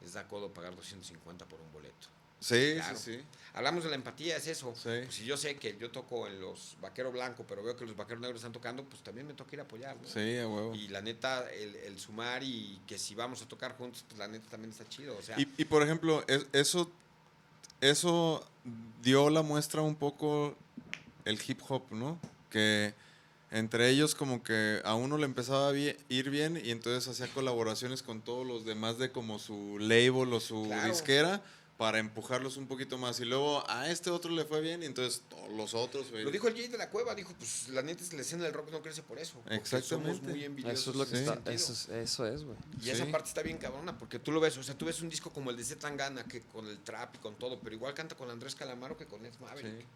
[0.00, 2.08] les da codo pagar 250 por un boleto.
[2.42, 2.98] Sí, Claro.
[2.98, 3.20] sí, sí.
[3.54, 4.72] Hablamos de la empatía, es eso.
[4.74, 4.88] Sí.
[5.04, 7.94] Pues si yo sé que yo toco en los vaqueros blancos, pero veo que los
[7.94, 9.94] vaqueros negros están tocando, pues también me toca ir a apoyar.
[10.00, 10.08] ¿no?
[10.08, 10.74] Sí, a huevo.
[10.74, 14.26] Y la neta, el, el sumar y que si vamos a tocar juntos, pues la
[14.26, 15.16] neta también está chido.
[15.18, 16.90] O sea, Y, y, por ejemplo, es- eso,
[17.80, 18.44] eso
[19.02, 20.56] dio la muestra un poco
[21.24, 22.18] el hip hop, ¿no?
[22.50, 22.94] Que
[23.50, 28.02] entre ellos como que a uno le empezaba a ir bien y entonces hacía colaboraciones
[28.02, 30.88] con todos los demás de como su label o su Claro.
[30.88, 31.42] disquera
[31.82, 33.18] para empujarlos un poquito más.
[33.18, 36.12] Y luego a este otro le fue bien y entonces todos los otros.
[36.12, 38.52] Lo dijo el Jay de la Cueva, dijo, pues la neta es la escena del
[38.52, 39.40] rock no crece por eso.
[39.40, 40.12] porque Exactamente.
[40.12, 41.50] Somos muy envidiosos Eso es lo que está.
[41.50, 42.56] Eso es, eso es, güey.
[42.80, 45.10] Y esa parte está bien cabrona, porque tú lo ves, o sea, tú ves un
[45.10, 48.14] disco como el de Zetangana, que con el trap y con todo, pero igual canta
[48.14, 49.80] con Andrés Calamaro que con Ed Maverick.
[49.80, 49.86] Sí.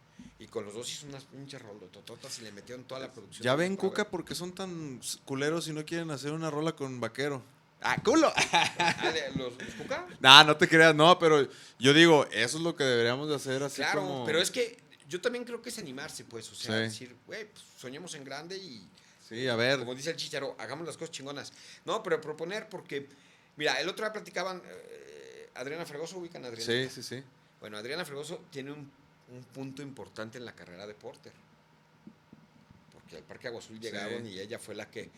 [0.41, 3.45] Y con los dos hizo unas pinches rolotototas y le metieron toda la producción.
[3.45, 3.77] Ya ven.
[3.77, 7.43] Cuca, porque son tan culeros y no quieren hacer una rola con vaquero.
[7.83, 8.33] ¡Ah, culo!
[9.37, 10.07] ¿Los, los Cuca?
[10.21, 11.47] Nah, no te creas, no, pero
[11.79, 14.25] yo digo, eso es lo que deberíamos de hacer así Claro, como...
[14.25, 14.79] pero es que
[15.09, 16.83] yo también creo que es animarse, pues, o sea, Sí.
[16.83, 18.83] decir, güey, pues, soñemos en grande y
[19.29, 19.79] Sí, a ver.
[19.81, 21.53] como dice el chicharo, hagamos las cosas chingonas.
[21.85, 23.09] No, pero proponer porque,
[23.57, 26.73] mira, el otro día platicaban, eh, Adriana Fregoso, ubican a Adriana.
[26.89, 27.23] Sí, sí, sí.
[27.61, 28.91] Bueno, Adriana Fregoso tiene un,
[29.33, 31.33] un punto importante en la carrera de Porter.
[32.93, 34.31] Porque al Parque Agua Azul llegaron Sí.
[34.33, 35.11] y ella fue la que,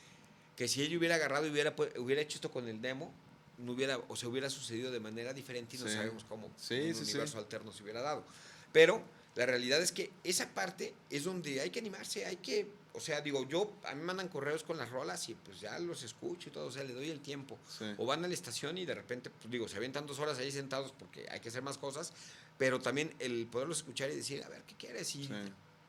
[0.58, 3.12] que si ella hubiera agarrado y hubiera, hubiera hecho esto con el demo,
[3.58, 5.94] no hubiera, o se hubiera sucedido de manera diferente y no Sí.
[5.94, 8.24] sabemos cómo Sí, un sí, universo alterno se hubiera dado.
[8.72, 9.00] Pero
[9.36, 13.20] la realidad es que esa parte es donde hay que animarse, hay que, o sea,
[13.20, 16.48] digo, yo, a mí me mandan correos con las rolas y pues ya los escucho
[16.48, 17.56] y todo, o sea, le doy el tiempo.
[17.96, 20.50] O van a la estación y de repente, pues digo, se avientan dos horas ahí
[20.50, 22.12] sentados porque hay que hacer más cosas,
[22.58, 25.14] pero también el poderlos escuchar y decir, a ver, ¿qué quieres?
[25.14, 25.30] Y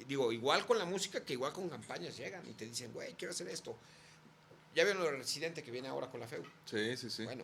[0.08, 3.32] digo, igual con la música que igual con campañas llegan y te dicen, güey, quiero
[3.32, 3.76] hacer esto.
[4.76, 6.44] Ya vieron lo residente que viene ahora con la FEU.
[6.66, 7.26] Sí, sí, sí.
[7.26, 7.44] Bueno,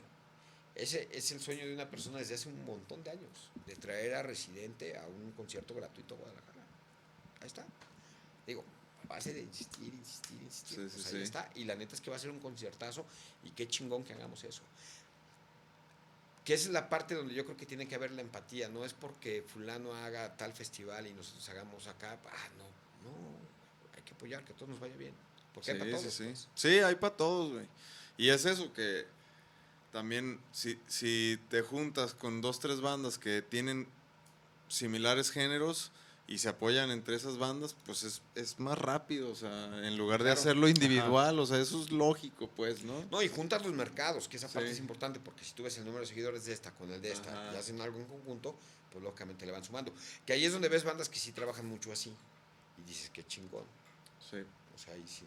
[0.76, 4.14] ese es el sueño de una persona desde hace un montón de años, de traer
[4.16, 6.62] a Residente a un concierto gratuito a Guadalajara.
[7.42, 7.66] Ahí está.
[8.46, 8.64] Digo,
[9.04, 10.76] a base de insistir, insistir, insistir.
[10.76, 11.24] Sí, pues sí, ahí sí.
[11.24, 11.50] está.
[11.56, 13.06] Y la neta es que va a ser un conciertazo
[13.44, 14.62] y qué chingón que hagamos eso.
[16.44, 18.68] Que esa es la parte donde yo creo que tiene que haber la empatía.
[18.70, 22.20] No es porque fulano haga tal festival y nosotros hagamos acá.
[22.26, 23.16] Ah, no, no.
[23.96, 25.14] Hay que apoyar, que a todos nos vaya bien.
[25.56, 26.14] Porque hay Sí, para sí, todos.
[26.14, 26.24] sí.
[26.26, 26.48] pues.
[26.54, 27.66] Sí, hay para todos, güey.
[28.18, 29.08] Y es eso que
[29.92, 33.88] también, si, si te juntas con dos, tres bandas que tienen
[34.68, 35.92] similares géneros
[36.28, 40.20] y se apoyan entre esas bandas, pues es, es más rápido, o sea, en lugar
[40.24, 40.40] de Claro.
[40.40, 43.06] hacerlo individual, o sea, eso es lógico, pues, ¿no?
[43.12, 44.74] No, y juntas los mercados, que esa parte Sí.
[44.74, 47.12] es importante, porque si tú ves el número de seguidores de esta con el de
[47.12, 47.54] esta Ajá.
[47.54, 48.58] y hacen algo en conjunto,
[48.92, 49.94] pues lógicamente le van sumando.
[50.26, 52.12] Que ahí es donde ves bandas que sí trabajan mucho así.
[52.80, 53.66] Y dices, qué chingón.
[54.20, 54.38] Sí.
[54.74, 55.26] O sea, ahí sí.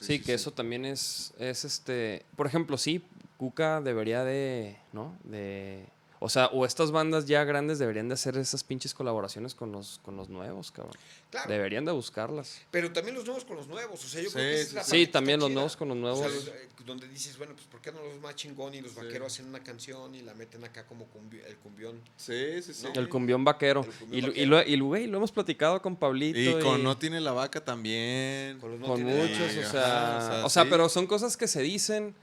[0.00, 3.02] Sí, que eso también es, es este, por ejemplo, sí,
[3.36, 5.16] Cuca debería de, ¿no?
[5.24, 5.86] De,
[6.20, 10.00] o sea, o estas bandas ya grandes deberían de hacer esas pinches colaboraciones con los,
[10.02, 10.94] con los nuevos, cabrón.
[11.30, 11.50] Claro.
[11.50, 12.60] Deberían de buscarlas.
[12.70, 14.02] Pero también los nuevos con los nuevos.
[14.04, 15.06] O sea, yo Sí, creo que esa es sí, la sí.
[15.08, 15.54] también los chida.
[15.54, 16.20] nuevos con los nuevos.
[16.20, 18.80] O sea, los, eh, donde dices, bueno, pues ¿por qué no los más chingón y
[18.80, 22.00] los vaqueros hacen una canción y la meten acá como cumbi- el cumbión?
[22.16, 22.86] Sí, sí, sí.
[22.94, 23.80] El cumbión vaquero.
[23.82, 24.50] El cumbión y, lo- y, vaquero.
[24.50, 26.38] lo, y, lo- güey, lo hemos platicado con Pablito.
[26.38, 28.58] Y con No tiene la vaca también.
[28.60, 30.68] Con los no con tiene- muchos, Ajá, o sea, o sea, o sea, sí.
[30.70, 32.14] pero son cosas que se dicen,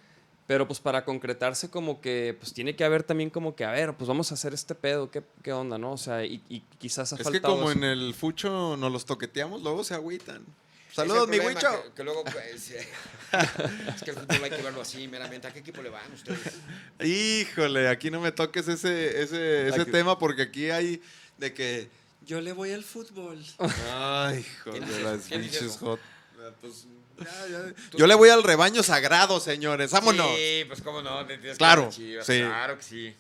[0.48, 3.94] pero pues para concretarse como que, pues tiene que haber también como que, a ver,
[3.94, 5.94] pues vamos a hacer este pedo, ¿qué, qué onda, no?
[5.94, 7.78] O sea, y, y quizás ha Es que faltado como eso.
[7.80, 10.46] en el fucho nos los toqueteamos, luego se agüitan.
[10.94, 11.70] Saludos, mi huicho.
[11.86, 12.86] Que, que luego, pues, eh,
[13.96, 15.48] es que el fútbol hay que verlo así, meramente.
[15.48, 16.56] ¿A qué equipo le van ustedes?
[17.02, 21.02] Híjole, aquí no me toques ese, ese, ese Aquí- tema porque aquí hay
[21.38, 21.90] de que
[22.26, 23.42] yo le voy al fútbol.
[23.90, 24.92] Ay, hijo ¿Quién de
[25.44, 25.80] dice las eso?
[25.80, 26.00] hot.
[26.40, 26.86] Ah, pues,
[27.24, 27.74] ya, ya.
[27.98, 29.92] Yo le voy al rebaño sagrado, señores.
[29.92, 30.28] Vámonos.
[30.36, 31.20] Sí, pues cómo no.
[31.26, 32.40] te tienes que Claro, Chivas, sí.
[32.40, 33.16] Claro que sí.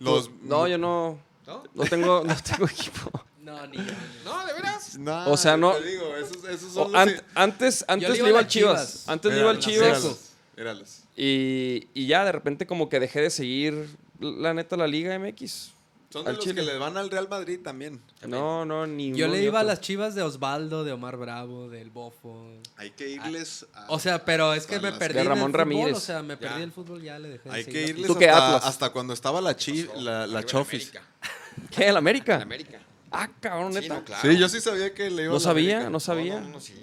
[0.00, 1.62] Los, No, yo no, ¿No?
[1.74, 3.10] no tengo, no tengo equipo.
[3.42, 3.82] No, ni yo.
[4.24, 4.96] No, ¿de veras?
[4.98, 6.94] No, O sea, no- Te digo, esos, esos son
[7.34, 8.78] antes antes le iba al Chivas.
[8.92, 9.08] Chivas.
[9.08, 10.30] Antes le iba al Chivas.
[10.56, 11.00] míralos.
[11.16, 13.88] Y, y ya de repente como que dejé de seguir,
[14.20, 15.72] la neta, la Liga MX.
[16.12, 16.56] Son de Al los Chile.
[16.56, 18.00] que le van al Real Madrid también.
[18.26, 21.90] No, no, ni Yo le iba a las chivas de Osvaldo, de Omar Bravo, del
[21.90, 22.46] Bofo.
[22.76, 25.58] Hay que irles a- O sea, pero es que me perdí De el Ramón fútbol,
[25.58, 25.96] Ramírez.
[25.96, 26.40] O sea, me Ya.
[26.40, 28.64] perdí el fútbol, ya le dejé de Hay que irles ¿Tú hasta, Atlas?
[28.66, 30.90] hasta cuando estaba la, chi, la, la Chofis.
[30.90, 31.02] América.
[31.70, 31.88] ¿Qué?
[31.88, 32.36] ¿El América?
[32.36, 32.78] El América.
[33.10, 33.94] Ah, cabrón, Sí, neta.
[33.96, 34.30] no, claro.
[34.30, 35.90] Sí, yo sí sabía que le iba No a la sabía, América.
[35.90, 36.34] no sabía.
[36.36, 36.74] No, no, no, sí.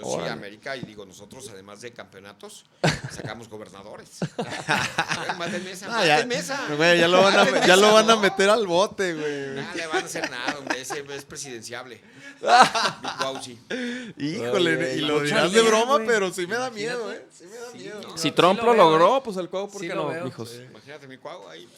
[0.00, 0.30] Yo sí, Órale.
[0.30, 2.64] América, y digo, nosotros además de campeonatos,
[3.10, 4.08] sacamos gobernadores.
[5.38, 6.60] Maten mesa, Ah, ya, maten mesa.
[6.76, 8.20] güey, ya lo van a, ya lo mesa, van a ¿no?
[8.20, 9.46] meter al bote, güey.
[9.62, 12.00] No le van a hacer nada, hombre, ese es presidenciable.
[14.18, 16.06] Híjole, Oye, y lo dirás de broma, güey.
[16.06, 17.24] pero sí me da miedo, Imagínate.
[17.24, 17.28] ¿eh?
[17.32, 18.00] Sí me da Sí, miedo.
[18.02, 18.16] no.
[18.16, 20.46] Si Sí Trump lo lo, veo, logró, pues el cuau, ¿por Sí qué lo no,
[20.46, 20.62] sí.
[20.70, 21.68] Imagínate mi cuau ahí.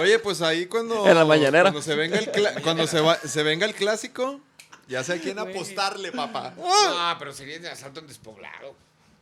[0.00, 1.06] Oye, pues ahí cuando.
[1.06, 1.64] En la mañanera.
[1.64, 4.40] Cuando se venga el, cuando se, va- se venga el clásico,
[4.88, 5.50] ya sé a quién Güey.
[5.52, 6.54] apostarle, papá.
[6.56, 8.74] No, pero sería de asalto en despoblado.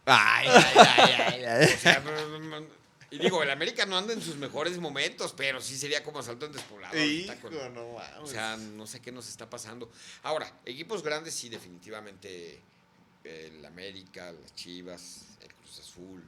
[0.07, 2.67] Ay, ay, ay, ay, O sea, no, no, no.
[3.11, 6.45] y digo, el América no anda en sus mejores momentos, pero sí sería como asalto
[6.47, 6.95] en despoblado.
[6.95, 7.27] ay.
[7.29, 8.31] ahorita Hijo, con- no O mames.
[8.31, 9.91] sea, no sé qué nos está pasando.
[10.23, 12.61] Ahora, equipos grandes sí, definitivamente
[13.25, 16.23] el América, las Chivas, el Cruz Azul.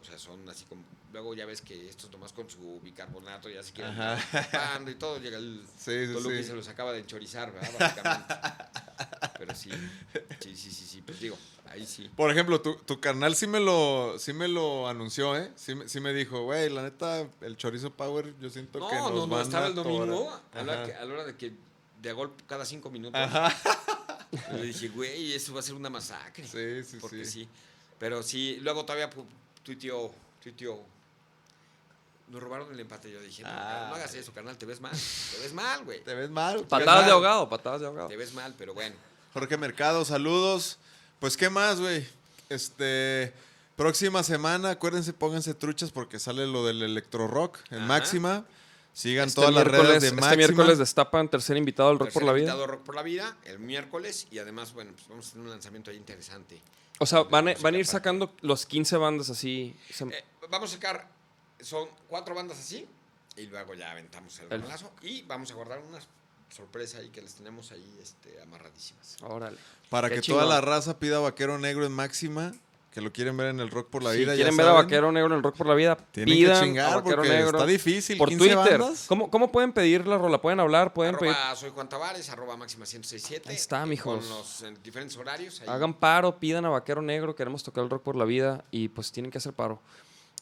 [0.00, 0.82] O sea, son así como...
[1.12, 3.94] Luego ya ves que estos nomás con su bicarbonato ya se quieren
[4.88, 5.18] y todo.
[5.18, 6.44] Llega el Sí, sí, y sí.
[6.44, 7.70] se los acaba de enchorizar, ¿verdad?
[7.78, 8.34] Básicamente.
[9.38, 9.70] Pero sí,
[10.40, 11.02] sí, sí, sí, sí.
[11.02, 11.38] Pues digo,
[11.70, 12.10] ahí sí.
[12.16, 15.50] Por ejemplo, tu, tu carnal sí me lo, sí me lo anunció, ¿eh?
[15.56, 18.96] Sí, me- sí me dijo, güey, la neta, el chorizo power, yo siento No, que
[18.96, 20.42] nos no, no, estaba el domingo atorar".
[20.52, 21.52] a la, que- a la hora de que
[22.02, 23.18] de a gol cada cinco minutos.
[23.20, 23.54] Ajá.
[24.52, 26.46] Le dije, güey, eso va a ser una masacre.
[26.46, 27.44] Sí, sí, porque sí.
[27.44, 27.48] sí.
[27.98, 29.08] Pero sí, luego todavía
[29.62, 30.12] tuiteó,
[30.42, 30.84] tuiteó.
[32.30, 33.10] Nos robaron el empate.
[33.10, 33.86] Yo dije, no, Ah.
[33.88, 34.92] no hagas eso, carnal, te ves mal.
[34.92, 36.02] Te ves mal, güey.
[36.04, 36.64] Te ves mal.
[36.64, 38.08] Patadas de ahogado, patadas de ahogado.
[38.08, 38.94] Te ves mal, pero bueno.
[39.32, 40.78] Jorge Mercado, saludos.
[41.20, 42.06] Pues, ¿qué más, güey?
[42.48, 43.32] Este.
[43.76, 47.86] Próxima semana, acuérdense, pónganse truchas porque sale lo del electro rock en Ajá.
[47.86, 48.44] Máxima.
[48.92, 50.36] Sigan Este todas las redes de este Máxima.
[50.36, 52.46] miércoles destapan tercer invitado al Rock por la Vida.
[52.46, 54.26] invitado Rock por la Vida, el miércoles.
[54.32, 56.60] Y además, bueno, pues vamos a tener un lanzamiento ahí interesante.
[56.98, 59.76] O sea, van van a ir sacando los 15 bandas así.
[60.00, 61.08] Eh, vamos a sacar,
[61.60, 62.86] son cuatro bandas así,
[63.36, 64.90] y luego ya aventamos el El- balazo.
[65.02, 65.98] Y vamos a guardar una
[66.50, 69.16] sorpresa ahí que les tenemos ahí este, amarradísimas.
[69.22, 69.58] Órale.
[69.90, 70.42] Para Qué que chingón.
[70.44, 72.52] toda la raza pida Vaquero Negro en Máxima,
[72.92, 74.32] que lo quieren ver en el Rock por la si Vida.
[74.32, 74.72] ya quieren ver a.
[74.72, 77.28] Vaquero Negro en el Rock por la Vida, Tienen pidan que chingar a Vaquero porque
[77.28, 78.16] Negro está difícil.
[78.18, 78.78] por 15 Twitter.
[78.80, 79.04] bandas.
[79.06, 80.40] ¿Cómo, ¿Cómo pueden pedir la rola?
[80.40, 80.92] ¿Pueden hablar?
[80.94, 81.34] ¿Pueden pedir?
[81.54, 83.48] Soy Juan Tavares, arroba máxima 1067.
[83.50, 84.24] Ahí está, mijos.
[84.24, 85.60] Con los eh, diferentes horarios.
[85.60, 85.68] ahí.
[85.68, 89.12] Hagan paro, pidan a Vaquero Negro, queremos tocar el rock por la vida y pues
[89.12, 89.80] tienen que hacer paro.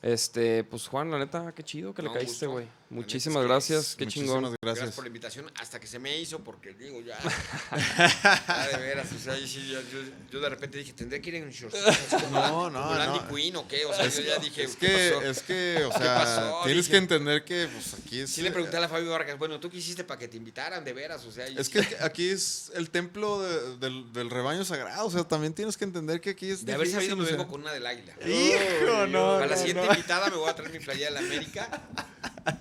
[0.02, 2.66] Este, pues Juan, la neta, qué chido que le caíste, güey.
[2.88, 4.42] Muchísimas es que gracias, es- qué Muchísimas chingón.
[4.42, 4.58] Gracias.
[4.62, 4.94] Gracias.
[4.94, 5.50] por la invitación.
[5.60, 7.18] Hasta que se me hizo, porque digo, ya.
[8.46, 11.34] ya de veras, o sea, yo, yo, yo- yo de repente dije, tendré que ir
[11.36, 11.76] en shorts.
[11.76, 13.28] así como No, no, el Andy no.
[13.34, 13.84] Queen o qué.
[13.86, 15.22] O sea, yo ya dije, Es ¿qué que, pasó?
[15.30, 16.60] es que, o ¿Qué sea, pasó?
[16.64, 18.30] tienes Dije- que entender que pues, aquí es.
[18.30, 20.84] Sí le pregunté a la Fabio Vargas, bueno, ¿tú qué hiciste para que te invitaran
[20.84, 21.24] de veras?
[21.24, 25.06] O sea, Es sí, que aquí es el templo de- del, del rebaño sagrado.
[25.06, 26.64] O sea, también tienes que entender que aquí es.
[26.64, 28.14] de haber sabido me vengo con una del águila.
[28.24, 29.34] Hijo, no.
[29.34, 29.92] Para la no, siguiente no.
[29.92, 31.68] invitada me voy a traer mi playera de la América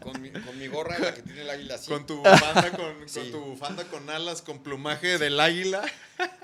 [0.02, 1.90] con mi, con mi gorra, la que tiene el águila así.
[1.92, 3.20] Con tu bufanda con, Sí.
[3.20, 5.82] con tu bufanda con alas, con plumaje del águila.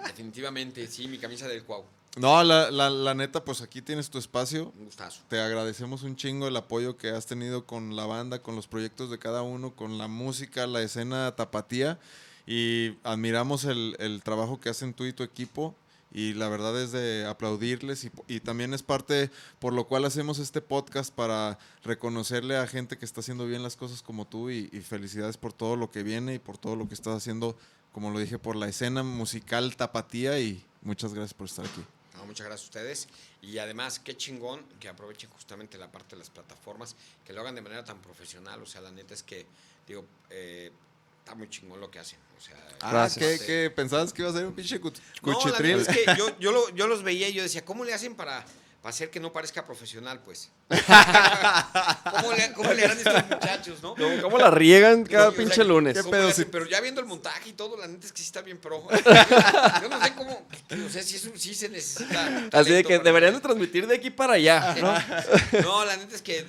[0.07, 1.84] Definitivamente, sí, mi camisa del Cuau.
[2.18, 4.73] No, la, la, la neta, pues aquí tienes tu espacio.
[4.77, 5.22] Un gustazo.
[5.30, 9.09] Te agradecemos un chingo el apoyo que has tenido con la banda, con los proyectos
[9.09, 11.99] de cada uno, con la música, la escena tapatía.
[12.45, 15.73] Y admiramos el, el trabajo que hacen tú y tu equipo.
[16.11, 18.09] Y la verdad es de aplaudirles.
[18.27, 23.05] Y, también es parte por lo cual hacemos este podcast para reconocerle a gente que
[23.05, 24.49] está haciendo bien las cosas como tú.
[24.49, 27.57] Y, felicidades por todo lo que viene y por todo lo que estás haciendo,
[27.91, 30.39] como lo dije, por la escena musical tapatía.
[30.39, 31.81] Y muchas gracias por estar aquí.
[32.25, 33.07] Muchas gracias a ustedes.
[33.41, 37.55] Y además, qué chingón que aprovechen justamente la parte de las plataformas, que lo hagan
[37.55, 38.61] de manera tan profesional.
[38.61, 39.45] O sea, la neta es que,
[39.88, 40.71] digo, eh,
[41.22, 42.19] está muy chingón lo que hacen.
[42.38, 43.39] O sea, Ah, Gracias.
[43.41, 43.69] ¿qué, qué?
[43.69, 45.77] ¿Pensabas que iba a ser un pinche cuch- No, la cuchitril?
[45.77, 48.15] neta es que yo, yo, lo- yo los veía y yo decía, ¿cómo le hacen
[48.15, 48.43] para,
[48.81, 50.49] para hacer que no parezca profesional, pues?
[52.11, 53.93] ¿Cómo le, cómo le harán estos muchachos, no?
[53.95, 55.93] ¿Cómo, cómo la riegan cada Sí, o sea, pinche lunes?
[55.93, 56.45] ¿qué ¿Cómo pedo le hacen?
[56.45, 58.57] si- Pero ya viendo el montaje y todo, la neta es que sí está bien
[58.57, 58.88] pro.
[59.81, 60.48] Yo no sé cómo,
[60.85, 62.48] o sea, si eso sí se necesita.
[62.52, 65.61] Así de que deberían de transmitir de aquí para allá, ¿no?
[65.61, 66.43] No, la neta es que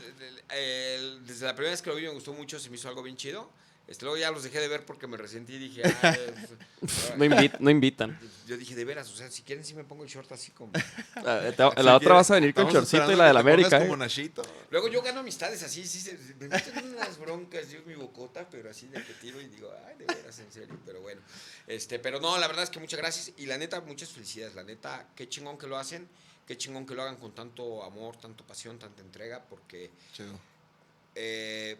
[0.50, 3.02] eh, desde la primera vez que lo vi me gustó mucho, se me hizo algo
[3.02, 3.50] bien chido.
[3.88, 6.16] Este, luego ya los dejé de ver porque me resentí y dije, ah,
[6.80, 8.18] pues, No, invit- no invitan.
[8.46, 10.72] yo dije, de veras, o sea, si quieren sí me pongo el short así como...
[11.16, 13.78] Ah, te- La otra vas a venir con chorcito y la de la América.
[13.80, 13.98] como ¿eh?
[13.98, 14.42] Nachito.
[14.70, 18.48] Luego yo gano amistades así, sí, se- me meten en unas broncas, yo mi bocota,
[18.48, 21.20] pero así de que tiro y digo, ay, de veras, en serio, pero bueno.
[21.66, 24.64] Este, pero no, la verdad es que muchas gracias y la neta, muchas felicidades, la
[24.64, 26.08] neta, qué chingón que lo hacen,
[26.46, 30.38] qué chingón que lo hagan con tanto amor, tanto pasión, tanta entrega, porque, Chido.
[31.14, 31.78] eh,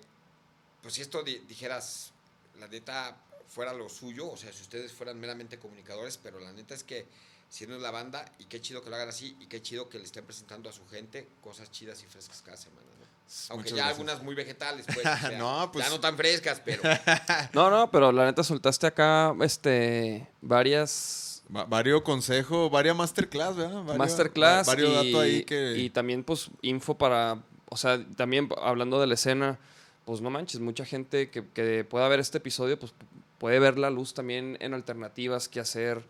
[0.82, 2.12] pues si esto di- dijeras,
[2.58, 3.16] la neta,
[3.48, 7.06] fuera lo suyo, o sea, si ustedes fueran meramente comunicadores, pero la neta es que
[7.48, 9.88] si no es la banda, y qué chido que lo hagan así, y qué chido
[9.88, 13.02] que le estén presentando a su gente cosas chidas y frescas cada semana, ¿no?
[13.50, 13.90] Aunque Muchas ya gracias.
[13.98, 14.98] algunas muy vegetales, pues.
[14.98, 16.82] o sea, No, pues- Ya no tan frescas, pero.
[17.52, 23.82] No, no, pero la neta soltaste acá este varias Va- Vario consejo, varia masterclass, ¿verdad?
[23.84, 25.74] Vario- masterclass va- Vario y, dato ahí que...
[25.76, 29.58] y también pues info para, o sea, también hablando de la escena,
[30.04, 32.92] pues no manches, mucha gente que, que pueda ver este episodio pues
[33.38, 36.02] puede ver la luz también en alternativas que hacer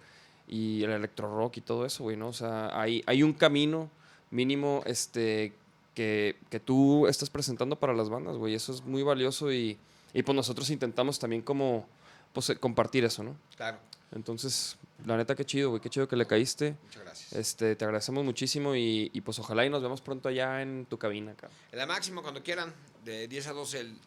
[0.47, 2.29] y el electro rock y todo eso, güey, ¿no?
[2.29, 3.91] O sea, hay, hay un camino
[4.31, 5.53] mínimo este
[5.95, 9.79] que, que tú estás presentando para las bandas, güey, eso es muy valioso y,
[10.13, 11.87] y pues nosotros intentamos también como
[12.33, 13.37] pues eh, compartir eso, ¿no?
[13.57, 13.79] Claro,
[14.15, 14.77] Entonces,
[15.07, 16.77] la neta, qué chido, güey, qué chido que le caíste.
[16.83, 17.33] muchas gracias.
[17.33, 20.99] Este, te agradecemos muchísimo y, y, pues ojalá y nos vemos pronto allá en tu
[20.99, 21.35] cabina.
[21.73, 22.73] En la máxima, cuando quieran,
[23.05, 23.99] de 10 a 12 el-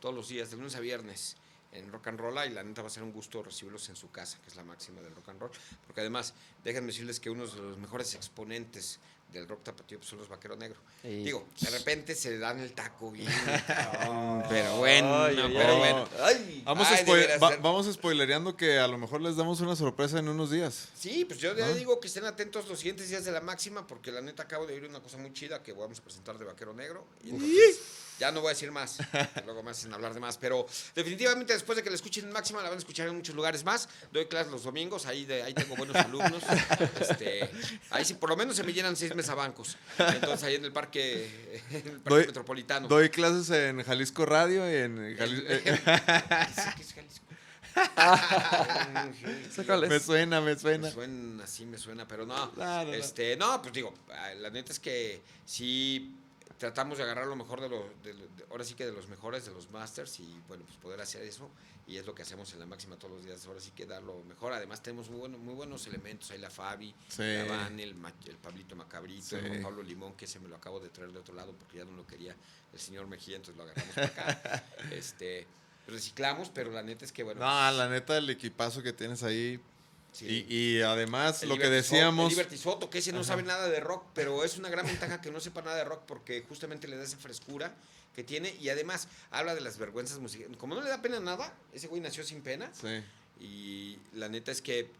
[0.00, 1.36] todos los días, de lunes a viernes,
[1.72, 2.38] en Rock and Roll.
[2.46, 4.64] Y la neta va a ser un gusto recibirlos en su casa, que es la
[4.64, 5.50] máxima del Rock and Roll.
[5.86, 6.34] Porque además,
[6.64, 9.00] déjenme decirles que uno de los mejores exponentes
[9.32, 10.80] del rock tapatío pues, son los Vaqueros Negros.
[11.02, 13.28] Digo, de repente se le dan el taco bien.
[14.48, 15.78] pero bueno, Ay, pero ay.
[15.78, 16.08] bueno.
[16.64, 20.28] Vamos, Ay, a va- vamos spoilereando que a lo mejor les damos una sorpresa en
[20.28, 20.88] unos días.
[20.94, 24.10] Sí, pues yo ya digo que estén atentos los siguientes días de la máxima, porque
[24.10, 26.72] la neta acabo de oír una cosa muy chida que vamos a presentar de Vaquero
[26.72, 27.06] Negro.
[27.22, 27.80] Y entonces,
[28.18, 28.98] ya no voy a decir más,
[29.44, 30.36] luego más sin hablar de más.
[30.38, 33.34] Pero definitivamente después de que la escuchen en máxima, la van a escuchar en muchos
[33.34, 33.88] lugares más.
[34.12, 36.42] Doy clases los domingos, ahí, de, ahí tengo buenos alumnos.
[37.00, 37.48] Este,
[37.90, 39.76] ahí sí, por lo menos se me llenan seis mesabancos.
[39.98, 42.88] Entonces ahí en el parque, en el parque Doy- metropolitano.
[42.88, 45.78] Doy clases en Jalisco Radio y en Jali- El- eh,
[46.54, 47.24] Sí, que es Jalisco.
[49.54, 49.90] ¿Sé cuál es?
[49.90, 50.90] me suena, me Me suena.
[50.90, 52.52] suena, así me suena, pero no.
[52.56, 52.82] No.
[52.92, 56.12] este, no, pues digo, ah, la neta es que sí
[56.58, 59.08] tratamos de agarrar lo mejor de los, de lo- de- ahora sí que de los
[59.08, 61.48] mejores, de los masters y bueno, pues poder hacer eso
[61.86, 64.02] y es lo que hacemos en la máxima todos los días, ahora sí que dar
[64.02, 64.52] lo mejor.
[64.52, 67.22] Además tenemos muy, bueno, muy buenos elementos, ahí la Fabi, Sí.
[67.22, 69.36] la Van, el, el Pablito Macabrito, Sí.
[69.36, 71.84] el Pablo Limón, que se me lo acabo de traer de otro lado porque ya
[71.86, 72.36] no lo quería
[72.74, 74.64] el señor Mejía, entonces lo agarramos para acá.
[74.92, 75.46] este,
[75.86, 79.58] reciclamos, pero la neta es que bueno, No, la neta, el equipazo que tienes ahí.
[80.12, 80.46] Sí.
[80.48, 82.24] Y, y además, El lo que Liberty decíamos.
[82.32, 85.20] el Liberty Soto, que ese no sabe nada de rock, pero es una gran ventaja
[85.20, 87.74] que no sepa nada de rock porque justamente le da esa frescura
[88.14, 90.56] que tiene y además habla de las vergüenzas musicales.
[90.56, 93.02] Como no le da pena nada, ese güey nació sin pena Sí.
[93.40, 94.90] y la neta es que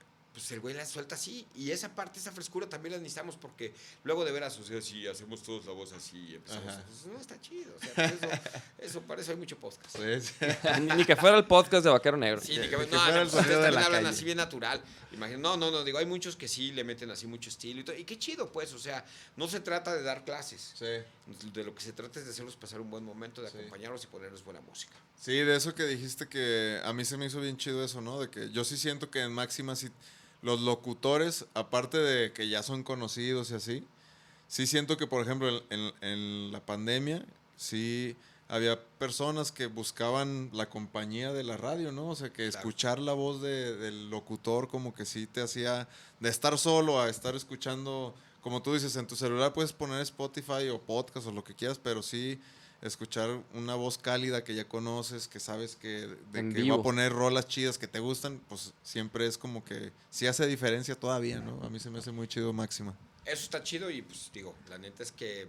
[0.40, 3.74] pues el güey la suelta así y esa parte, esa frescura también la necesitamos porque
[4.05, 6.85] luego de veras, o sea, si hacemos todos la voz así y empezamos, Ajá.
[6.86, 8.40] pues, no está chido, o sea, por eso,
[8.78, 9.97] eso para eso hay mucho podcast.
[9.97, 10.35] Pues,
[10.97, 12.40] Ni, que fuera el podcast de Vaquero Negro.
[12.40, 14.15] Sí, Que- ni que, que no, fuera no, el pues, sonido de la hablan calle.
[14.15, 14.82] así bien natural.
[15.12, 17.85] Imagino, no, no, no, digo, hay muchos que sí le meten así mucho estilo y
[17.85, 17.97] todo.
[17.97, 19.05] Y qué chido, pues, o sea,
[19.36, 20.74] no se trata de dar clases.
[20.78, 20.86] sí.
[21.52, 23.56] De lo que se trata es de hacerlos pasar un buen momento, de Sí.
[23.59, 24.94] acompañarlos y ponerles buena música.
[25.20, 28.19] Sí, de eso que dijiste que a mí se me hizo bien chido eso, ¿no?
[28.20, 29.89] De que yo sí siento que en Máxima sí,
[30.43, 33.85] los locutores, aparte de que ya son conocidos y así,
[34.47, 37.24] sí siento que, por ejemplo, en, en- en la pandemia,
[37.56, 38.16] sí
[38.51, 42.09] había personas que buscaban la compañía de la radio, ¿no?
[42.09, 45.86] O sea, que escuchar la voz de- del locutor como que sí te hacía
[46.20, 50.69] de estar solo a estar escuchando, como tú dices, en tu celular puedes poner Spotify
[50.73, 52.40] o podcast o lo que quieras, pero sí
[52.83, 56.83] escuchar una voz cálida que ya conoces, que sabes que, de En que va a
[56.83, 61.41] poner rolas chidas que te gustan, pues siempre es como que sí hace diferencia todavía,
[61.41, 61.61] ¿no?
[61.65, 62.95] A mí se me hace muy chido Máxima.
[63.25, 65.49] Eso está chido y pues digo, la neta es que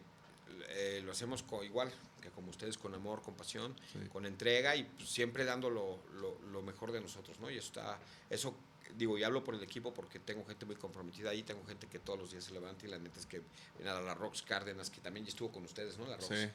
[0.70, 1.92] eh, lo hacemos co- igual
[2.22, 4.00] que como ustedes, con amor, con pasión, Sí.
[4.12, 7.50] con entrega y pues, siempre dando lo, lo- lo mejor de nosotros, ¿no?
[7.50, 7.98] Y eso está,
[8.30, 8.56] eso
[8.98, 12.00] digo, y hablo por el equipo porque tengo gente muy comprometida ahí, tengo gente que
[12.00, 13.42] todos los días se levanta y la neta es que
[13.78, 16.08] viene a la Rox Cárdenas, que también ya estuvo con ustedes, ¿no?
[16.08, 16.28] La Rox.
[16.28, 16.48] Sí.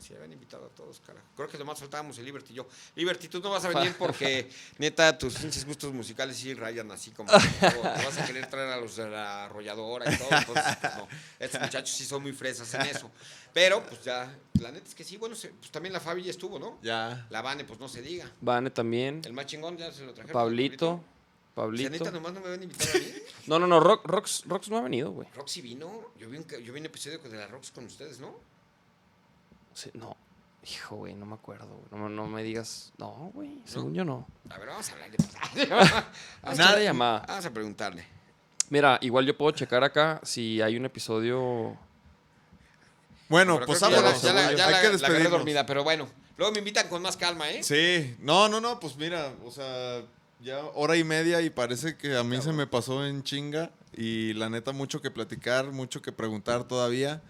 [0.00, 1.26] Sí, habían invitado a todos, carajo.
[1.36, 2.66] Creo que nomás faltábamos el Liberty y yo.
[2.94, 7.10] Liberty, tú no vas a venir porque, neta, tus pinches gustos musicales sí rayan así
[7.10, 7.32] como.
[7.32, 10.28] o te vas a querer traer a los de la arrolladora y todo.
[10.30, 11.08] Entonces, pues, no.
[11.38, 13.10] Estos muchachos sí son muy fresas en eso.
[13.52, 16.58] Pero, pues ya, la neta es que sí, bueno, pues también la Fabi ya estuvo,
[16.58, 16.78] ¿no?
[16.82, 17.26] Ya.
[17.30, 18.30] La Vane, pues no se diga.
[18.40, 19.22] Vane también.
[19.24, 20.32] El más chingón ya se lo trajeron.
[20.32, 21.02] Pablito.
[21.02, 21.90] Si Pablito.
[21.90, 23.12] neta nomás no me habían invitado a mí.
[23.46, 23.78] No, no, no.
[23.78, 25.28] Rox, Rox, Rox no ha venido, güey.
[25.34, 26.10] Roxy vino.
[26.18, 28.34] Yo vi un, yo vi un episodio de la Rox con ustedes, ¿no?
[29.74, 30.16] Sí, no.
[30.66, 31.66] Hijo, güey, no me acuerdo.
[31.66, 32.00] güey.
[32.02, 32.92] No, no me digas.
[32.96, 33.60] No, güey.
[33.66, 34.26] Según yo no.
[34.48, 35.18] A ver, vamos a hablar de.
[36.42, 37.24] Haz la llamada.
[37.28, 38.06] Vamos a preguntarle.
[38.70, 41.76] Mira, igual yo puedo checar acá si hay un episodio.
[43.28, 44.22] Bueno, Pero pues que ya la- vámonos.
[44.22, 45.30] ya la- hay ya que la- la agarré despedirnos.
[45.32, 46.08] dormida, pero bueno.
[46.36, 47.62] Luego me invitan con más calma, ¿eh?
[47.62, 50.02] Sí, no, no, no, pues mira, o sea,
[50.40, 54.32] ya hora y media y parece que a mí se me pasó en chinga y
[54.34, 57.22] la neta mucho que platicar, mucho que preguntar todavía,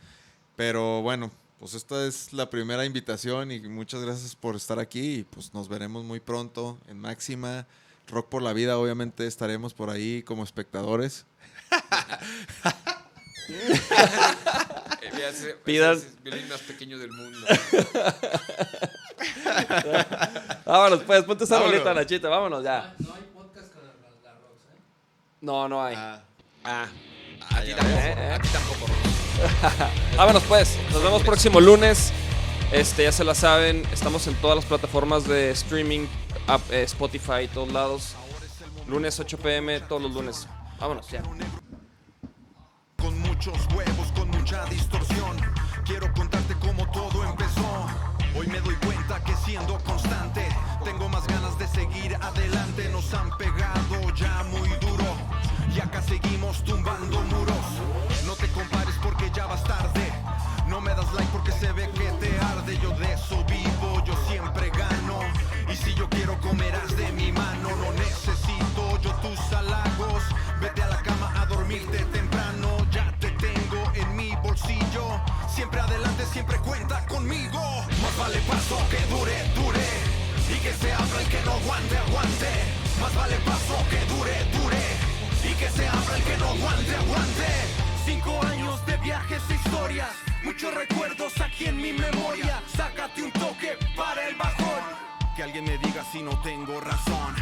[0.57, 1.31] pero bueno,
[1.65, 5.67] pues esta es la primera invitación y muchas gracias por estar aquí y pues nos
[5.67, 7.67] veremos muy pronto en Máxima.
[8.07, 11.25] Rock por la vida, obviamente estaremos por ahí como espectadores.
[15.65, 17.39] Pidan- es el más pequeño del mundo.
[20.67, 21.73] Vámonos, pues, ponte esa Vámonos.
[21.77, 22.95] rolita, Nachita, vámonos ya.
[22.99, 24.81] No hay podcast con la, la, la Rox, ¿eh?
[25.41, 25.95] No, no hay.
[25.97, 26.21] Ah,
[27.51, 27.99] a ti ya, tampoco.
[28.01, 28.33] eh, eh.
[28.33, 29.14] A ti tampoco.
[30.17, 30.79] Vámonos, pues.
[30.93, 32.13] Nos vemos próximo lunes.
[32.73, 36.07] Este, ya se la saben, estamos en todas las plataformas de streaming,
[36.49, 38.17] app, eh, Spotify, todos lados.
[38.89, 40.49] Lunes 8 pm, todos los lunes.
[40.81, 41.23] Vámonos, ya.
[42.97, 45.37] Con muchos huevos, con mucha distorsión.
[45.85, 47.87] Quiero contarte cómo todo empezó.
[48.37, 50.49] Hoy me doy cuenta que siendo constante,
[50.85, 52.89] tengo más ganas de seguir adelante.
[52.91, 55.05] Nos han pegado ya muy duro.
[55.75, 57.67] Y acá seguimos tumbando muros.
[58.27, 58.84] No te compares
[59.35, 60.13] ya vas tarde.
[60.69, 62.79] No me das like porque se ve que te arde.
[62.79, 65.21] Yo de eso vivo, yo siempre gano.
[65.71, 70.23] Y si yo quiero comerás de mi mano, no necesito yo tus halagos.
[70.61, 72.69] Vete a la cama a dormirte temprano.
[72.91, 75.21] Ya te tengo en mi bolsillo.
[75.49, 76.59] Siempre adelante, siempre
[89.27, 90.11] viajes e historias.
[90.43, 92.63] Muchos recuerdos aquí en mi memoria.
[92.77, 94.83] Sácate un toque para el bajón.
[95.37, 97.35] Que alguien me diga si no tengo razón.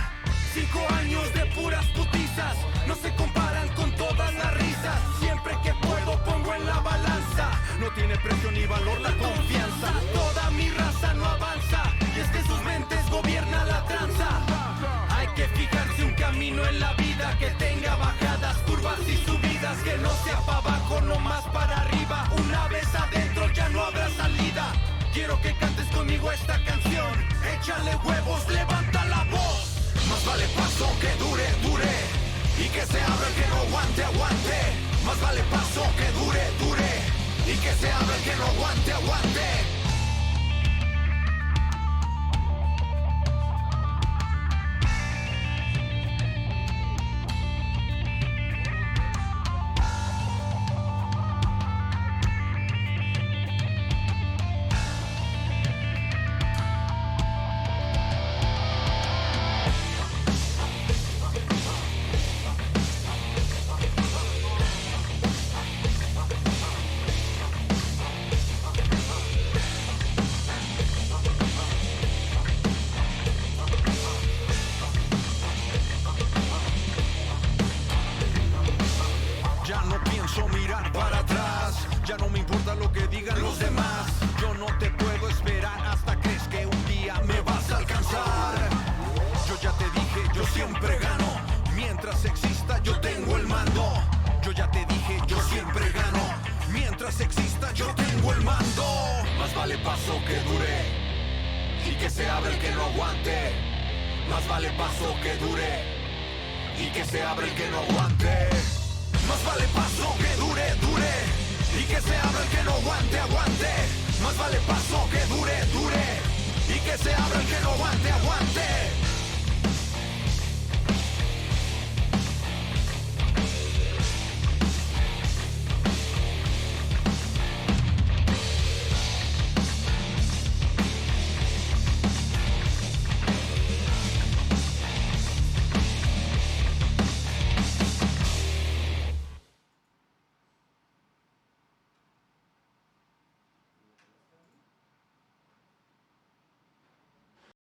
[0.54, 2.56] Cinco años de puras putizas.
[2.86, 5.00] No se comparan con todas las risas.
[5.20, 7.50] Siempre que puedo pongo en la balanza.
[7.80, 9.92] No tiene precio ni valor la confianza.
[10.12, 11.82] Toda mi raza no avanza.
[12.16, 14.28] Y es que sus mentes gobierna la tranza.
[15.10, 19.41] Hay que fijarse un camino en la vida que tenga bajadas, curvas y subidas,
[19.78, 22.28] que no sea para abajo, no más para arriba.
[22.46, 24.72] Una vez adentro ya no habrá salida.
[25.12, 27.12] Quiero que cantes conmigo esta canción.
[27.54, 29.92] Échale huevos, levanta la voz.
[30.08, 31.94] Más vale paso que dure, dure.
[32.58, 34.58] Y que se abra el que no aguante, aguante.
[35.06, 36.92] Más vale paso que dure, dure.
[37.46, 39.71] Y que se abra el que no aguante, aguante.